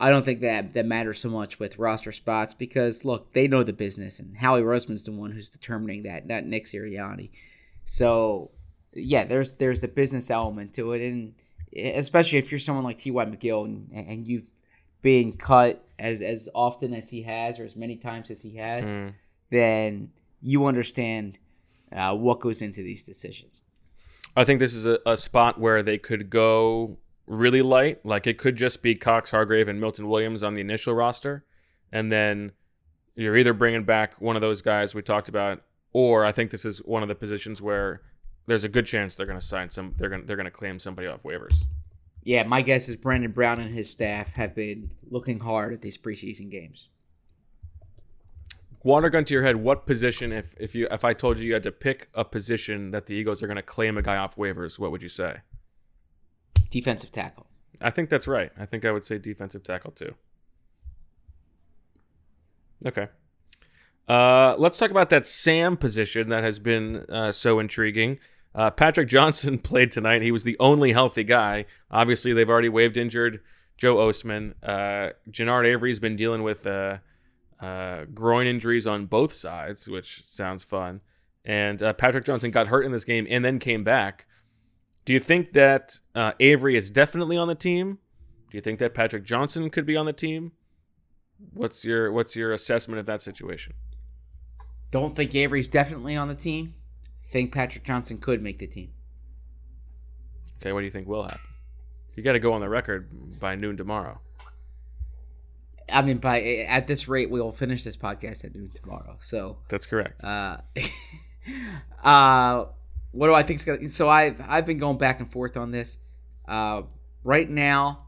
I 0.00 0.08
don't 0.10 0.24
think 0.24 0.40
that 0.40 0.72
that 0.74 0.86
matters 0.86 1.20
so 1.20 1.28
much 1.28 1.58
with 1.58 1.78
roster 1.78 2.10
spots 2.12 2.54
because 2.54 3.04
look, 3.04 3.32
they 3.34 3.46
know 3.46 3.62
the 3.62 3.72
business, 3.74 4.18
and 4.18 4.36
Howie 4.36 4.62
Roseman's 4.62 5.04
the 5.04 5.12
one 5.12 5.30
who's 5.30 5.50
determining 5.50 6.04
that, 6.04 6.26
not 6.26 6.44
Nick 6.44 6.64
Sirianni. 6.64 7.30
So, 7.84 8.50
yeah, 8.94 9.24
there's 9.24 9.52
there's 9.52 9.80
the 9.80 9.88
business 9.88 10.30
element 10.30 10.72
to 10.74 10.92
it, 10.92 11.02
and 11.06 11.34
especially 11.76 12.38
if 12.38 12.50
you're 12.50 12.60
someone 12.60 12.84
like 12.84 12.98
T.Y. 12.98 13.24
McGill 13.26 13.64
and, 13.66 13.90
and 13.92 14.26
you've 14.26 14.48
been 15.02 15.32
cut 15.32 15.84
as 15.98 16.22
as 16.22 16.48
often 16.54 16.94
as 16.94 17.10
he 17.10 17.22
has, 17.22 17.60
or 17.60 17.64
as 17.64 17.76
many 17.76 17.96
times 17.96 18.30
as 18.30 18.42
he 18.42 18.56
has, 18.56 18.88
Mm. 18.88 19.12
then 19.50 20.10
you 20.40 20.64
understand 20.66 21.38
uh, 21.92 22.16
what 22.16 22.40
goes 22.40 22.62
into 22.62 22.82
these 22.82 23.04
decisions. 23.04 23.62
I 24.36 24.44
think 24.44 24.60
this 24.60 24.74
is 24.74 24.86
a, 24.86 24.98
a 25.04 25.16
spot 25.16 25.58
where 25.60 25.82
they 25.82 25.98
could 25.98 26.30
go 26.30 26.96
really 27.30 27.62
light. 27.62 28.04
Like 28.04 28.26
it 28.26 28.36
could 28.36 28.56
just 28.56 28.82
be 28.82 28.94
Cox, 28.94 29.30
Hargrave, 29.30 29.68
and 29.68 29.80
Milton 29.80 30.08
Williams 30.08 30.42
on 30.42 30.54
the 30.54 30.60
initial 30.60 30.94
roster. 30.94 31.44
And 31.92 32.10
then 32.10 32.52
you're 33.14 33.36
either 33.36 33.54
bringing 33.54 33.84
back 33.84 34.20
one 34.20 34.36
of 34.36 34.42
those 34.42 34.60
guys 34.60 34.94
we 34.94 35.02
talked 35.02 35.28
about, 35.28 35.62
or 35.92 36.24
I 36.24 36.32
think 36.32 36.50
this 36.50 36.64
is 36.64 36.78
one 36.78 37.02
of 37.02 37.08
the 37.08 37.14
positions 37.14 37.62
where 37.62 38.02
there's 38.46 38.64
a 38.64 38.68
good 38.68 38.86
chance 38.86 39.16
they're 39.16 39.26
going 39.26 39.38
to 39.38 39.46
sign 39.46 39.70
some. 39.70 39.94
They're 39.96 40.08
going 40.08 40.26
they're 40.26 40.36
going 40.36 40.44
to 40.44 40.50
claim 40.50 40.78
somebody 40.78 41.06
off 41.06 41.22
waivers. 41.22 41.54
Yeah, 42.22 42.42
my 42.42 42.62
guess 42.62 42.88
is 42.88 42.96
Brandon 42.96 43.30
Brown 43.30 43.60
and 43.60 43.74
his 43.74 43.88
staff 43.88 44.34
have 44.34 44.54
been 44.54 44.90
looking 45.08 45.40
hard 45.40 45.72
at 45.72 45.80
these 45.80 45.96
preseason 45.96 46.50
games. 46.50 46.88
Water 48.82 49.08
gun 49.08 49.24
to 49.24 49.34
your 49.34 49.42
head. 49.42 49.56
What 49.56 49.86
position? 49.86 50.32
If 50.32 50.54
if 50.58 50.74
you 50.74 50.88
if 50.90 51.04
I 51.04 51.12
told 51.12 51.38
you 51.38 51.46
you 51.46 51.54
had 51.54 51.62
to 51.62 51.72
pick 51.72 52.08
a 52.14 52.24
position 52.24 52.90
that 52.90 53.06
the 53.06 53.14
Eagles 53.14 53.42
are 53.42 53.46
going 53.46 53.56
to 53.56 53.62
claim 53.62 53.96
a 53.96 54.02
guy 54.02 54.16
off 54.16 54.36
waivers, 54.36 54.78
what 54.78 54.90
would 54.90 55.02
you 55.02 55.08
say? 55.08 55.38
Defensive 56.70 57.12
tackle. 57.12 57.46
I 57.80 57.90
think 57.90 58.10
that's 58.10 58.28
right. 58.28 58.52
I 58.58 58.66
think 58.66 58.84
I 58.84 58.92
would 58.92 59.04
say 59.04 59.18
defensive 59.18 59.62
tackle 59.62 59.90
too. 59.90 60.14
Okay. 62.86 63.08
Uh, 64.08 64.54
let's 64.58 64.78
talk 64.78 64.90
about 64.90 65.10
that 65.10 65.26
Sam 65.26 65.76
position 65.76 66.30
that 66.30 66.42
has 66.42 66.58
been 66.58 67.04
uh, 67.08 67.32
so 67.32 67.58
intriguing. 67.58 68.18
Uh, 68.54 68.70
Patrick 68.70 69.08
Johnson 69.08 69.58
played 69.70 69.92
tonight. 69.92 70.22
He 70.22 70.32
was 70.32 70.44
the 70.44 70.56
only 70.58 70.92
healthy 70.92 71.24
guy. 71.24 71.66
Obviously, 71.90 72.32
they've 72.32 72.48
already 72.48 72.68
waived 72.68 72.96
injured 72.96 73.40
Joe 73.76 73.96
Ostman. 73.96 74.54
Uh, 74.62 75.12
Genard 75.30 75.64
Avery's 75.64 76.00
been 76.00 76.16
dealing 76.16 76.42
with 76.42 76.66
uh, 76.66 76.98
uh, 77.60 78.04
groin 78.12 78.46
injuries 78.46 78.86
on 78.86 79.06
both 79.06 79.32
sides, 79.32 79.88
which 79.88 80.22
sounds 80.26 80.62
fun. 80.62 81.00
And 81.44 81.82
uh, 81.82 81.92
Patrick 81.92 82.24
Johnson 82.24 82.50
got 82.50 82.68
hurt 82.68 82.84
in 82.84 82.92
this 82.92 83.04
game 83.04 83.26
and 83.30 83.44
then 83.44 83.58
came 83.58 83.84
back. 83.84 84.26
Do 85.04 85.12
you 85.12 85.20
think 85.20 85.52
that 85.54 86.00
uh, 86.14 86.32
Avery 86.40 86.76
is 86.76 86.90
definitely 86.90 87.36
on 87.36 87.48
the 87.48 87.54
team? 87.54 87.98
Do 88.50 88.56
you 88.56 88.60
think 88.60 88.78
that 88.80 88.94
Patrick 88.94 89.24
Johnson 89.24 89.70
could 89.70 89.86
be 89.86 89.96
on 89.96 90.06
the 90.06 90.12
team? 90.12 90.52
What's 91.54 91.84
your 91.84 92.12
What's 92.12 92.36
your 92.36 92.52
assessment 92.52 93.00
of 93.00 93.06
that 93.06 93.22
situation? 93.22 93.72
Don't 94.90 95.14
think 95.14 95.34
Avery's 95.34 95.68
definitely 95.68 96.16
on 96.16 96.28
the 96.28 96.34
team. 96.34 96.74
Think 97.22 97.52
Patrick 97.52 97.84
Johnson 97.84 98.18
could 98.18 98.42
make 98.42 98.58
the 98.58 98.66
team. 98.66 98.92
Okay, 100.60 100.72
what 100.72 100.80
do 100.80 100.84
you 100.84 100.90
think 100.90 101.06
will 101.06 101.22
happen? 101.22 101.40
You 102.16 102.22
got 102.22 102.32
to 102.32 102.38
go 102.38 102.52
on 102.52 102.60
the 102.60 102.68
record 102.68 103.38
by 103.38 103.54
noon 103.54 103.76
tomorrow. 103.76 104.20
I 105.90 106.02
mean, 106.02 106.18
by 106.18 106.42
at 106.42 106.86
this 106.86 107.08
rate, 107.08 107.30
we 107.30 107.40
will 107.40 107.52
finish 107.52 107.84
this 107.84 107.96
podcast 107.96 108.44
at 108.44 108.54
noon 108.54 108.70
tomorrow. 108.74 109.16
So, 109.20 109.58
That's 109.68 109.86
correct. 109.86 110.22
uh, 110.22 110.58
uh, 112.04 112.66
what 113.12 113.26
do 113.26 113.34
I 113.34 113.42
think's 113.42 113.64
gonna? 113.64 113.88
So 113.88 114.08
I've 114.08 114.40
I've 114.46 114.66
been 114.66 114.78
going 114.78 114.98
back 114.98 115.20
and 115.20 115.30
forth 115.30 115.56
on 115.56 115.70
this. 115.70 115.98
Uh, 116.46 116.82
right 117.24 117.48
now, 117.48 118.06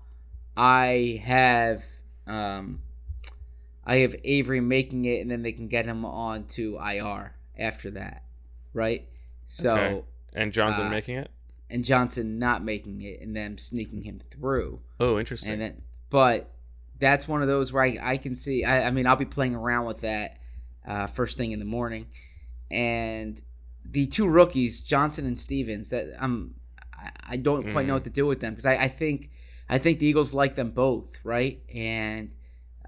I 0.57 1.21
have 1.25 1.85
um, 2.27 2.83
I 3.85 3.97
have 3.97 4.15
Avery 4.25 4.61
making 4.61 5.05
it, 5.05 5.21
and 5.21 5.31
then 5.31 5.43
they 5.43 5.53
can 5.53 5.69
get 5.69 5.87
him 5.87 6.05
on 6.05 6.45
to 6.49 6.79
IR 6.79 7.35
after 7.59 7.91
that, 7.93 8.25
right? 8.73 9.09
So 9.47 9.71
Okay. 9.71 10.03
and 10.35 10.53
Johnson 10.53 10.87
uh, 10.87 10.91
making 10.91 11.17
it. 11.19 11.31
and 11.69 11.85
Johnson 11.85 12.39
not 12.39 12.65
making 12.65 13.03
it, 13.03 13.21
and 13.21 13.35
them 13.37 13.59
sneaking 13.59 14.03
him 14.03 14.19
through. 14.19 14.81
Oh, 15.01 15.19
interesting. 15.19 15.53
And 15.53 15.61
then, 15.61 15.83
but 16.11 16.51
that's 16.99 17.27
one 17.27 17.43
of 17.43 17.49
those 17.49 17.73
where 17.73 17.83
I, 17.83 17.99
I 18.01 18.17
can 18.19 18.35
see. 18.35 18.65
I, 18.65 18.87
I 18.87 18.91
mean, 18.93 19.07
I'll 19.07 19.17
be 19.17 19.25
playing 19.25 19.57
around 19.57 19.87
with 19.87 20.03
that 20.03 20.39
uh, 20.87 21.07
first 21.09 21.37
thing 21.37 21.51
in 21.51 21.59
the 21.59 21.65
morning, 21.65 22.07
and 22.71 23.41
the 23.85 24.07
two 24.07 24.29
rookies, 24.29 24.81
Johnson 24.81 25.27
and 25.27 25.39
Stevens, 25.39 25.91
that 25.91 26.15
I'm 26.19 26.55
I, 26.95 27.11
I 27.31 27.37
don't 27.37 27.73
quite 27.73 27.87
know 27.87 27.93
Mhm. 27.93 27.97
what 27.97 28.05
to 28.05 28.11
do 28.11 28.27
with 28.27 28.41
them 28.41 28.53
because 28.55 28.67
I, 28.67 28.75
I 28.75 28.89
think 28.89 29.31
I 29.69 29.79
think 29.79 29.99
the 29.99 30.07
Eagles 30.07 30.35
like 30.35 30.55
them 30.55 30.71
both, 30.71 31.19
right? 31.25 31.63
And 31.75 32.33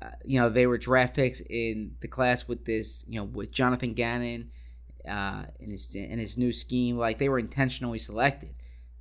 uh, 0.03 0.11
you 0.25 0.39
know 0.41 0.51
they 0.51 0.67
were 0.67 0.79
draft 0.79 1.15
picks 1.17 1.41
in 1.41 1.97
the 2.01 2.09
class 2.09 2.47
with 2.49 2.65
this, 2.65 3.05
you 3.09 3.19
know, 3.19 3.25
with 3.25 3.53
Jonathan 3.53 3.95
Gannon 3.95 4.51
uh, 5.09 5.45
in 5.61 5.71
his 5.71 5.95
in 5.95 6.19
his 6.19 6.37
new 6.39 6.53
scheme. 6.53 6.97
Like 6.97 7.19
they 7.19 7.29
were 7.29 7.39
intentionally 7.39 7.99
selected. 7.99 8.55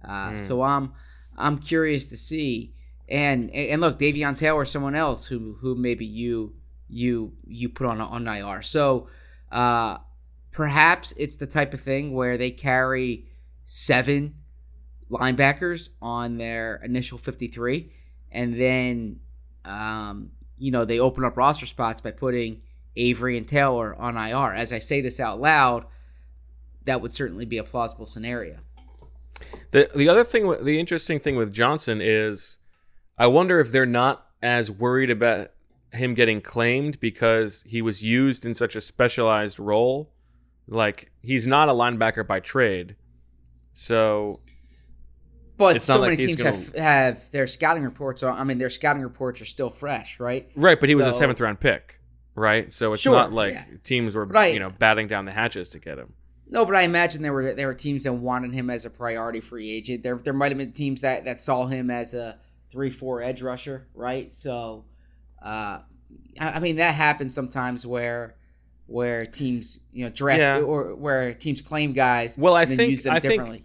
Uh, 0.03 0.31
Mm. 0.31 0.37
So 0.39 0.61
I'm 0.61 0.93
I'm 1.37 1.57
curious 1.59 2.07
to 2.07 2.17
see. 2.17 2.73
And 3.09 3.51
and 3.51 3.81
look, 3.81 3.99
Davion 3.99 4.37
Taylor, 4.37 4.61
or 4.61 4.65
someone 4.65 4.95
else 4.95 5.25
who 5.25 5.57
who 5.61 5.75
maybe 5.75 6.05
you 6.05 6.53
you 6.89 7.33
you 7.45 7.69
put 7.69 7.85
on 7.87 7.99
on 8.01 8.27
IR. 8.27 8.61
So 8.61 9.07
uh, 9.51 9.97
perhaps 10.53 11.13
it's 11.17 11.35
the 11.35 11.47
type 11.47 11.73
of 11.73 11.81
thing 11.81 12.13
where 12.13 12.37
they 12.37 12.51
carry 12.51 13.27
seven 13.65 14.35
linebackers 15.09 15.89
on 16.01 16.37
their 16.37 16.79
initial 16.83 17.17
53 17.17 17.91
and 18.31 18.59
then 18.59 19.19
um, 19.65 20.31
you 20.57 20.71
know 20.71 20.85
they 20.85 20.99
open 20.99 21.25
up 21.25 21.35
roster 21.35 21.65
spots 21.65 22.01
by 22.01 22.11
putting 22.11 22.61
Avery 22.95 23.37
and 23.37 23.47
Taylor 23.47 23.95
on 23.95 24.17
IR. 24.17 24.53
As 24.53 24.71
I 24.71 24.79
say 24.79 25.01
this 25.01 25.19
out 25.19 25.39
loud, 25.39 25.85
that 26.85 27.01
would 27.01 27.11
certainly 27.11 27.45
be 27.45 27.57
a 27.57 27.63
plausible 27.63 28.05
scenario. 28.05 28.57
The 29.71 29.89
the 29.95 30.09
other 30.09 30.23
thing, 30.23 30.63
the 30.63 30.79
interesting 30.79 31.19
thing 31.19 31.35
with 31.35 31.51
Johnson 31.51 32.01
is, 32.01 32.59
I 33.17 33.27
wonder 33.27 33.59
if 33.59 33.71
they're 33.71 33.85
not 33.85 34.27
as 34.41 34.69
worried 34.69 35.09
about 35.09 35.49
him 35.93 36.13
getting 36.13 36.41
claimed 36.41 36.99
because 36.99 37.63
he 37.67 37.81
was 37.81 38.01
used 38.01 38.45
in 38.45 38.53
such 38.53 38.75
a 38.75 38.81
specialized 38.81 39.59
role. 39.59 40.12
Like 40.67 41.11
he's 41.21 41.45
not 41.47 41.69
a 41.69 41.73
linebacker 41.73 42.25
by 42.25 42.39
trade, 42.39 42.95
so 43.73 44.39
But 45.57 45.81
so 45.83 46.01
many 46.01 46.15
teams 46.17 46.35
gonna- 46.37 46.55
have 46.55 46.75
have 46.75 47.31
their 47.31 47.47
scouting 47.47 47.83
reports. 47.83 48.23
On, 48.23 48.37
I 48.37 48.43
mean, 48.43 48.57
their 48.57 48.69
scouting 48.69 49.01
reports 49.03 49.41
are 49.41 49.45
still 49.45 49.69
fresh, 49.69 50.19
right? 50.19 50.49
right. 50.55 50.79
But 50.79 50.89
he 50.89 50.95
was 50.95 51.05
a 51.05 51.11
seventh 51.11 51.39
round 51.41 51.59
pick, 51.59 51.99
right? 52.35 52.71
So 52.71 52.93
it's 52.93 53.01
Sure, 53.01 53.13
not 53.15 53.33
like 53.33 53.53
yeah. 53.53 53.65
teams 53.83 54.15
were 54.15 54.27
I- 54.37 54.47
you 54.47 54.59
know 54.59 54.69
batting 54.71 55.07
down 55.07 55.25
the 55.25 55.31
hatches 55.31 55.69
to 55.71 55.79
get 55.79 55.97
him. 55.97 56.13
No, 56.49 56.65
but 56.65 56.75
I 56.75 56.81
imagine 56.83 57.23
there 57.23 57.33
were 57.33 57.53
there 57.53 57.67
were 57.67 57.73
teams 57.73 58.03
that 58.03 58.13
wanted 58.13 58.53
him 58.53 58.69
as 58.69 58.85
a 58.85 58.89
priority 58.89 59.39
free 59.41 59.69
agent. 59.71 60.03
There 60.03 60.17
there 60.17 60.33
might 60.33 60.51
have 60.51 60.57
been 60.57 60.71
teams 60.71 61.01
that 61.01 61.25
that 61.25 61.39
saw 61.39 61.65
him 61.67 61.89
as 61.89 62.13
a 62.13 62.37
three 62.71 62.89
four 62.89 63.21
edge 63.21 63.41
rusher, 63.41 63.87
right? 63.93 64.31
So, 64.33 64.85
uh, 65.43 65.79
I, 66.39 66.49
I 66.55 66.59
mean 66.59 66.75
that 66.77 66.93
happens 66.95 67.33
sometimes 67.33 67.85
where 67.87 68.35
where 68.87 69.25
teams 69.25 69.79
you 69.91 70.05
know 70.05 70.09
draft 70.11 70.39
Yeah. 70.39 70.59
or 70.59 70.95
where 70.95 71.33
teams 71.33 71.61
claim 71.61 71.93
guys. 71.93 72.37
Well, 72.37 72.55
I 72.55 72.63
and 72.63 72.75
think- 72.75 72.89
use 72.89 73.03
them 73.03 73.13
I 73.13 73.19
think- 73.19 73.63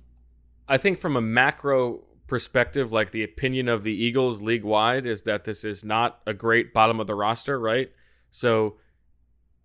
I 0.70 0.76
think 0.76 0.98
from 0.98 1.16
a 1.16 1.20
macro 1.22 2.04
perspective, 2.26 2.92
like 2.92 3.10
the 3.10 3.22
opinion 3.24 3.68
of 3.68 3.84
the 3.84 3.92
Eagles 3.92 4.42
league 4.42 4.64
wide 4.64 5.06
is 5.06 5.22
that 5.22 5.44
this 5.44 5.64
is 5.64 5.82
not 5.82 6.20
a 6.26 6.34
great 6.34 6.74
bottom 6.74 7.00
of 7.00 7.06
the 7.06 7.14
roster, 7.14 7.58
right? 7.58 7.90
So 8.30 8.76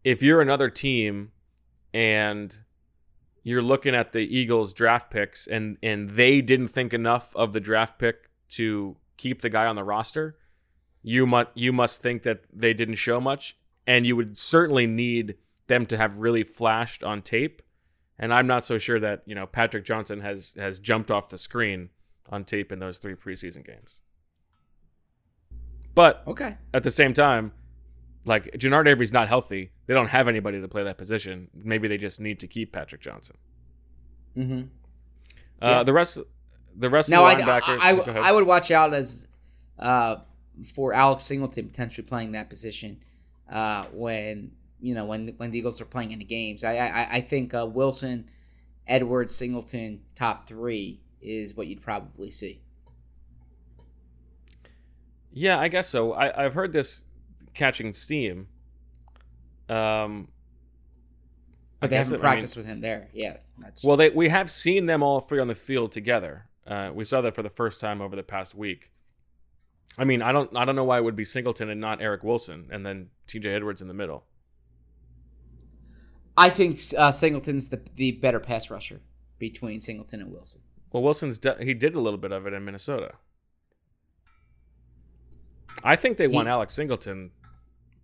if 0.06 0.24
you're 0.24 0.42
another 0.42 0.70
team 0.70 1.34
and 1.94 2.58
you're 3.44 3.62
looking 3.62 3.94
at 3.94 4.14
the 4.14 4.22
Eagles 4.22 4.72
draft 4.74 5.12
picks 5.12 5.46
and 5.46 5.78
and 5.84 6.12
they 6.12 6.40
didn't 6.42 6.70
think 6.70 6.94
enough 6.94 7.36
of 7.36 7.52
the 7.54 7.60
draft 7.60 8.00
pick 8.00 8.30
to 8.50 8.96
keep 9.18 9.42
the 9.42 9.50
guy 9.50 9.66
on 9.66 9.76
the 9.76 9.84
roster, 9.84 10.38
you 11.02 11.28
must 11.28 11.50
you 11.54 11.74
must 11.74 12.02
think 12.02 12.24
that 12.24 12.44
they 12.54 12.74
didn't 12.74 12.96
show 12.96 13.20
much 13.20 13.58
and 13.88 14.06
you 14.06 14.16
would 14.16 14.38
certainly 14.38 14.88
need 14.88 15.36
them 15.68 15.86
to 15.88 15.98
have 15.98 16.18
really 16.20 16.44
flashed 16.44 17.04
on 17.04 17.22
tape. 17.22 17.62
And 18.20 18.34
I'm 18.34 18.48
not 18.48 18.64
so 18.64 18.78
sure 18.78 19.00
that, 19.00 19.24
you 19.26 19.34
know, 19.36 19.46
Patrick 19.48 19.84
Johnson 19.86 20.22
has 20.22 20.54
has 20.58 20.80
jumped 20.80 21.10
off 21.12 21.30
the 21.30 21.38
screen 21.38 21.90
on 22.30 22.44
tape 22.44 22.72
in 22.72 22.80
those 22.80 22.98
three 23.00 23.16
preseason 23.16 23.66
games. 23.66 24.02
But 25.96 26.24
Okay. 26.28 26.58
at 26.74 26.84
the 26.84 26.92
same 26.92 27.14
time, 27.14 27.52
like 28.26 28.46
Genard 28.54 28.88
Avery's 28.88 29.12
not 29.14 29.28
healthy. 29.28 29.72
They 29.86 29.94
don't 29.94 30.08
have 30.08 30.28
anybody 30.28 30.62
to 30.62 30.68
play 30.68 30.84
that 30.84 30.98
position. 30.98 31.50
Maybe 31.54 31.88
they 31.88 31.98
just 31.98 32.20
need 32.20 32.40
to 32.40 32.48
keep 32.48 32.72
Patrick 32.72 33.02
Johnson. 33.02 33.38
Mm-hmm. 34.38 34.62
Uh, 35.62 35.68
Yeah. 35.70 35.84
The 35.84 35.94
rest, 35.94 36.20
the 36.76 36.90
rest 36.90 37.10
Now, 37.10 37.24
of 37.26 37.30
I, 37.32 37.36
the 37.36 37.42
linebackers. 37.42 37.80
I, 37.80 37.92
ahead. 37.92 38.18
I 38.18 38.32
would 38.32 38.48
watch 38.48 38.72
out 38.72 38.94
as 38.94 39.28
uh, 39.80 40.18
for 40.74 40.94
Alex 40.94 41.26
Singleton 41.26 41.68
potentially 41.68 42.06
playing 42.08 42.32
that 42.32 42.50
position 42.50 43.04
uh, 43.54 43.86
when 43.94 44.52
you 44.82 44.94
know 44.96 45.06
when 45.06 45.30
when 45.38 45.52
the 45.52 45.58
Eagles 45.60 45.80
are 45.80 45.86
playing 45.86 46.12
in 46.12 46.20
the 46.20 46.26
games. 46.26 46.64
I 46.66 46.76
I, 46.78 47.08
I 47.18 47.22
think 47.22 47.54
uh, 47.54 47.66
Wilson, 47.66 48.30
Edwards, 48.88 49.34
Singleton, 49.34 50.02
top 50.16 50.48
three 50.48 51.00
is 51.22 51.56
what 51.56 51.68
you'd 51.68 51.82
probably 51.82 52.32
see. 52.32 52.60
Yeah, 55.32 55.60
I 55.60 55.68
guess 55.68 55.90
so. 55.90 56.14
I, 56.14 56.46
I've 56.46 56.54
heard 56.54 56.74
this 56.74 57.06
catching 57.54 57.94
steam. 57.94 58.48
Um, 59.70 60.28
But 61.80 61.88
I 61.88 61.90
they 61.90 61.96
haven't 61.98 62.14
it- 62.14 62.16
I 62.16 62.18
mean- 62.18 62.22
practiced 62.22 62.58
with 62.58 62.66
him 62.66 62.82
there. 62.82 63.10
Yeah. 63.14 63.38
That's, 63.60 63.84
well, 63.84 63.98
they 63.98 64.10
we 64.10 64.30
have 64.30 64.50
seen 64.52 64.86
them 64.86 65.02
all 65.04 65.22
three 65.22 65.40
on 65.40 65.48
the 65.48 65.56
field 65.56 65.92
together. 65.92 66.46
Uh, 66.68 66.92
we 66.94 67.04
saw 67.06 67.22
that 67.22 67.36
for 67.36 67.44
the 67.44 67.50
first 67.50 67.80
time 67.82 68.02
over 68.02 68.16
the 68.16 68.24
past 68.24 68.56
week. 68.56 68.92
I 69.98 70.06
mean, 70.06 70.22
I 70.22 70.32
don't 70.32 70.56
I 70.56 70.66
don't 70.66 70.76
know 70.76 70.84
why 70.84 70.98
it 70.98 71.04
would 71.04 71.16
be 71.16 71.24
Singleton 71.24 71.70
and 71.70 71.80
not 71.80 72.02
Eric 72.02 72.24
Wilson, 72.24 72.68
and 72.72 72.86
then 72.86 73.10
T.J. 73.28 73.54
Edwards 73.54 73.82
in 73.82 73.88
the 73.88 73.94
middle. 73.94 74.26
I 76.36 76.50
think 76.50 76.80
uh, 76.98 77.12
Singleton's 77.12 77.70
the 77.70 77.82
the 77.96 78.14
better 78.14 78.40
pass 78.40 78.70
rusher 78.70 79.02
between 79.38 79.80
Singleton 79.80 80.22
and 80.22 80.32
Wilson. 80.32 80.62
Well, 80.92 81.04
Wilson's 81.04 81.40
de- 81.40 81.64
he 81.64 81.74
did 81.74 81.96
a 81.96 82.00
little 82.00 82.20
bit 82.20 82.32
of 82.32 82.48
it 82.48 82.54
in 82.54 82.66
Minnesota. 82.66 83.14
I 85.84 85.96
think 85.96 86.18
they 86.18 86.28
want 86.28 86.48
Alex 86.48 86.74
Singleton 86.74 87.32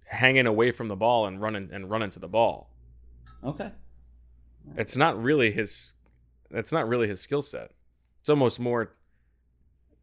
hanging 0.06 0.48
away 0.48 0.72
from 0.72 0.88
the 0.88 0.96
ball 0.96 1.26
and 1.26 1.40
running 1.42 1.70
and 1.72 1.90
running 1.90 2.10
to 2.12 2.20
the 2.20 2.28
ball. 2.28 2.72
Okay. 3.44 3.72
It's 4.76 4.96
not 4.96 5.22
really 5.22 5.52
his. 5.52 5.94
It's 6.52 6.72
not 6.72 6.88
really 6.88 7.08
his 7.08 7.22
skill 7.22 7.42
set. 7.42 7.72
It's 8.20 8.30
almost 8.30 8.60
more. 8.60 8.94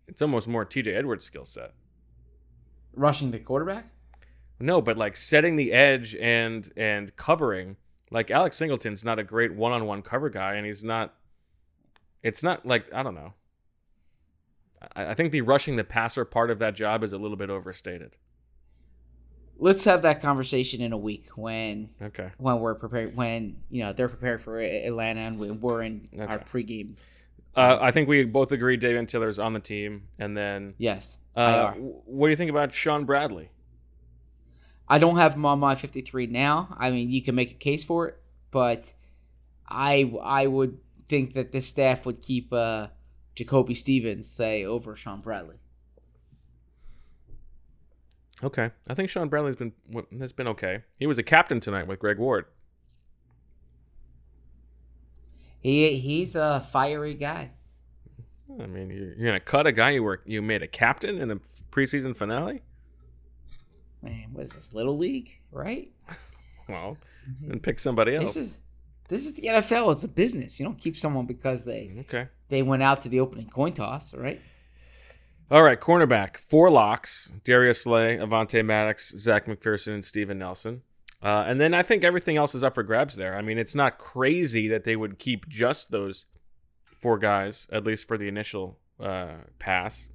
It's 0.08 0.22
almost 0.22 0.46
more 0.48 0.64
T.J. 0.64 0.92
Edwards' 0.94 1.24
skill 1.24 1.44
set. 1.44 1.72
Rushing 2.94 3.30
the 3.30 3.38
quarterback. 3.38 3.86
No, 4.58 4.80
but 4.80 4.96
like 4.96 5.16
setting 5.16 5.56
the 5.56 5.72
edge 5.72 6.14
and 6.16 6.70
and 6.76 7.14
covering. 7.16 7.76
Like 8.10 8.30
Alex 8.30 8.56
Singleton's 8.56 9.04
not 9.04 9.18
a 9.18 9.24
great 9.24 9.54
one-on-one 9.54 10.02
cover 10.02 10.30
guy, 10.30 10.54
and 10.54 10.64
he's 10.64 10.82
not. 10.84 11.14
It's 12.22 12.42
not 12.42 12.64
like 12.64 12.86
I 12.94 13.02
don't 13.02 13.14
know. 13.14 13.34
I, 14.94 15.06
I 15.08 15.14
think 15.14 15.32
the 15.32 15.42
rushing 15.42 15.76
the 15.76 15.84
passer 15.84 16.24
part 16.24 16.50
of 16.50 16.58
that 16.60 16.74
job 16.74 17.02
is 17.02 17.12
a 17.12 17.18
little 17.18 17.36
bit 17.36 17.50
overstated. 17.50 18.16
Let's 19.58 19.84
have 19.84 20.02
that 20.02 20.20
conversation 20.22 20.80
in 20.82 20.92
a 20.92 20.98
week 20.98 21.28
when 21.36 21.90
Okay. 22.00 22.30
when 22.38 22.60
we're 22.60 22.74
prepared 22.74 23.16
when 23.16 23.56
you 23.70 23.82
know 23.82 23.92
they're 23.92 24.08
prepared 24.08 24.40
for 24.40 24.60
Atlanta 24.60 25.20
and 25.20 25.38
we- 25.38 25.50
we're 25.50 25.82
in 25.82 26.08
our 26.18 26.38
pregame. 26.38 26.96
Uh, 27.56 27.78
I 27.80 27.90
think 27.90 28.08
we 28.08 28.24
both 28.24 28.52
agree 28.52 28.76
David 28.76 29.08
Tiller's 29.08 29.38
on 29.38 29.54
the 29.54 29.60
team, 29.60 30.08
and 30.18 30.36
then 30.36 30.74
Yes, 30.76 31.16
uh, 31.34 31.72
what 31.72 32.26
do 32.26 32.30
you 32.30 32.36
think 32.36 32.50
about 32.50 32.72
Shaun 32.72 33.04
Bradley? 33.04 33.50
I 34.88 34.98
don't 34.98 35.16
have 35.16 35.34
him 35.34 35.46
on 35.46 35.58
my 35.58 35.74
53 35.74 36.26
now. 36.26 36.76
I 36.78 36.90
mean, 36.90 37.10
you 37.10 37.22
can 37.22 37.34
make 37.34 37.50
a 37.50 37.54
case 37.54 37.82
for 37.82 38.08
it, 38.08 38.18
but 38.50 38.92
I 39.68 40.12
I 40.22 40.46
would 40.46 40.78
think 41.08 41.34
that 41.34 41.52
this 41.52 41.66
staff 41.66 42.04
would 42.06 42.20
keep 42.20 42.52
uh, 42.52 42.88
Jacoby 43.34 43.74
Stevens 43.74 44.28
say 44.28 44.64
over 44.64 44.94
Shaun 44.94 45.20
Bradley. 45.20 45.56
Okay, 48.42 48.70
I 48.86 48.94
think 48.94 49.08
Shaun 49.08 49.28
Bradley's 49.28 49.56
been 49.56 49.72
has 50.20 50.32
been 50.32 50.48
okay. 50.48 50.82
He 50.98 51.06
was 51.06 51.18
a 51.18 51.22
captain 51.22 51.58
tonight 51.58 51.86
with 51.86 51.98
Greg 51.98 52.18
Ward. 52.18 52.44
He 55.66 55.96
he's 55.98 56.36
a 56.36 56.60
fiery 56.60 57.14
guy. 57.14 57.50
I 58.48 58.66
mean, 58.66 58.88
you're, 58.88 59.14
you're 59.14 59.26
gonna 59.26 59.40
cut 59.40 59.66
a 59.66 59.72
guy 59.72 59.90
you 59.90 60.02
were 60.04 60.22
you 60.24 60.40
made 60.40 60.62
a 60.62 60.68
captain 60.68 61.20
in 61.20 61.26
the 61.26 61.40
preseason 61.72 62.16
finale. 62.16 62.62
Man, 64.00 64.28
what 64.30 64.44
is 64.44 64.52
this 64.52 64.72
little 64.72 64.96
league, 64.96 65.40
right? 65.50 65.90
Well, 66.68 66.96
mm-hmm. 67.30 67.52
and 67.52 67.62
pick 67.62 67.78
somebody 67.78 68.16
else. 68.16 68.34
This 68.34 68.36
is 68.36 68.60
this 69.08 69.24
is 69.24 69.34
the 69.34 69.42
NFL. 69.42 69.92
It's 69.92 70.02
a 70.02 70.08
business. 70.08 70.58
You 70.58 70.66
don't 70.66 70.78
keep 70.78 70.98
someone 70.98 71.26
because 71.26 71.64
they 71.64 71.92
mm, 71.94 72.00
okay. 72.00 72.28
they 72.48 72.62
went 72.62 72.82
out 72.82 73.02
to 73.02 73.08
the 73.08 73.20
opening 73.20 73.48
coin 73.48 73.72
toss, 73.72 74.12
right? 74.14 74.40
All 75.48 75.62
right, 75.62 75.80
cornerback, 75.80 76.36
four 76.36 76.70
locks: 76.70 77.32
Darius 77.44 77.82
Slay, 77.82 78.16
Avonte 78.16 78.64
Maddox, 78.64 79.16
Zech 79.16 79.46
McPhearson, 79.46 79.94
and 79.94 80.04
Steven 80.04 80.38
Nelson. 80.38 80.82
Uh, 81.22 81.44
and 81.46 81.60
then 81.60 81.74
I 81.74 81.82
think 81.82 82.04
everything 82.04 82.36
else 82.36 82.54
is 82.54 82.62
up 82.62 82.74
for 82.74 82.82
grabs 82.82 83.16
there. 83.16 83.36
I 83.36 83.42
mean, 83.42 83.58
it's 83.58 83.74
not 83.74 83.98
crazy 83.98 84.68
that 84.68 84.84
they 84.84 84.96
would 84.96 85.18
keep 85.18 85.48
just 85.48 85.90
those 85.90 86.26
four 87.00 87.18
guys, 87.18 87.68
at 87.72 87.84
least 87.84 88.06
for 88.06 88.18
the 88.18 88.28
initial 88.28 88.78
uh, 89.00 89.36
pass. 89.58 90.08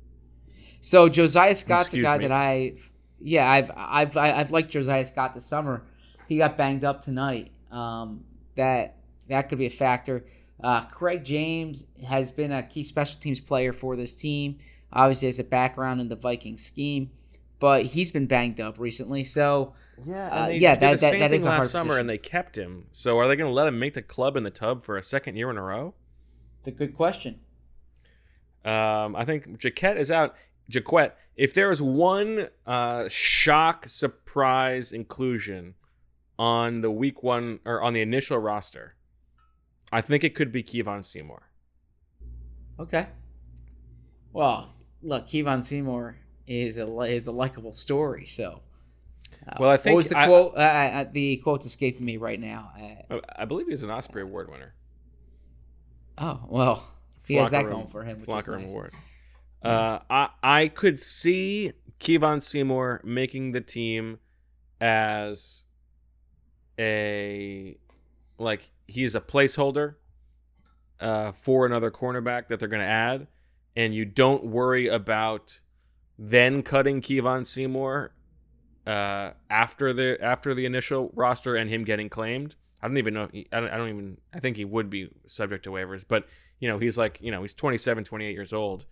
So 0.79 1.09
Josiah 1.09 1.55
Scott's 1.55 1.85
Excuse 1.85 2.03
a 2.03 2.07
guy 2.07 2.17
me. 2.17 2.27
that 2.27 2.33
I, 2.33 2.73
yeah, 3.19 3.49
I've 3.49 3.71
I've 3.75 4.17
I've 4.17 4.51
liked 4.51 4.71
Josiah 4.71 5.05
Scott 5.05 5.33
this 5.33 5.45
summer. 5.45 5.83
He 6.27 6.37
got 6.37 6.57
banged 6.57 6.83
up 6.83 7.03
tonight. 7.03 7.51
Um, 7.71 8.23
that 8.55 8.97
that 9.27 9.49
could 9.49 9.57
be 9.57 9.67
a 9.67 9.71
factor. 9.71 10.25
Uh, 10.63 10.85
Craig 10.85 11.23
James 11.23 11.87
has 12.07 12.31
been 12.31 12.51
a 12.51 12.63
key 12.63 12.83
special 12.83 13.19
teams 13.19 13.39
player 13.39 13.73
for 13.73 13.95
this 13.95 14.15
team. 14.15 14.59
Obviously, 14.93 15.27
has 15.27 15.39
a 15.39 15.43
background 15.43 16.01
in 16.01 16.09
the 16.09 16.15
Viking 16.15 16.57
scheme, 16.57 17.11
but 17.59 17.85
he's 17.85 18.11
been 18.11 18.27
banged 18.27 18.59
up 18.59 18.79
recently. 18.79 19.23
So 19.23 19.73
Yeah, 20.05 20.27
Uh, 20.27 20.47
yeah, 20.49 20.75
that- 20.75 20.99
that- 20.99 21.19
that 21.19 21.31
is 21.31 21.45
a 21.45 21.49
hard 21.49 21.61
last 21.61 21.71
summer, 21.71 21.83
position. 21.89 21.99
and 22.01 22.09
they 22.09 22.17
kept 22.17 22.57
him. 22.57 22.87
So 22.91 23.17
are 23.19 23.27
they 23.27 23.35
going 23.35 23.47
to 23.49 23.53
let 23.53 23.67
him 23.67 23.77
make 23.79 23.93
the 23.93 24.01
club 24.01 24.35
in 24.35 24.43
the 24.43 24.49
tub 24.49 24.83
for 24.83 24.97
a 24.97 25.03
second 25.03 25.35
year 25.35 25.49
in 25.49 25.57
a 25.57 25.61
row? 25.63 25.93
it's 26.59 26.67
a 26.67 26.71
good 26.71 26.95
question. 26.95 27.39
Um, 28.63 29.15
I 29.15 29.25
think 29.25 29.57
Jacquet 29.57 29.97
is 29.97 30.11
out. 30.11 30.35
Jacquet, 30.69 31.13
if 31.35 31.53
there 31.55 31.71
is 31.71 31.81
one 31.81 32.49
uh, 32.67 33.07
shock 33.09 33.87
surprise 33.87 34.91
inclusion 34.91 35.73
on 36.37 36.81
the 36.81 36.91
week 36.91 37.23
one 37.23 37.59
or 37.65 37.81
on 37.81 37.93
the 37.93 38.01
initial 38.01 38.37
roster, 38.37 38.95
I 39.91 40.01
think 40.01 40.23
it 40.23 40.35
could 40.35 40.51
be 40.51 40.61
Kevon 40.63 41.03
Seymour. 41.03 41.49
Okay. 42.79 43.07
Well, 44.33 44.73
look, 45.01 45.25
Kevon 45.25 45.61
Seymour 45.63 46.17
is 46.45 46.77
a 46.77 46.87
is 47.01 47.25
a 47.27 47.31
likable 47.31 47.73
story. 47.73 48.25
So, 48.27 48.61
uh, 49.47 49.55
Well, 49.59 49.69
I 49.69 49.77
think 49.77 49.93
what 49.93 49.97
was 49.97 50.09
the 50.09 50.17
I- 50.19 50.25
quote? 50.27 50.53
Uh, 50.55 50.59
uh, 50.59 51.05
the 51.11 51.37
quote's 51.37 51.65
escaping 51.65 52.05
me 52.05 52.17
right 52.17 52.39
now. 52.39 52.71
Uh, 53.09 53.15
I- 53.37 53.43
I 53.43 53.45
believe 53.45 53.67
he's 53.67 53.83
an 53.83 53.89
Osprey 53.91 54.21
Award 54.21 54.49
winner. 54.51 54.73
oh 56.17 56.41
well, 56.47 56.83
he 57.27 57.35
has 57.35 57.51
that 57.51 57.63
going 57.63 57.75
Room- 57.77 57.87
for 57.87 58.03
him. 58.03 58.17
Which 58.19 58.27
Flocker 58.27 58.39
is 58.39 58.47
Room 58.47 58.61
nice. 58.61 58.71
Award. 58.71 58.93
Uh, 59.63 59.99
I 60.09 60.29
I 60.41 60.67
could 60.69 60.99
see 60.99 61.73
Kevon 61.99 62.41
Seymour 62.41 63.01
making 63.03 63.51
the 63.51 63.61
team 63.61 64.19
as 64.79 65.65
a 66.79 67.77
like 68.37 68.71
he's 68.87 69.13
a 69.15 69.21
placeholder 69.21 69.95
uh, 70.99 71.31
for 71.31 71.65
another 71.65 71.91
cornerback 71.91 72.47
that 72.47 72.59
they're 72.59 72.67
going 72.69 72.81
to 72.81 72.87
add, 72.87 73.27
and 73.75 73.93
you 73.93 74.05
don't 74.05 74.45
worry 74.45 74.87
about 74.87 75.59
then 76.17 76.61
cutting 76.63 77.01
Kevon 77.01 77.45
Seymour 77.45 78.13
uh, 78.86 79.32
after 79.49 79.93
the 79.93 80.17
after 80.21 80.53
the 80.53 80.65
initial 80.65 81.11
roster 81.13 81.55
and 81.55 81.69
him 81.69 81.84
getting 81.84 82.09
claimed. 82.09 82.55
I 82.82 82.88
don't 82.88 82.97
even 82.97 83.13
know. 83.13 83.29
I 83.51 83.59
don't, 83.59 83.69
I 83.69 83.77
don't 83.77 83.89
even. 83.89 84.17
I 84.34 84.39
think 84.39 84.57
he 84.57 84.65
would 84.65 84.89
be 84.89 85.09
subject 85.25 85.63
to 85.65 85.69
waivers, 85.69 86.03
but 86.07 86.25
you 86.59 86.67
know, 86.67 86.79
he's 86.79 86.97
like, 86.97 87.19
you 87.21 87.32
know, 87.32 87.41
he's 87.41 87.53
27, 87.53 88.03
28 88.03 88.32
years 88.32 88.53
old. 88.53 88.86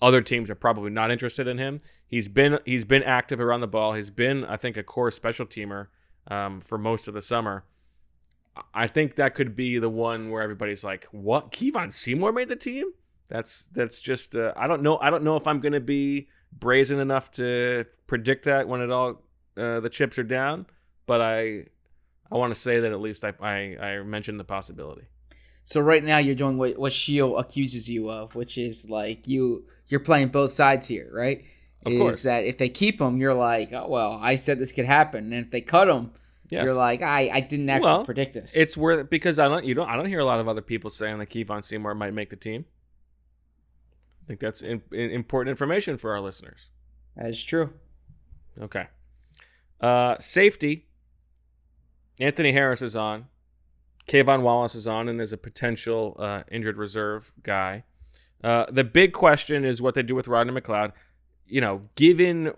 Other 0.00 0.20
teams 0.20 0.50
are 0.50 0.54
probably 0.56 0.90
not 0.90 1.10
interested 1.10 1.46
in 1.46 1.58
him. 1.58 1.78
He's 2.08 2.28
been 2.28 2.58
he's 2.64 2.84
been 2.84 3.02
active 3.04 3.40
around 3.40 3.60
the 3.60 3.68
ball. 3.68 3.94
He's 3.94 4.10
been, 4.10 4.44
I 4.44 4.56
think, 4.56 4.76
a 4.76 4.82
core 4.82 5.10
special 5.10 5.46
teamer 5.46 5.86
um, 6.28 6.60
for 6.60 6.76
most 6.76 7.08
of 7.08 7.14
the 7.14 7.22
summer. 7.22 7.64
I 8.74 8.86
think 8.86 9.14
that 9.14 9.34
could 9.34 9.56
be 9.56 9.78
the 9.78 9.88
one 9.88 10.30
where 10.30 10.42
everybody's 10.42 10.82
like, 10.82 11.06
"What? 11.12 11.52
Kevon 11.52 11.92
Seymour 11.92 12.32
made 12.32 12.48
the 12.48 12.56
team?" 12.56 12.92
That's 13.28 13.68
that's 13.72 14.02
just 14.02 14.34
uh, 14.34 14.52
I 14.56 14.66
don't 14.66 14.82
know. 14.82 14.98
I 14.98 15.08
don't 15.08 15.22
know 15.22 15.36
if 15.36 15.46
I'm 15.46 15.60
gonna 15.60 15.80
be 15.80 16.28
brazen 16.58 16.98
enough 17.00 17.30
to 17.32 17.84
predict 18.06 18.44
that 18.44 18.68
when 18.68 18.80
it 18.80 18.90
all 18.90 19.22
uh, 19.56 19.80
the 19.80 19.90
chips 19.90 20.18
are 20.18 20.22
down, 20.24 20.66
but 21.06 21.20
I 21.20 21.66
I 22.30 22.36
want 22.36 22.54
to 22.54 22.58
say 22.60 22.80
that 22.80 22.92
at 22.92 23.00
least 23.00 23.24
I, 23.24 23.32
I 23.40 23.76
I 23.80 24.02
mentioned 24.02 24.38
the 24.40 24.44
possibility. 24.44 25.02
So 25.64 25.80
right 25.80 26.02
now 26.02 26.18
you're 26.18 26.34
doing 26.34 26.58
what 26.58 26.78
what 26.78 26.92
Sheil 26.92 27.38
accuses 27.38 27.88
you 27.88 28.10
of, 28.10 28.34
which 28.34 28.58
is 28.58 28.88
like 28.88 29.28
you 29.28 29.64
you're 29.86 30.00
playing 30.00 30.28
both 30.28 30.52
sides 30.52 30.86
here, 30.86 31.10
right? 31.12 31.44
Of 31.84 31.92
is 31.92 31.98
course. 32.00 32.22
that 32.22 32.44
if 32.44 32.58
they 32.58 32.68
keep 32.68 33.00
him, 33.00 33.16
you're 33.18 33.34
like, 33.34 33.72
oh 33.72 33.88
well, 33.88 34.18
I 34.20 34.36
said 34.36 34.58
this 34.58 34.72
could 34.72 34.84
happen, 34.86 35.32
and 35.32 35.46
if 35.46 35.50
they 35.50 35.60
cut 35.60 35.88
him, 35.88 36.12
Yes. 36.50 36.64
you're 36.64 36.74
like, 36.74 37.02
I 37.02 37.30
I 37.32 37.40
didn't 37.40 37.68
actually 37.70 37.84
Well, 37.90 38.04
predict 38.04 38.34
this. 38.34 38.54
It's 38.56 38.76
worth 38.76 39.08
because 39.10 39.38
I 39.38 39.48
don't 39.48 39.64
you 39.64 39.74
don't 39.74 39.88
I 39.88 39.96
don't 39.96 40.06
hear 40.06 40.20
a 40.20 40.24
lot 40.24 40.38
of 40.40 40.48
other 40.48 40.60
people 40.62 40.90
saying 40.90 41.18
that 41.18 41.28
Kevon 41.30 41.64
Seymour 41.64 41.94
might 41.94 42.12
make 42.14 42.30
the 42.30 42.36
team. 42.36 42.64
I 44.22 44.26
think 44.26 44.40
that's 44.40 44.62
in, 44.62 44.82
in- 44.92 45.10
important 45.10 45.50
information 45.50 45.98
for 45.98 46.12
our 46.12 46.20
listeners. 46.20 46.68
that 47.16 47.26
is 47.26 47.42
true. 47.42 47.72
Okay. 48.60 48.86
Uh, 49.80 50.16
safety. 50.18 50.86
Anthony 52.20 52.52
Harris 52.52 52.82
is 52.82 52.94
on. 52.94 53.26
K'Von 54.06 54.42
Wallace 54.42 54.74
is 54.74 54.86
on 54.86 55.08
and 55.08 55.20
is 55.20 55.32
a 55.32 55.38
potential 55.38 56.16
uh, 56.18 56.42
injured 56.50 56.76
reserve 56.76 57.32
guy. 57.42 57.84
Uh, 58.42 58.66
the 58.70 58.84
big 58.84 59.12
question 59.12 59.64
is 59.64 59.80
what 59.80 59.94
they 59.94 60.02
do 60.02 60.14
with 60.14 60.28
Rodney 60.28 60.52
McLeod. 60.52 60.92
You 61.46 61.60
know, 61.60 61.88
given 61.94 62.52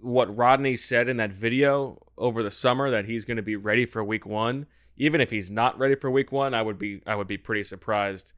what 0.00 0.34
Rodney 0.36 0.76
said 0.76 1.08
in 1.08 1.16
that 1.16 1.32
video 1.32 1.98
over 2.16 2.42
the 2.42 2.50
summer 2.50 2.90
that 2.90 3.06
he's 3.06 3.24
going 3.24 3.36
to 3.36 3.42
be 3.42 3.56
ready 3.56 3.86
for 3.86 4.04
Week 4.04 4.26
One, 4.26 4.66
even 4.96 5.20
if 5.20 5.30
he's 5.30 5.50
not 5.50 5.78
ready 5.78 5.94
for 5.96 6.10
Week 6.10 6.30
One, 6.30 6.54
I 6.54 6.62
would 6.62 6.78
be 6.78 7.00
I 7.06 7.16
would 7.16 7.26
be 7.26 7.38
pretty 7.38 7.64
surprised 7.64 8.32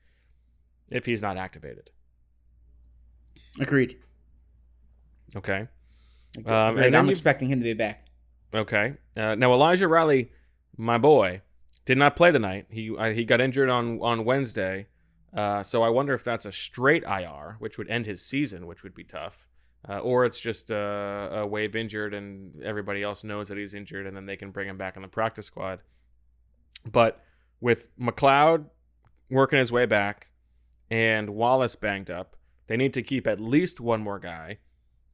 if 0.90 1.04
he's 1.04 1.22
not 1.22 1.36
activated. 1.36 1.90
Agreed. 3.60 3.98
Okay. 5.34 5.68
Agreed. 6.38 6.52
Um, 6.52 6.78
and 6.78 6.96
I'm 6.96 7.08
expecting 7.08 7.48
him 7.48 7.60
to 7.60 7.64
be 7.64 7.74
back. 7.74 8.06
Okay. 8.54 8.94
Uh, 9.16 9.34
now 9.34 9.52
Elijah 9.52 9.88
Riley, 9.88 10.30
my 10.76 10.98
boy, 10.98 11.42
did 11.84 11.98
not 11.98 12.16
play 12.16 12.32
tonight. 12.32 12.66
He 12.70 12.94
uh, 12.96 13.10
he 13.10 13.24
got 13.24 13.40
injured 13.40 13.68
on 13.68 14.00
on 14.00 14.24
Wednesday, 14.24 14.86
uh, 15.34 15.62
so 15.62 15.82
I 15.82 15.88
wonder 15.88 16.14
if 16.14 16.24
that's 16.24 16.44
a 16.46 16.52
straight 16.52 17.04
IR, 17.04 17.56
which 17.58 17.78
would 17.78 17.88
end 17.90 18.06
his 18.06 18.24
season, 18.24 18.66
which 18.66 18.82
would 18.82 18.94
be 18.94 19.04
tough, 19.04 19.46
uh, 19.88 19.98
or 19.98 20.24
it's 20.24 20.40
just 20.40 20.70
a, 20.70 21.30
a 21.32 21.46
wave 21.46 21.76
injured 21.76 22.14
and 22.14 22.62
everybody 22.62 23.02
else 23.02 23.24
knows 23.24 23.48
that 23.48 23.58
he's 23.58 23.74
injured, 23.74 24.06
and 24.06 24.16
then 24.16 24.26
they 24.26 24.36
can 24.36 24.50
bring 24.50 24.68
him 24.68 24.76
back 24.76 24.96
in 24.96 25.02
the 25.02 25.08
practice 25.08 25.46
squad. 25.46 25.80
But 26.90 27.22
with 27.60 27.88
McLeod 27.98 28.66
working 29.30 29.58
his 29.58 29.72
way 29.72 29.86
back 29.86 30.30
and 30.90 31.30
Wallace 31.30 31.76
banged 31.76 32.10
up, 32.10 32.36
they 32.66 32.76
need 32.76 32.92
to 32.94 33.02
keep 33.02 33.26
at 33.26 33.40
least 33.40 33.80
one 33.80 34.00
more 34.00 34.18
guy, 34.18 34.58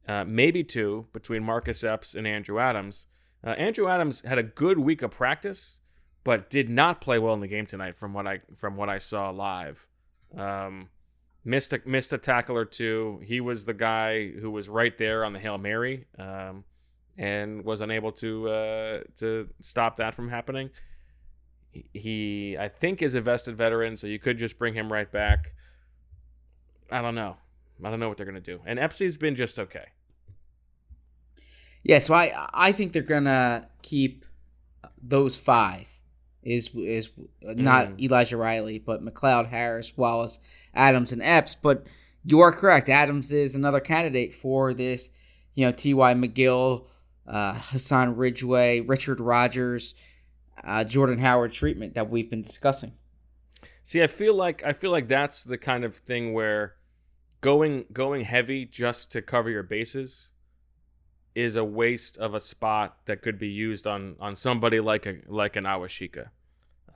uh, 0.07 0.23
maybe 0.25 0.63
two, 0.63 1.07
between 1.13 1.43
Marcus 1.43 1.83
Epps 1.83 2.15
and 2.15 2.25
Andrew 2.27 2.59
Adams. 2.59 3.07
Uh, 3.45 3.51
Andrew 3.51 3.87
Adams 3.87 4.21
had 4.21 4.37
a 4.37 4.43
good 4.43 4.79
week 4.79 5.01
of 5.01 5.11
practice, 5.11 5.81
but 6.23 6.49
did 6.49 6.69
not 6.69 7.01
play 7.01 7.19
well 7.19 7.33
in 7.33 7.41
the 7.41 7.47
game 7.47 7.65
tonight. 7.65 7.97
From 7.97 8.13
what 8.13 8.25
I 8.25 8.39
from 8.55 8.77
what 8.77 8.89
I 8.89 8.97
saw 8.97 9.29
live, 9.29 9.87
um, 10.37 10.89
missed 11.43 11.73
a, 11.73 11.81
missed 11.85 12.13
a 12.13 12.17
tackle 12.17 12.57
or 12.57 12.65
two. 12.65 13.19
He 13.23 13.41
was 13.41 13.65
the 13.65 13.73
guy 13.73 14.29
who 14.31 14.49
was 14.49 14.69
right 14.69 14.97
there 14.97 15.25
on 15.25 15.33
the 15.33 15.39
hail 15.39 15.57
mary, 15.57 16.05
um, 16.17 16.63
and 17.17 17.65
was 17.65 17.81
unable 17.81 18.11
to 18.13 18.49
uh, 18.49 18.99
to 19.17 19.49
stop 19.59 19.97
that 19.97 20.15
from 20.15 20.29
happening. 20.29 20.69
He- 21.71 21.89
He, 21.93 22.57
I 22.57 22.69
think, 22.69 23.01
is 23.01 23.15
a 23.15 23.21
vested 23.21 23.57
veteran, 23.57 23.95
so 23.97 24.07
you 24.07 24.19
could 24.19 24.37
just 24.37 24.57
bring 24.57 24.73
him 24.75 24.91
right 24.93 25.11
back. 25.11 25.53
I 26.93 27.01
don't 27.01 27.15
know. 27.15 27.37
I 27.83 27.89
don't 27.89 27.99
know 27.99 28.07
what 28.07 28.17
they're 28.17 28.25
gonna 28.25 28.39
do. 28.39 28.61
And 28.65 28.79
Epsie's 28.79 29.17
been 29.17 29.35
just 29.35 29.57
okay. 29.59 29.85
Yeah, 31.83 31.99
so 31.99 32.13
I 32.13 32.47
I 32.53 32.71
think 32.71 32.93
they're 32.93 33.01
gonna 33.01 33.67
keep 33.81 34.25
those 35.01 35.35
five. 35.35 35.87
Is 36.43 36.69
is 36.75 37.09
not 37.41 37.87
Mm. 37.89 38.01
Elijah 38.01 38.37
Riley, 38.37 38.77
but 38.79 39.03
McLeod, 39.03 39.49
Harris, 39.49 39.95
Wallace, 39.97 40.39
Adams, 40.73 41.11
and 41.11 41.21
Epps. 41.21 41.55
But 41.55 41.87
you 42.25 42.41
are 42.41 42.51
correct. 42.51 42.89
Adams 42.89 43.31
is 43.31 43.55
another 43.55 43.79
candidate 43.79 44.33
for 44.33 44.73
this. 44.73 45.09
You 45.55 45.65
know, 45.65 45.71
T.Y. 45.71 46.13
McGill, 46.15 46.87
uh, 47.27 47.53
Hassan 47.53 48.15
Ridgeway, 48.17 48.81
Richard 48.81 49.19
Rodgers, 49.19 49.95
uh, 50.63 50.83
Jordan 50.83 51.19
Howard 51.19 51.53
treatment 51.53 51.93
that 51.95 52.09
we've 52.09 52.29
been 52.29 52.41
discussing. 52.41 52.93
See, 53.83 54.01
I 54.01 54.07
feel 54.07 54.33
like 54.33 54.63
I 54.65 54.73
feel 54.73 54.91
like 54.91 55.07
that's 55.07 55.43
the 55.43 55.57
kind 55.57 55.83
of 55.83 55.95
thing 55.95 56.33
where 56.33 56.75
going 57.43 57.83
going 57.91 58.21
heavy 58.21 58.65
just 58.65 59.11
to 59.11 59.21
cover 59.21 59.49
your 59.49 59.63
bases 59.63 60.31
is 61.35 61.57
a 61.57 61.63
waste 61.63 62.17
of 62.17 62.33
a 62.33 62.39
spot 62.39 62.97
that 63.05 63.21
could 63.21 63.37
be 63.37 63.49
used 63.49 63.85
on 63.85 64.15
on 64.19 64.35
somebody 64.35 64.79
like 64.79 65.05
a 65.05 65.17
like 65.27 65.57
an 65.57 65.65
Awosika, 65.65 66.29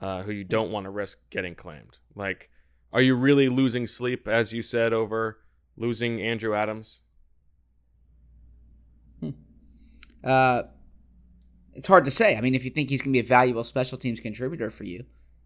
uh, 0.00 0.22
who 0.22 0.32
you 0.32 0.44
don't 0.44 0.72
want 0.72 0.84
to 0.84 0.90
risk 0.90 1.18
getting 1.30 1.54
claimed. 1.54 1.98
Like, 2.14 2.50
are 2.92 3.02
you 3.02 3.14
really 3.14 3.50
losing 3.50 3.86
sleep, 3.86 4.26
as 4.26 4.52
you 4.52 4.62
said, 4.62 4.94
over 4.94 5.38
losing 5.76 6.22
Andrew 6.22 6.54
Adams? 6.54 7.02
Uh, 10.24 10.62
it's 11.74 11.86
hard 11.86 12.04
to 12.06 12.10
say. 12.10 12.36
I 12.36 12.40
mean, 12.40 12.54
if 12.54 12.64
you 12.64 12.70
think 12.70 12.88
he's 12.88 13.02
going 13.02 13.12
to 13.12 13.20
be 13.22 13.24
a 13.24 13.28
valuable 13.28 13.62
special 13.62 13.98
teams 13.98 14.18
contributor 14.18 14.68
for 14.68 14.82
you, 14.82 15.04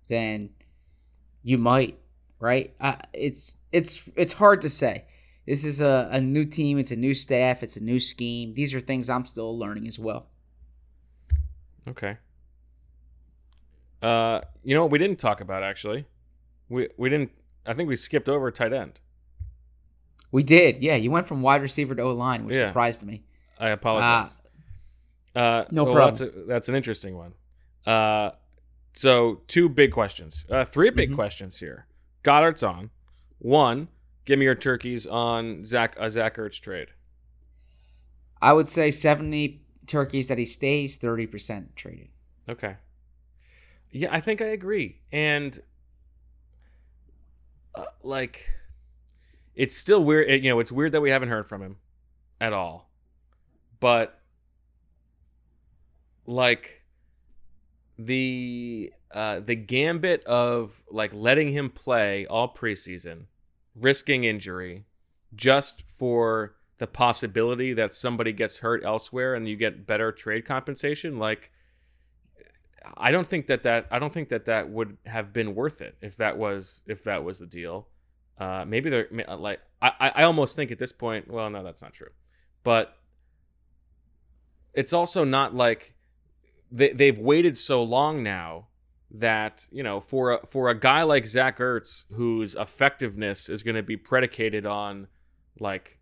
then 0.08 0.50
you 1.42 1.58
might, 1.58 1.98
right? 2.42 2.74
Uh, 2.80 2.96
it's 3.12 3.56
it's 3.70 4.10
it's 4.16 4.32
hard 4.34 4.60
to 4.62 4.68
say. 4.68 5.04
This 5.46 5.64
is 5.64 5.80
a, 5.80 6.08
a 6.12 6.20
new 6.20 6.44
team. 6.44 6.78
It's 6.78 6.90
a 6.90 6.96
new 6.96 7.14
staff. 7.14 7.62
It's 7.62 7.76
a 7.76 7.82
new 7.82 7.98
scheme. 8.00 8.54
These 8.54 8.74
are 8.74 8.80
things 8.80 9.08
I'm 9.08 9.24
still 9.24 9.56
learning 9.58 9.86
as 9.86 9.98
well. 9.98 10.26
Okay. 11.88 12.18
Uh, 14.02 14.40
you 14.64 14.74
know 14.74 14.82
what 14.82 14.90
we 14.90 14.98
didn't 14.98 15.18
talk 15.18 15.40
about 15.40 15.62
actually? 15.62 16.06
We 16.68 16.88
we 16.96 17.08
didn't. 17.08 17.30
I 17.64 17.74
think 17.74 17.88
we 17.88 17.96
skipped 17.96 18.28
over 18.28 18.50
tight 18.50 18.72
end. 18.72 19.00
We 20.32 20.42
did, 20.42 20.82
yeah. 20.82 20.96
You 20.96 21.10
went 21.10 21.26
from 21.26 21.42
wide 21.42 21.60
receiver 21.62 21.94
to 21.94 22.02
O 22.02 22.12
line, 22.14 22.44
which 22.46 22.56
Yeah. 22.56 22.68
surprised 22.68 23.04
me. 23.04 23.22
I 23.58 23.68
apologize. 23.68 24.40
uh, 25.36 25.64
no 25.70 25.84
well, 25.84 25.94
That's, 26.06 26.20
a, 26.22 26.30
that's 26.48 26.68
an 26.70 26.74
interesting 26.74 27.16
one. 27.16 27.34
Uh, 27.86 28.30
so 28.94 29.42
two 29.46 29.68
big 29.68 29.92
questions, 29.92 30.46
uh, 30.50 30.64
three 30.64 30.90
big 30.90 31.10
Mhm. 31.10 31.14
questions 31.14 31.58
here. 31.60 31.86
Goedert's 32.22 32.62
on. 32.62 32.90
One, 33.38 33.88
give 34.24 34.38
me 34.38 34.44
your 34.44 34.54
turkeys 34.54 35.06
on 35.06 35.64
Zach 35.64 35.96
a 35.98 36.08
Zach 36.10 36.36
Ertz 36.36 36.60
trade. 36.60 36.88
I 38.40 38.52
would 38.52 38.66
say 38.68 38.90
70 38.90 39.60
turkeys 39.86 40.28
that 40.28 40.38
he 40.38 40.44
stays, 40.44 40.98
30% 40.98 41.74
traded. 41.76 42.08
Okay. 42.48 42.76
Yeah, 43.90 44.08
I 44.10 44.20
think 44.20 44.40
I 44.40 44.46
agree. 44.46 45.00
And 45.12 45.58
uh, 47.74 47.84
like 48.02 48.54
it's 49.54 49.76
still 49.76 50.02
weird, 50.04 50.28
it- 50.30 50.42
you 50.42 50.50
know, 50.50 50.60
it's 50.60 50.72
weird 50.72 50.92
that 50.92 51.00
we 51.00 51.10
haven't 51.10 51.28
heard 51.28 51.48
from 51.48 51.62
him 51.62 51.76
at 52.40 52.52
all. 52.52 52.90
But 53.80 54.18
like 56.26 56.81
the 58.06 58.92
uh 59.12 59.40
the 59.40 59.54
gambit 59.54 60.24
of 60.24 60.84
like 60.90 61.12
letting 61.12 61.52
him 61.52 61.70
play 61.70 62.26
all 62.26 62.52
preseason, 62.52 63.26
risking 63.74 64.24
injury 64.24 64.84
just 65.34 65.82
for 65.82 66.54
the 66.78 66.86
possibility 66.86 67.72
that 67.72 67.94
somebody 67.94 68.32
gets 68.32 68.58
hurt 68.58 68.84
elsewhere 68.84 69.34
and 69.34 69.48
you 69.48 69.56
get 69.56 69.86
better 69.86 70.10
trade 70.12 70.44
compensation 70.44 71.18
like 71.18 71.50
I 72.96 73.10
don't 73.10 73.26
think 73.26 73.46
that 73.46 73.62
that 73.62 73.86
I 73.90 73.98
don't 73.98 74.12
think 74.12 74.28
that 74.30 74.46
that 74.46 74.70
would 74.70 74.96
have 75.06 75.32
been 75.32 75.54
worth 75.54 75.80
it 75.80 75.96
if 76.00 76.16
that 76.16 76.36
was 76.36 76.82
if 76.86 77.04
that 77.04 77.24
was 77.24 77.38
the 77.38 77.46
deal. 77.46 77.88
Uh, 78.38 78.64
maybe 78.66 78.90
they're 78.90 79.08
like 79.38 79.60
I 79.80 79.92
I 80.00 80.08
I 80.16 80.22
almost 80.24 80.56
think 80.56 80.70
at 80.70 80.78
this 80.78 80.92
point. 80.92 81.30
Well, 81.30 81.48
no, 81.50 81.62
that's 81.62 81.82
not 81.82 81.92
true. 81.92 82.10
But 82.64 82.96
it's 84.74 84.92
also 84.92 85.24
not 85.24 85.54
like 85.54 85.94
they 86.72 86.92
they've 86.92 87.18
waited 87.18 87.56
so 87.56 87.82
long 87.82 88.22
now 88.22 88.68
that 89.10 89.66
you 89.70 89.82
know 89.82 90.00
for 90.00 90.32
a, 90.32 90.46
for 90.46 90.68
a 90.68 90.78
guy 90.78 91.02
like 91.02 91.26
Zach 91.26 91.58
Ertz 91.58 92.04
whose 92.14 92.54
effectiveness 92.54 93.48
is 93.48 93.62
going 93.62 93.76
to 93.76 93.82
be 93.82 93.96
predicated 93.96 94.64
on 94.64 95.06
like 95.60 95.98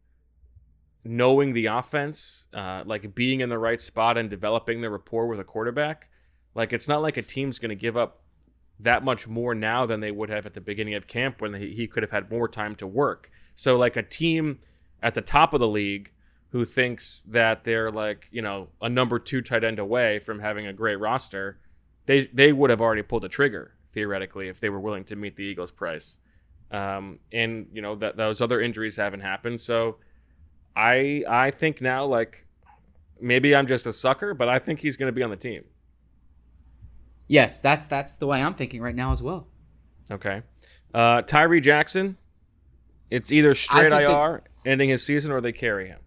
knowing 1.05 1.53
the 1.53 1.66
offense, 1.66 2.47
uh, 2.55 2.83
like 2.87 3.14
being 3.14 3.41
in 3.41 3.49
the 3.49 3.59
right 3.59 3.81
spot 3.81 4.16
and 4.16 4.29
developing 4.29 4.81
the 4.81 4.91
rapport 4.91 5.27
with 5.27 5.41
a 5.41 5.45
quarterback. 5.45 6.09
Like 6.55 6.73
it's 6.73 6.89
not 6.89 7.03
like 7.03 7.16
a 7.16 7.23
team's 7.23 7.59
going 7.59 7.71
to 7.71 7.75
give 7.75 7.97
up 7.97 8.23
that 8.79 9.05
much 9.05 9.27
more 9.27 9.55
now 9.55 9.87
than 9.87 10.01
they 10.01 10.11
would 10.11 10.31
have 10.31 10.47
at 10.47 10.55
the 10.55 10.61
beginning 10.61 10.95
of 10.95 11.07
camp 11.07 11.41
when 11.41 11.55
he, 11.55 11.71
he 11.71 11.87
could 11.87 12.03
have 12.03 12.12
had 12.12 12.31
more 12.31 12.49
time 12.49 12.75
to 12.77 12.87
work. 12.87 13.31
So 13.55 13.77
like 13.77 13.97
a 13.97 14.03
team 14.03 14.59
at 15.03 15.14
the 15.14 15.21
top 15.21 15.53
of 15.53 15.61
the 15.61 15.68
league 15.68 16.12
who 16.51 16.64
thinks 16.64 17.22
that 17.22 17.64
they're 17.64 17.90
like 17.90 18.28
you 18.30 18.42
know 18.42 18.68
a 18.80 18.88
number 18.88 19.18
two 19.18 19.40
tight 19.40 19.64
end 19.64 19.78
away 19.78 20.18
from 20.18 20.40
having 20.40 20.66
a 20.66 20.72
great 20.72 20.96
roster, 20.96 21.59
they 22.07 22.26
they 22.26 22.53
would 22.53 22.70
have 22.70 22.80
already 22.80 23.03
pulled 23.03 23.22
the 23.22 23.28
trigger 23.28 23.74
theoretically 23.88 24.48
if 24.48 24.61
they 24.61 24.68
were 24.68 24.80
willing 24.80 25.05
to 25.05 25.16
meet 25.16 25.36
the 25.36 25.44
Eagles' 25.44 25.70
price. 25.70 26.18
Um, 26.70 27.18
and 27.32 27.66
you 27.72 27.82
know 27.82 27.96
that 27.96 28.16
those 28.16 28.40
other 28.40 28.61
injuries 28.61 28.96
haven't 28.96 29.20
happened, 29.20 29.61
so 29.61 29.96
I 30.76 31.24
I 31.28 31.51
think 31.51 31.80
now 31.80 32.05
like 32.05 32.46
maybe 33.20 33.55
I'm 33.55 33.66
just 33.66 33.86
a 33.86 33.92
sucker, 33.92 34.34
but 34.34 34.48
I 34.48 34.59
think 34.59 34.80
he's 34.80 34.96
going 34.96 35.09
to 35.09 35.12
be 35.12 35.22
on 35.22 35.30
the 35.30 35.36
team. 35.36 35.64
Yes, 37.26 37.61
that's 37.61 37.86
that's 37.86 38.16
the 38.16 38.26
way 38.26 38.42
I'm 38.42 38.55
thinking 38.55 38.80
right 38.82 38.94
now 38.94 39.12
as 39.12 39.22
well. 39.22 39.46
Okay. 40.11 40.42
Uh, 40.92 41.22
Tyree 41.22 41.61
Jackson. 41.61 42.16
It's 43.11 43.32
either 43.32 43.57
straight 43.57 43.92
IR, 43.92 44.42
ending 44.64 44.88
his 44.88 45.05
season, 45.05 45.32
or 45.32 45.40
they 45.40 45.53
carry 45.53 45.88
him. 45.88 45.98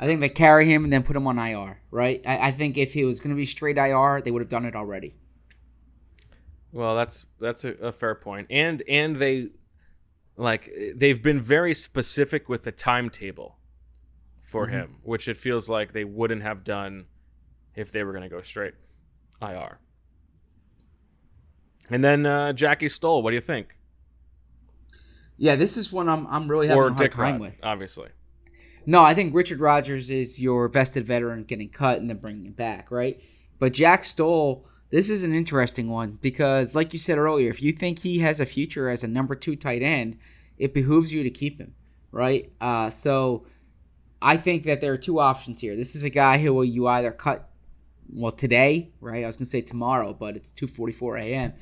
I 0.00 0.06
think 0.06 0.20
they 0.20 0.28
carry 0.28 0.66
him 0.70 0.84
and 0.84 0.92
then 0.92 1.02
put 1.02 1.16
him 1.16 1.26
on 1.26 1.38
IR, 1.38 1.80
right? 1.90 2.20
I, 2.26 2.48
I 2.48 2.50
think 2.52 2.78
if 2.78 2.94
he 2.94 3.04
was 3.04 3.18
going 3.20 3.30
to 3.30 3.36
be 3.36 3.46
straight 3.46 3.76
IR, 3.78 4.20
they 4.22 4.30
would 4.30 4.42
have 4.42 4.48
done 4.48 4.64
it 4.64 4.76
already. 4.76 5.16
Well, 6.72 6.94
that's 6.96 7.26
that's 7.40 7.64
a, 7.64 7.70
a 7.74 7.92
fair 7.92 8.14
point, 8.14 8.46
and 8.50 8.82
and 8.88 9.16
they 9.16 9.48
like 10.36 10.70
they've 10.94 11.22
been 11.22 11.40
very 11.40 11.74
specific 11.74 12.48
with 12.48 12.64
the 12.64 12.72
timetable 12.72 13.56
for 14.40 14.66
Mm-hmm. 14.66 14.74
him, 14.74 14.96
which 15.02 15.28
it 15.28 15.36
feels 15.36 15.68
like 15.68 15.92
they 15.92 16.04
wouldn't 16.04 16.42
have 16.42 16.64
done 16.64 17.06
if 17.74 17.90
they 17.92 18.04
were 18.04 18.12
going 18.12 18.22
to 18.22 18.28
go 18.28 18.42
straight 18.42 18.74
IR. 19.42 19.78
And 21.90 22.04
then 22.04 22.26
uh, 22.26 22.52
Jackie 22.52 22.88
Stoll, 22.88 23.22
what 23.22 23.30
do 23.30 23.34
you 23.34 23.40
think? 23.40 23.76
Yeah, 25.36 25.56
this 25.56 25.76
is 25.76 25.92
one 25.92 26.08
I'm 26.08 26.26
I'm 26.26 26.48
really 26.50 26.68
having 26.68 26.84
or 26.84 26.88
a 26.88 26.92
hard 26.92 26.96
Dick 26.96 27.12
time 27.12 27.38
Rod, 27.38 27.40
with. 27.40 27.60
obviously. 27.62 28.08
No, 28.88 29.02
I 29.02 29.12
think 29.12 29.34
Richard 29.34 29.60
Rodgers 29.60 30.08
is 30.08 30.40
your 30.40 30.66
vested 30.66 31.06
veteran 31.06 31.44
getting 31.44 31.68
cut 31.68 31.98
and 31.98 32.08
then 32.08 32.16
bringing 32.16 32.46
him 32.46 32.54
back, 32.54 32.90
right? 32.90 33.20
But 33.58 33.74
Jack 33.74 34.02
Stoll, 34.02 34.66
this 34.88 35.10
is 35.10 35.24
an 35.24 35.34
interesting 35.34 35.90
one 35.90 36.18
because, 36.22 36.74
like 36.74 36.94
you 36.94 36.98
said 36.98 37.18
earlier, 37.18 37.50
if 37.50 37.60
you 37.60 37.74
think 37.74 37.98
he 37.98 38.20
has 38.20 38.40
a 38.40 38.46
future 38.46 38.88
as 38.88 39.04
a 39.04 39.06
number 39.06 39.36
two 39.36 39.56
tight 39.56 39.82
end, 39.82 40.16
it 40.56 40.72
behooves 40.72 41.12
you 41.12 41.22
to 41.22 41.28
keep 41.28 41.60
him, 41.60 41.74
right? 42.12 42.50
Uh, 42.62 42.88
so 42.88 43.44
I 44.22 44.38
think 44.38 44.62
that 44.62 44.80
there 44.80 44.94
are 44.94 44.96
two 44.98 45.20
options 45.20 45.60
here. 45.60 45.76
This 45.76 45.94
is 45.94 46.04
a 46.04 46.10
guy 46.10 46.38
who 46.38 46.54
will 46.54 46.64
you 46.64 46.86
either 46.86 47.12
cut, 47.12 47.50
well, 48.10 48.32
today, 48.32 48.90
right? 49.02 49.22
I 49.22 49.26
was 49.26 49.36
gonna 49.36 49.44
say 49.44 49.60
tomorrow, 49.60 50.14
but 50.14 50.34
it's 50.34 50.50
two 50.50 50.66
forty-four 50.66 51.18
a.m. 51.18 51.52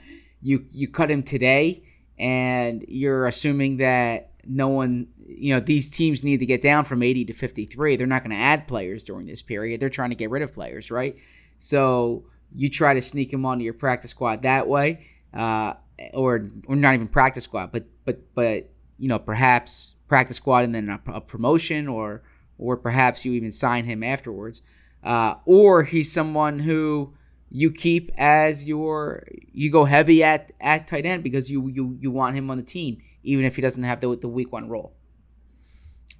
You 0.41 0.65
you 0.71 0.87
cut 0.87 1.11
him 1.11 1.25
today, 1.25 1.83
and 2.21 2.85
you're 2.87 3.27
assuming 3.27 3.79
that 3.79 4.31
no 4.49 4.69
one, 4.69 5.09
you 5.27 5.55
know, 5.55 5.61
these 5.61 5.91
teams 5.91 6.25
need 6.25 6.39
to 6.39 6.47
get 6.47 6.63
down 6.63 6.85
from 6.85 7.03
80 7.03 7.27
to 7.27 7.33
53. 7.33 7.97
They're 7.97 8.07
not 8.07 8.23
going 8.23 8.37
to 8.37 8.43
add 8.43 8.69
players 8.69 9.05
during 9.05 9.27
this 9.27 9.43
period. 9.43 9.81
They're 9.81 9.91
trying 9.91 10.11
to 10.11 10.17
get 10.17 10.31
rid 10.31 10.43
of 10.43 10.53
players, 10.53 10.91
right? 10.91 11.17
So 11.59 12.25
you 12.55 12.71
try 12.71 12.95
to 12.95 13.03
sneak 13.03 13.31
them 13.31 13.45
onto 13.45 13.65
your 13.65 13.75
practice 13.75 14.11
squad 14.11 14.43
that 14.43 14.69
way, 14.69 15.07
uh, 15.35 15.75
or 16.13 16.49
or 16.67 16.77
not 16.77 16.95
even 16.95 17.09
practice 17.09 17.45
squad, 17.45 17.73
but 17.73 17.85
but 18.05 18.35
but 18.35 18.71
you 18.99 19.09
know 19.09 19.19
perhaps 19.19 19.95
practice 20.09 20.37
squad 20.37 20.65
and 20.65 20.75
then 20.75 20.89
a, 20.89 21.13
a 21.13 21.21
promotion, 21.21 21.89
or 21.89 22.23
or 22.59 22.77
perhaps 22.77 23.25
you 23.25 23.33
even 23.33 23.51
sign 23.51 23.85
him 23.85 24.03
afterwards, 24.03 24.63
uh, 25.03 25.35
or 25.45 25.83
he's 25.83 26.11
someone 26.11 26.61
who 26.61 27.15
you 27.51 27.71
keep 27.71 28.11
as 28.17 28.67
your 28.67 29.25
you 29.53 29.71
go 29.71 29.85
heavy 29.85 30.23
at 30.23 30.53
at 30.61 30.87
tight 30.87 31.07
end 31.07 31.23
because 31.23 31.51
you 31.51 31.69
you 31.69 31.97
you 32.01 32.11
want 32.11 32.37
him 32.37 32.51
on 32.51 32.57
the 32.57 32.63
team 32.63 33.01
even 33.23 33.45
if 33.45 33.57
he 33.57 33.63
doesn't 33.63 33.85
have 33.85 34.01
the 34.01 34.17
the 34.17 34.29
week 34.29 34.53
one 34.53 34.69
role. 34.69 34.95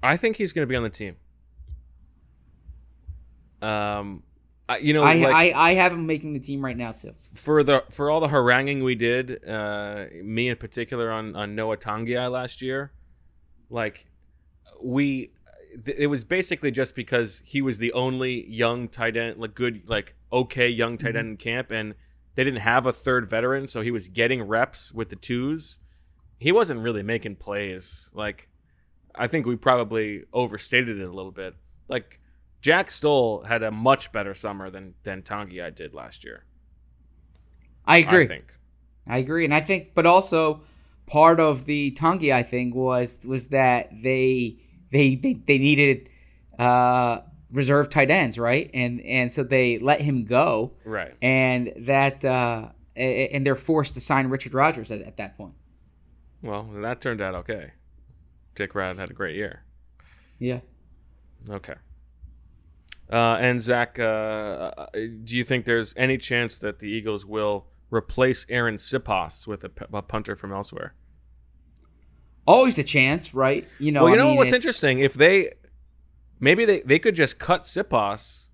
I 0.03 0.17
think 0.17 0.35
he's 0.35 0.53
going 0.53 0.63
to 0.63 0.69
be 0.69 0.75
on 0.75 0.83
the 0.83 0.89
team. 0.89 1.15
Um, 3.61 4.23
I, 4.69 4.77
you 4.77 4.93
know, 4.93 5.03
I, 5.03 5.15
like, 5.15 5.55
I 5.55 5.69
I 5.69 5.73
have 5.75 5.93
him 5.93 6.05
making 6.05 6.33
the 6.33 6.39
team 6.39 6.63
right 6.63 6.77
now 6.77 6.91
too. 6.91 7.11
for 7.33 7.63
the 7.63 7.83
for 7.89 8.09
all 8.09 8.19
the 8.19 8.27
haranguing 8.27 8.83
we 8.83 8.95
did, 8.95 9.47
uh, 9.47 10.05
me 10.23 10.49
in 10.49 10.57
particular 10.57 11.11
on 11.11 11.35
on 11.35 11.55
Noah 11.55 11.77
Togiai 11.77 12.29
last 12.29 12.61
year, 12.61 12.91
like 13.69 14.05
we, 14.83 15.31
th- 15.85 15.97
it 15.97 16.07
was 16.07 16.23
basically 16.23 16.71
just 16.71 16.95
because 16.95 17.41
he 17.45 17.61
was 17.61 17.77
the 17.77 17.93
only 17.93 18.49
young 18.49 18.87
tight 18.87 19.17
end, 19.17 19.37
like 19.37 19.55
good, 19.55 19.83
like 19.87 20.15
okay 20.31 20.67
young 20.67 20.97
tight 20.97 21.09
mm-hmm. 21.09 21.17
end 21.17 21.27
in 21.29 21.37
camp, 21.37 21.71
and 21.71 21.95
they 22.35 22.43
didn't 22.43 22.61
have 22.61 22.85
a 22.85 22.93
third 22.93 23.29
veteran, 23.29 23.67
so 23.67 23.81
he 23.81 23.91
was 23.91 24.07
getting 24.07 24.43
reps 24.43 24.91
with 24.91 25.09
the 25.09 25.15
twos. 25.15 25.79
He 26.39 26.51
wasn't 26.51 26.81
really 26.81 27.03
making 27.03 27.37
plays. 27.37 28.11
Like 28.13 28.49
I 29.15 29.27
think 29.27 29.45
we 29.45 29.55
probably 29.55 30.23
overstated 30.33 30.99
it 30.99 31.03
a 31.03 31.11
little 31.11 31.31
bit. 31.31 31.55
Like 31.87 32.19
Jack 32.61 32.91
Stoll 32.91 33.43
had 33.43 33.63
a 33.63 33.71
much 33.71 34.11
better 34.11 34.33
summer 34.33 34.69
than 34.69 34.93
than 35.03 35.21
Togiai 35.21 35.73
did 35.73 35.93
last 35.93 36.23
year. 36.23 36.45
I 37.85 37.97
agree. 37.97 38.25
I 38.25 38.27
think. 38.27 38.53
I 39.09 39.17
agree, 39.17 39.45
and 39.45 39.53
I 39.53 39.61
think, 39.61 39.91
but 39.95 40.05
also 40.05 40.63
part 41.05 41.39
of 41.39 41.65
the 41.65 41.91
Togiai 41.91 42.45
think 42.45 42.75
was 42.75 43.25
was 43.25 43.47
that 43.49 43.89
they 44.03 44.57
they 44.91 45.15
they, 45.15 45.33
they 45.33 45.57
needed 45.57 46.09
uh, 46.59 47.19
reserve 47.51 47.89
tight 47.89 48.09
ends, 48.11 48.37
right? 48.39 48.69
And 48.73 49.01
and 49.01 49.31
so 49.31 49.43
they 49.43 49.79
let 49.79 50.01
him 50.01 50.25
go, 50.25 50.73
Right. 50.85 51.13
and 51.21 51.73
that 51.77 52.23
uh, 52.25 52.69
and 52.95 53.45
they're 53.45 53.55
forced 53.55 53.93
to 53.93 54.01
sign 54.01 54.27
Richard 54.27 54.53
Rodgers 54.53 54.91
at, 54.91 55.01
at 55.01 55.17
that 55.17 55.37
point. 55.37 55.53
Well, 56.41 56.63
that 56.75 57.01
turned 57.01 57.21
out 57.21 57.35
okay. 57.35 57.71
Dick 58.55 58.73
Rad 58.75 58.97
had 58.97 59.09
a 59.11 59.13
great 59.13 59.35
year. 59.35 59.63
Yeah. 60.39 60.59
Okay. 61.49 61.75
Uh, 63.11 63.37
and 63.39 63.61
Zach, 63.61 63.97
uh, 63.99 64.71
do 65.23 65.37
you 65.37 65.43
think 65.43 65.65
there's 65.65 65.93
any 65.95 66.17
chance 66.17 66.57
that 66.59 66.79
the 66.79 66.87
Eagles 66.89 67.25
will 67.25 67.67
replace 67.89 68.45
Arryn 68.47 68.75
Siposs 68.75 69.47
with 69.47 69.63
a, 69.63 69.69
p- 69.69 69.85
a 69.93 70.01
punter 70.01 70.35
from 70.35 70.51
elsewhere? 70.51 70.93
Always 72.47 72.77
a 72.79 72.83
chance, 72.83 73.33
right? 73.33 73.67
You 73.79 73.91
know. 73.91 74.03
well, 74.03 74.09
you 74.13 74.15
I 74.15 74.23
know 74.23 74.29
mean, 74.29 74.37
what's 74.37 74.51
if- 74.51 74.55
interesting? 74.55 74.99
If 74.99 75.13
they 75.13 75.53
maybe 76.39 76.65
they, 76.65 76.79
they 76.81 76.97
could 76.99 77.13
just 77.15 77.37
cut 77.39 77.63
Siposs, 77.63 78.49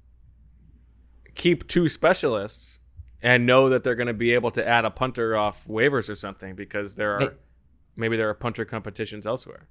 keep 1.36 1.68
two 1.68 1.88
specialists, 1.88 2.80
and 3.22 3.46
know 3.46 3.70
that 3.70 3.84
they're 3.84 3.96
going 3.96 4.08
to 4.08 4.14
be 4.14 4.34
able 4.34 4.52
to 4.52 4.68
add 4.68 4.84
a 4.86 4.90
punter 4.92 5.36
off 5.36 5.68
waivers 5.68 6.10
or 6.10 6.16
something 6.16 6.56
because 6.56 6.96
there 6.96 7.14
are 7.16 7.20
They- 7.20 7.30
maybe 7.96 8.18
there 8.18 8.30
are 8.30 8.34
punter 8.34 8.66
competitions 8.66 9.26
elsewhere. 9.26 9.68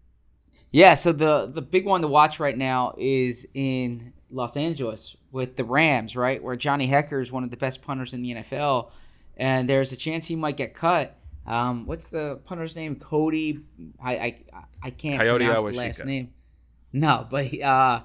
Yeah, 0.71 0.95
so 0.95 1.13
the 1.13 1.51
the 1.53 1.61
big 1.61 1.85
one 1.85 2.01
to 2.01 2.09
watch 2.09 2.41
right 2.41 2.57
now 2.57 2.95
is 2.97 3.47
in 3.53 4.13
Los 4.31 4.57
Angeles 4.57 5.17
with 5.31 5.57
the 5.57 5.65
Rams, 5.65 6.17
right? 6.17 6.43
Where 6.43 6.57
Johnny 6.57 6.89
Hekker 6.89 7.21
is 7.21 7.31
one 7.31 7.45
of 7.45 7.51
the 7.51 7.57
best 7.59 7.83
punters 7.83 8.15
in 8.15 8.23
the 8.23 8.35
NFL, 8.37 8.91
and 9.37 9.69
there's 9.69 9.93
a 9.93 9.97
chance 9.97 10.27
he 10.29 10.37
might 10.37 10.57
get 10.57 10.73
cut. 10.75 11.19
Um, 11.47 11.87
what's 11.87 12.11
the 12.11 12.41
punter's 12.45 12.77
name? 12.77 12.97
Cody. 12.97 13.61
I 14.03 14.15
I, 14.15 14.45
I 14.83 14.91
can't 14.91 15.19
Coyote 15.19 15.45
pronounce 15.45 15.63
the 15.63 15.73
last 15.73 16.05
name. 16.05 16.33
No, 16.93 17.27
but 17.31 17.61
uh, 17.61 18.03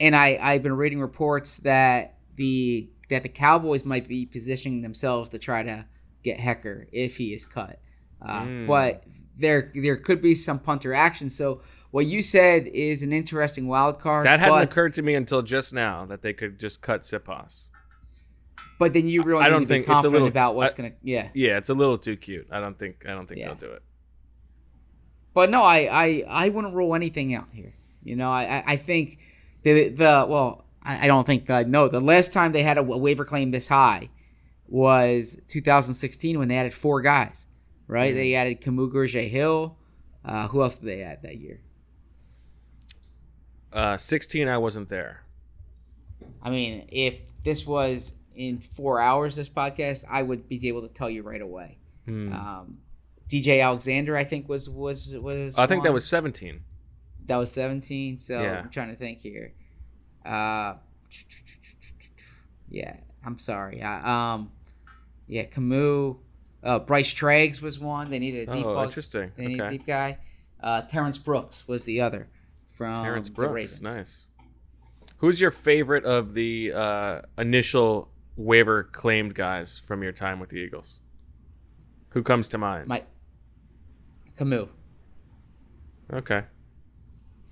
and 0.00 0.16
I 0.16 0.38
I've 0.40 0.62
been 0.62 0.76
reading 0.76 1.00
reports 1.00 1.58
that 1.58 2.18
the 2.36 2.90
that 3.08 3.22
the 3.22 3.28
Cowboys 3.28 3.84
might 3.84 4.08
be 4.08 4.26
positioning 4.26 4.82
themselves 4.82 5.30
to 5.30 5.38
try 5.38 5.62
to 5.62 5.86
get 6.22 6.38
Hekker 6.38 6.86
if 6.92 7.16
he 7.16 7.32
is 7.32 7.46
cut. 7.46 7.80
Uh, 8.20 8.42
Mm. 8.42 8.66
But 8.66 9.04
there 9.36 9.72
there 9.74 9.96
could 9.96 10.22
be 10.22 10.34
some 10.34 10.58
punter 10.58 10.94
action. 10.94 11.28
So 11.28 11.60
what 11.90 12.06
you 12.06 12.22
said 12.22 12.66
is 12.66 13.02
an 13.02 13.12
interesting 13.12 13.68
wild 13.68 14.00
card. 14.00 14.24
That 14.24 14.40
hadn't 14.40 14.62
occurred 14.62 14.94
to 14.94 15.02
me 15.02 15.14
until 15.14 15.42
just 15.42 15.72
now 15.72 16.06
that 16.06 16.22
they 16.22 16.32
could 16.32 16.58
just 16.58 16.80
cut 16.80 17.02
Siposs. 17.02 17.70
But 18.78 18.92
then 18.92 19.08
you 19.08 19.22
really 19.22 19.42
I 19.44 19.48
don't 19.48 19.62
to 19.62 19.66
be 19.66 19.74
think 19.74 19.88
it's 19.88 20.04
a 20.04 20.08
little- 20.08 20.28
about 20.28 20.54
what's 20.54 20.74
I- 20.74 20.76
gonna. 20.76 20.92
Yeah. 21.02 21.30
Yeah, 21.34 21.56
it's 21.58 21.70
a 21.70 21.74
little 21.74 21.96
too 21.98 22.16
cute. 22.16 22.46
I 22.50 22.60
don't 22.60 22.78
think 22.78 23.04
I 23.08 23.12
don't 23.12 23.26
think 23.26 23.40
Yeah. 23.40 23.48
they'll 23.48 23.56
do 23.68 23.72
it. 23.72 23.82
But 25.34 25.50
no, 25.50 25.62
I, 25.62 25.88
I, 25.90 26.24
I 26.28 26.48
wouldn't 26.48 26.74
rule 26.74 26.94
anything 26.94 27.34
out 27.34 27.48
here. 27.52 27.74
You 28.02 28.16
know, 28.16 28.30
I, 28.30 28.62
I- 28.66 28.76
think 28.76 29.18
the 29.62 29.88
the 29.88 30.26
well, 30.28 30.66
I, 30.82 31.04
I 31.04 31.06
don't 31.06 31.26
think 31.26 31.46
that 31.46 31.68
no. 31.68 31.88
The 31.88 32.00
last 32.00 32.32
time 32.32 32.52
they 32.52 32.62
had 32.62 32.78
a 32.78 32.82
waiver 32.82 33.24
claim 33.24 33.50
this 33.50 33.68
high 33.68 34.10
was 34.68 35.40
2016 35.48 36.38
when 36.38 36.48
they 36.48 36.56
added 36.56 36.74
four 36.74 37.00
guys. 37.02 37.46
Right? 37.88 38.12
They 38.14 38.34
added 38.34 38.60
Kamu 38.62 38.90
Grugier-Hill. 38.92 39.76
Uh, 40.24 40.48
who 40.48 40.60
else 40.62 40.78
did 40.78 40.86
they 40.88 41.02
add 41.02 41.22
that 41.22 41.36
year? 41.38 41.60
Uh, 43.72 43.96
16, 43.96 44.48
I 44.48 44.58
wasn't 44.58 44.88
there. 44.88 45.22
I 46.42 46.50
mean, 46.50 46.86
if 46.90 47.20
this 47.44 47.64
was 47.66 48.14
in 48.36 48.58
four 48.60 49.00
hours, 49.00 49.34
this 49.36 49.48
podcast, 49.48 50.04
I 50.10 50.22
would 50.22 50.48
be 50.48 50.68
able 50.68 50.82
to 50.82 50.88
tell 50.88 51.10
you 51.10 51.22
right 51.22 51.40
away. 51.40 51.78
Hmm. 52.06 52.32
Um, 52.32 52.78
DJ 53.28 53.62
Alexander, 53.62 54.16
I 54.16 54.24
think 54.24 54.48
was 54.48 54.68
was 54.70 55.16
was. 55.16 55.58
I 55.58 55.66
think 55.66 55.82
that 55.84 55.92
was 55.92 56.04
17. 56.06 56.60
That 57.26 57.36
was 57.38 57.50
17. 57.50 58.18
So 58.18 58.40
Yeah. 58.40 58.60
I'm 58.60 58.70
trying 58.70 58.90
to 58.90 58.96
think 58.96 59.20
here. 59.20 59.52
Uh, 60.24 60.74
yeah, 62.68 62.96
I'm 63.24 63.38
sorry. 63.38 63.82
I, 63.82 64.34
um, 64.34 64.52
yeah, 65.26 65.44
Kamu, 65.46 66.16
uh, 66.62 66.78
Bryce 66.80 67.12
Treggs 67.12 67.60
was 67.62 67.80
one. 67.80 68.10
They 68.10 68.18
needed 68.18 68.48
a 68.48 68.52
deep. 68.52 68.64
Oh, 68.66 68.74
bug. 68.74 68.84
interesting. 68.86 69.32
They 69.36 69.46
needed 69.48 69.66
a 69.66 69.70
deep 69.70 69.86
guy. 69.86 70.18
Uh, 70.60 70.82
Terrence 70.82 71.18
Brooks 71.18 71.66
was 71.68 71.84
the 71.84 72.00
other 72.00 72.28
from 72.70 73.02
Terrence 73.04 73.28
the 73.28 73.34
Brooks, 73.34 73.52
Ravens. 73.52 73.82
nice. 73.82 74.28
Who's 75.18 75.40
your 75.40 75.50
favorite 75.50 76.04
of 76.04 76.34
the 76.34 76.72
uh, 76.74 77.20
initial 77.38 78.10
waiver 78.36 78.84
claimed 78.84 79.34
guys 79.34 79.78
from 79.78 80.02
your 80.02 80.12
time 80.12 80.40
with 80.40 80.50
the 80.50 80.56
Eagles? 80.56 81.00
Who 82.10 82.22
comes 82.22 82.48
to 82.50 82.58
mind? 82.58 82.88
My 82.88 83.02
Kamu. 84.38 84.68
Okay. 86.12 86.44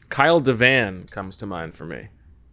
Kyle 0.09 0.41
Devan 0.41 1.11
comes 1.11 1.37
to 1.39 1.47
mind 1.47 1.75
for 1.75 1.87
me 1.87 2.09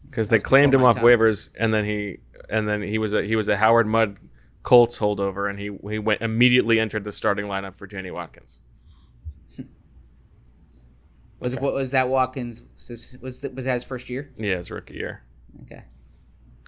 because 0.09 0.29
they 0.29 0.39
claimed 0.39 0.73
him 0.73 0.83
off 0.83 0.95
time. 0.95 1.03
waivers, 1.03 1.49
and 1.59 1.73
then 1.73 1.85
he 1.85 2.17
and 2.49 2.67
then 2.67 2.81
he 2.81 2.97
was 2.97 3.13
a 3.13 3.23
he 3.23 3.35
was 3.35 3.49
a 3.49 3.57
Howard 3.57 3.87
Mudd 3.87 4.19
Colts 4.63 4.99
holdover, 4.99 5.49
and 5.49 5.59
he 5.59 5.69
he 5.89 5.99
went 5.99 6.21
immediately 6.21 6.79
entered 6.79 7.03
the 7.03 7.11
starting 7.11 7.45
lineup 7.45 7.75
for 7.75 7.87
Danny 7.87 8.11
Watkins. 8.11 8.61
Was 11.39 11.55
what 11.55 11.73
was 11.73 11.91
that 11.91 12.07
Watkins? 12.07 12.63
Was 12.75 13.17
was 13.21 13.45
was 13.53 13.65
that 13.65 13.73
his 13.73 13.83
first 13.83 14.09
year? 14.09 14.31
Yeah, 14.37 14.57
his 14.57 14.69
rookie 14.69 14.93
year. 14.93 15.23
Okay. 15.63 15.83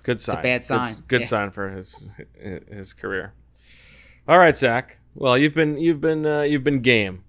Good 0.04 0.18
a 0.18 0.20
sign. 0.20 0.44
bad 0.44 0.58
Good- 0.60 0.64
sign. 0.66 0.94
Good, 1.08 1.22
Yeah. 1.22 1.28
sign 1.28 1.52
for 1.52 1.70
his 1.70 2.10
his 2.70 2.94
career. 2.94 3.34
All 4.28 4.38
right, 4.38 4.56
Zach. 4.56 5.00
Well, 5.16 5.38
you've 5.38 5.54
been 5.54 5.78
you've 5.78 6.02
been 6.02 6.26
uh, 6.26 6.42
you've 6.42 6.64
been 6.64 6.82
game. 6.82 7.24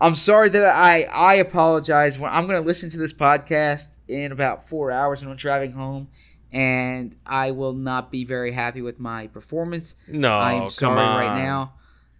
I'm 0.00 0.14
sorry 0.14 0.48
that 0.48 0.64
I 0.74 1.02
I 1.04 1.34
apologize. 1.34 2.18
When 2.18 2.30
I'm 2.32 2.46
going 2.46 2.60
to 2.60 2.66
listen 2.66 2.88
to 2.90 2.98
this 2.98 3.12
podcast 3.12 3.96
in 4.08 4.32
about 4.32 4.66
four 4.68 4.90
hours 4.90 5.20
when 5.22 5.30
I'm 5.30 5.36
driving 5.36 5.72
home, 5.72 6.08
and 6.52 7.14
I 7.26 7.50
will 7.50 7.74
not 7.74 8.10
be 8.10 8.24
very 8.24 8.52
happy 8.52 8.80
with 8.82 8.98
my 8.98 9.26
performance. 9.26 9.96
No, 10.08 10.32
I 10.38 10.54
am 10.54 10.70
sorry 10.70 11.00
on. 11.00 11.16
right 11.20 11.42
now. 11.42 11.74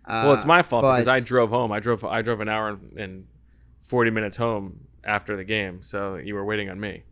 Uh, 0.05 0.23
Well, 0.27 0.35
it's 0.35 0.45
my 0.45 0.63
fault 0.63 0.83
because 0.83 1.09
I 1.09 1.21
drove 1.21 1.51
home. 1.51 1.73
I 1.73 1.81
drove 1.81 2.05
I 2.05 2.21
drove 2.23 2.41
an 2.41 2.49
hour 2.49 2.69
and, 2.71 2.93
and 2.99 3.27
forty 3.83 4.11
minutes 4.11 4.37
home 4.37 4.81
after 5.05 5.37
the 5.37 5.45
game, 5.45 5.83
so 5.83 6.17
you 6.17 6.35
were 6.35 6.45
waiting 6.45 6.69
on 6.69 6.79
me. 6.81 7.05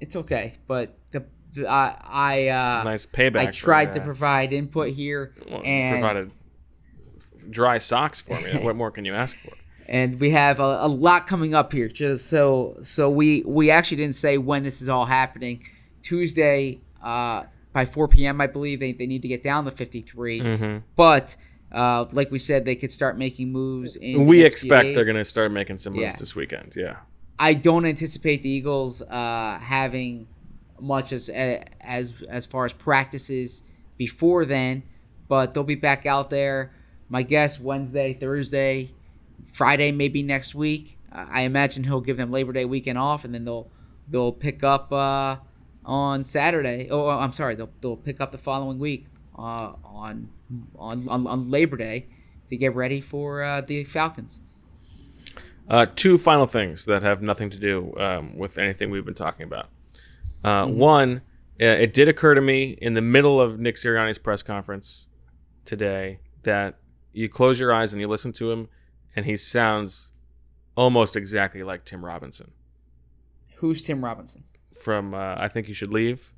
It's 0.00 0.16
okay, 0.16 0.54
but 0.66 0.96
the, 1.12 1.24
the 1.52 1.66
I 1.68 1.96
I 2.04 2.48
uh, 2.48 2.82
Nice 2.84 3.06
payback. 3.06 3.36
I 3.38 3.50
tried 3.50 3.92
to 3.94 4.00
provide 4.00 4.52
input 4.52 4.90
here, 4.90 5.34
Well, 5.48 5.58
you 5.60 5.64
and 5.64 6.00
provided 6.00 6.32
dry 7.48 7.78
socks 7.78 8.20
for 8.20 8.40
me. 8.40 8.58
what 8.62 8.76
more 8.76 8.90
can 8.90 9.04
you 9.04 9.14
ask 9.14 9.36
for? 9.38 9.52
and 9.88 10.20
we 10.20 10.30
have 10.30 10.60
a, 10.60 10.78
a 10.82 10.86
lot 10.88 11.26
coming 11.26 11.52
up 11.54 11.72
here. 11.72 11.88
Just 11.88 12.26
so 12.26 12.76
so 12.80 13.10
we 13.10 13.42
we 13.44 13.70
actually 13.70 13.96
didn't 13.98 14.14
say 14.14 14.38
when 14.38 14.62
this 14.62 14.80
is 14.82 14.88
all 14.88 15.04
happening. 15.06 15.64
Tuesday 16.02 16.80
uh, 17.02 17.44
by 17.72 17.84
4 17.84 18.08
p.m. 18.08 18.40
I 18.40 18.46
believe 18.46 18.80
they, 18.80 18.92
they 18.92 19.06
need 19.06 19.22
to 19.22 19.28
get 19.28 19.42
down 19.42 19.64
to 19.66 19.70
53. 19.70 20.40
Mm-hmm. 20.40 20.78
But 20.96 21.36
uh, 21.72 22.06
like 22.12 22.30
we 22.30 22.38
said, 22.38 22.64
they 22.64 22.74
could 22.76 22.90
start 22.90 23.18
making 23.18 23.52
moves. 23.52 23.96
In 23.96 24.26
We 24.26 24.44
expect 24.44 24.84
days. 24.86 24.94
they're 24.94 25.04
going 25.04 25.16
to 25.16 25.24
start 25.24 25.52
making 25.52 25.78
some 25.78 25.92
moves 25.92 26.02
Yeah. 26.02 26.12
this 26.18 26.34
weekend. 26.34 26.74
Yeah. 26.76 26.96
I 27.40 27.54
don't 27.54 27.86
anticipate 27.86 28.42
the 28.42 28.50
Eagles 28.50 29.00
uh, 29.00 29.58
having 29.62 30.28
much 30.78 31.10
as 31.10 31.30
as 31.30 32.22
as 32.28 32.44
far 32.44 32.66
as 32.66 32.74
practices 32.74 33.62
before 33.96 34.44
then, 34.44 34.82
but 35.26 35.54
they'll 35.54 35.64
be 35.64 35.74
back 35.74 36.04
out 36.04 36.28
there. 36.28 36.72
My 37.08 37.22
guess 37.22 37.58
Wednesday, 37.58 38.12
Thursday, 38.12 38.90
Friday, 39.46 39.90
maybe 39.90 40.22
next 40.22 40.54
week. 40.54 40.98
I 41.10 41.42
imagine 41.42 41.84
he'll 41.84 42.02
give 42.02 42.18
them 42.18 42.30
Labor 42.30 42.52
Day 42.52 42.66
weekend 42.66 42.98
off, 42.98 43.24
and 43.24 43.34
then 43.34 43.46
they'll 43.46 43.70
they'll 44.06 44.32
pick 44.32 44.62
up 44.62 44.92
uh, 44.92 45.36
on 45.84 46.24
Saturday. 46.24 46.88
Oh, 46.90 47.08
I'm 47.08 47.32
sorry, 47.32 47.54
they'll 47.54 47.72
they'll 47.80 47.96
pick 47.96 48.20
up 48.20 48.32
the 48.32 48.38
following 48.38 48.78
week 48.78 49.06
uh, 49.38 49.72
on, 49.82 50.28
on 50.78 51.08
on 51.08 51.26
on 51.26 51.48
Labor 51.48 51.78
Day 51.78 52.06
to 52.48 52.56
get 52.58 52.74
ready 52.74 53.00
for 53.00 53.42
uh, 53.42 53.62
the 53.62 53.84
Falcons. 53.84 54.42
Uh, 55.70 55.86
two 55.94 56.18
final 56.18 56.46
things 56.46 56.84
that 56.86 57.02
have 57.02 57.22
nothing 57.22 57.48
to 57.48 57.58
do 57.58 57.94
um, 57.96 58.36
with 58.36 58.58
anything 58.58 58.90
we've 58.90 59.04
been 59.04 59.14
talking 59.14 59.44
about. 59.44 59.68
Uh, 60.42 60.66
One, 60.66 61.22
uh, 61.60 61.64
it 61.64 61.92
did 61.92 62.08
occur 62.08 62.34
to 62.34 62.40
me 62.40 62.76
in 62.82 62.94
the 62.94 63.00
middle 63.00 63.40
of 63.40 63.60
Nick 63.60 63.76
Sirianni's 63.76 64.18
press 64.18 64.42
conference 64.42 65.06
today 65.64 66.18
that 66.42 66.78
you 67.12 67.28
close 67.28 67.60
your 67.60 67.72
eyes 67.72 67.92
and 67.92 68.00
you 68.00 68.08
listen 68.08 68.32
to 68.32 68.50
him, 68.50 68.68
and 69.14 69.26
he 69.26 69.36
sounds 69.36 70.10
almost 70.76 71.16
exactly 71.16 71.62
like 71.62 71.84
Tim 71.84 72.04
Robinson 72.04 72.50
Who's 73.56 73.82
Tim 73.82 74.02
Robinson? 74.04 74.44
from 74.80 75.14
uh, 75.14 75.36
I 75.38 75.48
Think 75.48 75.68
You 75.68 75.74
Should 75.74 75.92
Leave 75.92 76.32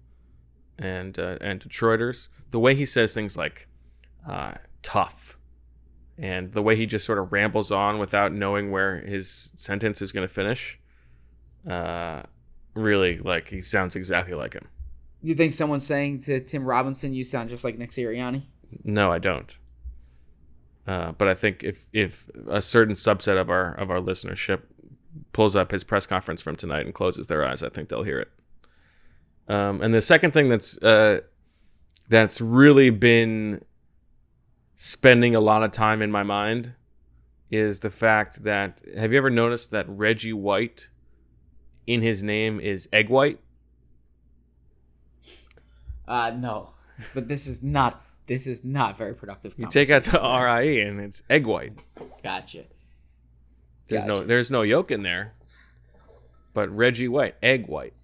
and 0.79 1.17
uh, 1.19 1.39
and 1.41 1.61
Detroiters. 1.61 2.29
The 2.51 2.59
way 2.59 2.75
he 2.75 2.85
says 2.85 3.15
things 3.15 3.37
like 3.37 3.69
uh, 4.29 4.55
tough 4.83 5.39
and 6.19 6.53
the 6.53 6.63
way 6.63 6.77
he 6.77 6.87
just 6.87 7.05
sort 7.05 7.19
of 7.19 7.33
rambles 7.33 7.73
on 7.73 7.99
without 7.99 8.33
knowing 8.33 8.71
where 8.71 8.99
his 8.99 9.53
sentence 9.57 10.03
is 10.03 10.13
going 10.13 10.27
to 10.27 10.33
finish. 10.33 10.79
Uh, 11.69 12.23
really, 12.75 13.19
like 13.19 13.49
he 13.49 13.61
sounds 13.61 13.97
exactly 13.97 14.35
like 14.35 14.55
him. 14.55 14.69
You 15.23 15.35
think 15.35 15.53
someone's 15.53 15.87
saying 15.87 16.21
to 16.23 16.41
Tim 16.41 16.65
Robinson, 16.65 17.13
"You 17.13 17.25
sound 17.25 17.49
just 17.49 17.65
like 17.65 17.79
Nick 17.79 17.91
Sirianni"? 17.91 18.43
No, 18.85 19.13
I 19.13 19.19
don't. 19.19 19.59
Uh, 20.87 21.13
but 21.13 21.29
I 21.29 21.35
think 21.35 21.63
if 21.63 21.87
if 21.93 22.29
a 22.49 22.61
certain 22.61 22.95
subset 22.95 23.41
of 23.41 23.51
our 23.51 23.73
of 23.75 23.91
our 23.91 24.01
listenership 24.01 24.63
pulls 25.33 25.55
up 25.55 25.71
his 25.71 25.85
press 25.85 26.07
conference 26.07 26.43
from 26.43 26.57
tonight 26.57 26.85
and 26.85 26.95
closes 26.95 27.29
their 27.29 27.45
eyes, 27.45 27.63
I 27.63 27.69
think 27.69 27.89
they'll 27.89 28.03
hear 28.03 28.19
it. 28.19 28.31
Um, 29.49 29.81
and 29.81 29.95
the 29.95 30.01
second 30.01 30.33
thing 30.33 30.49
that's 30.49 30.83
uh, 30.83 31.21
that's 32.09 32.41
really 32.41 32.91
been 32.91 33.65
spending 34.85 35.33
a 35.33 35.39
lot 35.41 35.63
of 35.63 35.71
time 35.71 36.03
in 36.03 36.11
my 36.11 36.25
mind 36.25 36.75
is 37.53 37.81
the 37.81 37.91
fact 37.91 38.43
that 38.43 38.81
have 38.99 39.13
you 39.13 39.19
ever 39.19 39.31
noticed 39.31 39.71
that 39.71 39.87
Reggie 39.89 40.33
White 40.33 40.89
in 41.87 42.03
his 42.03 42.25
name 42.25 42.59
is 42.59 42.89
Egg 42.93 43.09
White? 43.09 43.39
Uh, 46.09 46.33
no, 46.37 46.71
but 47.15 47.29
this 47.29 47.47
is 47.47 47.63
not. 47.63 48.05
This 48.27 48.49
is 48.49 48.65
not 48.65 48.99
very 48.99 49.15
productive. 49.15 49.55
You 49.57 49.69
take 49.69 49.91
out 49.91 50.03
the. 50.03 50.21
R 50.21 50.49
I 50.49 50.65
E 50.65 50.81
and 50.81 51.01
it's 51.01 51.23
Egg 51.31 51.47
White. 51.47 51.79
Gotcha. 52.25 52.65
There's 53.87 54.05
no 54.05 54.25
there's 54.25 54.51
no 54.51 54.63
yolk 54.63 54.91
in 54.91 55.05
there. 55.05 55.35
But 56.55 56.77
Reggie 56.77 57.09
White, 57.09 57.37
egg 57.41 57.69
white. 57.69 57.95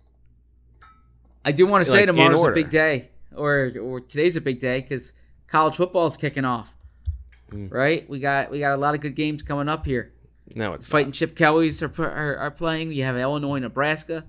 I 1.45 1.51
do 1.51 1.66
want 1.66 1.85
to 1.85 1.91
say 1.91 1.99
like, 1.99 2.07
tomorrow's 2.07 2.45
a 2.45 2.53
big 2.53 2.70
day, 2.70 3.09
or 3.35 3.72
or 3.81 4.01
today's 4.01 4.37
a 4.37 4.41
big 4.41 4.61
day 4.61 4.81
because 4.81 5.12
college 5.49 5.77
football 5.77 6.07
is 6.07 6.17
kicking 6.17 6.45
off. 6.45 6.75
Mm. 7.51 7.73
Right? 7.73 8.09
We 8.09 8.21
got 8.21 8.51
we 8.51 8.61
got 8.61 8.75
a 8.75 8.77
lot 8.77 8.95
of 8.95 9.01
good 9.01 9.17
games 9.17 9.43
coming 9.43 9.69
up 9.69 9.87
here. 9.87 10.13
No, 10.55 10.73
it's 10.73 10.89
Fighting 10.89 11.13
Chip 11.13 11.35
Kelly's 11.35 11.83
are, 11.83 11.93
are 11.99 12.37
are 12.37 12.51
playing. 12.51 12.93
You 12.93 13.05
have 13.05 13.17
Illinois, 13.17 13.59
Nebraska. 13.59 14.25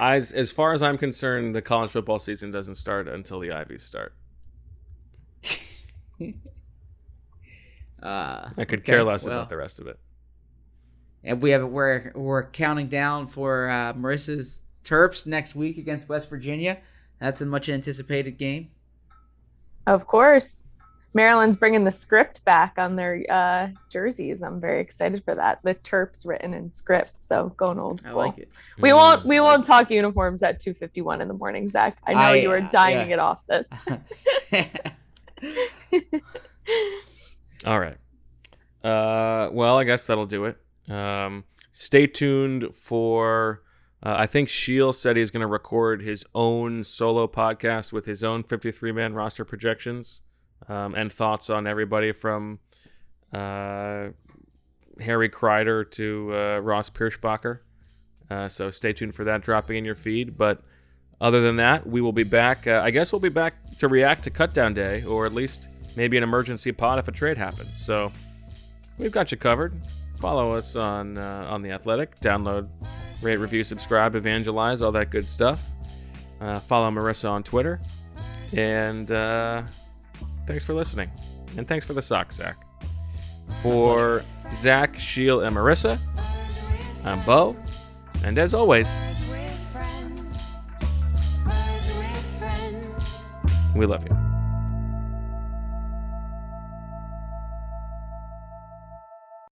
As 0.00 0.32
as 0.32 0.50
far 0.50 0.72
as 0.72 0.82
I'm 0.82 0.98
concerned, 0.98 1.54
the 1.54 1.62
college 1.62 1.90
football 1.90 2.18
season 2.18 2.50
doesn't 2.50 2.74
start 2.74 3.08
until 3.08 3.40
the 3.40 3.52
Ivies 3.52 3.82
start. 3.82 4.14
Uh, 6.20 6.32
I 8.58 8.64
could 8.64 8.80
okay, 8.80 8.92
care 8.92 9.04
less 9.04 9.26
well, 9.26 9.38
about 9.38 9.48
the 9.48 9.56
rest 9.56 9.80
of 9.80 9.86
it. 9.86 9.98
And 11.22 11.40
we 11.40 11.50
have 11.50 11.64
we're 11.64 12.12
we're 12.14 12.50
counting 12.50 12.88
down 12.88 13.28
for 13.28 13.68
uh, 13.68 13.94
Marissa's 13.94 14.64
Terps 14.84 15.26
next 15.26 15.54
week 15.54 15.78
against 15.78 16.08
West 16.08 16.28
Virginia. 16.28 16.78
That's 17.18 17.40
a 17.40 17.46
much 17.46 17.68
anticipated 17.68 18.38
game. 18.38 18.70
Of 19.86 20.06
course. 20.06 20.64
Maryland's 21.14 21.56
bringing 21.56 21.84
the 21.84 21.92
script 21.92 22.44
back 22.44 22.74
on 22.76 22.96
their 22.96 23.24
uh, 23.30 23.68
jerseys. 23.88 24.42
I'm 24.42 24.60
very 24.60 24.80
excited 24.80 25.22
for 25.24 25.36
that. 25.36 25.60
The 25.62 25.76
Terps 25.76 26.26
written 26.26 26.52
in 26.52 26.72
script, 26.72 27.22
so 27.22 27.52
going 27.56 27.78
old 27.78 28.00
school. 28.00 28.08
I 28.08 28.10
school. 28.10 28.26
like 28.26 28.38
it. 28.38 28.48
We 28.80 28.92
won't 28.92 29.24
we 29.24 29.38
won't 29.38 29.64
talk 29.64 29.92
uniforms 29.92 30.42
at 30.42 30.60
2:51 30.60 31.20
in 31.20 31.28
the 31.28 31.34
morning, 31.34 31.68
Zach. 31.68 31.98
I 32.04 32.14
know 32.14 32.18
I, 32.18 32.34
you 32.34 32.48
were 32.48 32.58
uh, 32.58 32.68
dying 32.72 32.96
yeah. 32.96 33.02
to 33.04 33.08
get 33.08 33.20
off 33.20 33.46
this. 33.46 33.68
All 37.64 37.78
right. 37.78 37.96
Uh, 38.82 39.50
well, 39.52 39.78
I 39.78 39.84
guess 39.84 40.08
that'll 40.08 40.26
do 40.26 40.46
it. 40.46 40.56
Um, 40.90 41.44
stay 41.70 42.08
tuned 42.08 42.74
for. 42.74 43.62
Uh, 44.04 44.14
I 44.18 44.26
think 44.26 44.48
Sheil 44.50 44.92
said 44.92 45.16
he's 45.16 45.30
going 45.30 45.40
to 45.40 45.46
record 45.46 46.02
his 46.02 46.26
own 46.34 46.84
solo 46.84 47.26
podcast 47.26 47.92
with 47.92 48.04
his 48.04 48.22
own 48.22 48.42
53 48.42 48.92
man 48.92 49.14
roster 49.14 49.44
projections 49.44 50.20
um, 50.68 50.94
and 50.94 51.10
thoughts 51.12 51.48
on 51.48 51.66
everybody 51.66 52.12
from 52.12 52.58
uh, 53.32 54.08
Harry 55.00 55.28
Kreider 55.30 55.90
to 55.92 56.34
uh, 56.34 56.58
Ross 56.58 56.90
Pierschbacher. 56.90 57.60
Uh, 58.30 58.48
so 58.48 58.70
stay 58.70 58.92
tuned 58.92 59.14
for 59.14 59.24
that 59.24 59.42
dropping 59.42 59.76
in 59.76 59.84
your 59.84 59.94
feed. 59.94 60.36
But 60.36 60.62
other 61.20 61.40
than 61.40 61.56
that, 61.56 61.86
we 61.86 62.00
will 62.00 62.12
be 62.12 62.24
back. 62.24 62.66
Uh, 62.66 62.82
I 62.84 62.90
guess 62.90 63.12
we'll 63.12 63.20
be 63.20 63.28
back 63.28 63.54
to 63.78 63.88
react 63.88 64.24
to 64.24 64.30
Cutdown 64.30 64.74
Day, 64.74 65.02
or 65.04 65.26
at 65.26 65.32
least 65.32 65.68
maybe 65.96 66.16
an 66.16 66.22
emergency 66.22 66.72
pod 66.72 66.98
if 66.98 67.08
a 67.08 67.12
trade 67.12 67.36
happens. 67.36 67.84
So 67.84 68.12
we've 68.98 69.12
got 69.12 69.30
you 69.32 69.38
covered. 69.38 69.72
Follow 70.18 70.52
us 70.52 70.76
on 70.76 71.18
uh, 71.18 71.48
on 71.50 71.62
the 71.62 71.70
Athletic. 71.70 72.16
Download, 72.16 72.68
rate, 73.22 73.36
review, 73.36 73.64
subscribe, 73.64 74.14
evangelize, 74.14 74.82
all 74.82 74.92
that 74.92 75.10
good 75.10 75.28
stuff. 75.28 75.70
Uh, 76.40 76.60
follow 76.60 76.90
Marissa 76.90 77.30
on 77.30 77.42
Twitter, 77.42 77.80
and 78.56 79.10
uh, 79.10 79.62
thanks 80.46 80.64
for 80.64 80.74
listening. 80.74 81.10
And 81.56 81.66
thanks 81.66 81.84
for 81.84 81.92
the 81.94 82.02
sock, 82.02 82.32
Zach. 82.32 82.56
For 83.62 84.22
Zach, 84.56 84.98
Sheil, 84.98 85.40
and 85.42 85.54
Marissa, 85.54 85.98
I'm 87.04 87.22
Bo. 87.22 87.56
And 88.24 88.38
as 88.38 88.54
always, 88.54 88.88
Birds 88.90 89.20
with 89.28 89.72
friends. 89.72 90.20
Birds 91.44 91.88
with 91.98 92.38
friends. 92.38 93.74
we 93.76 93.86
love 93.86 94.04
you. 94.08 94.23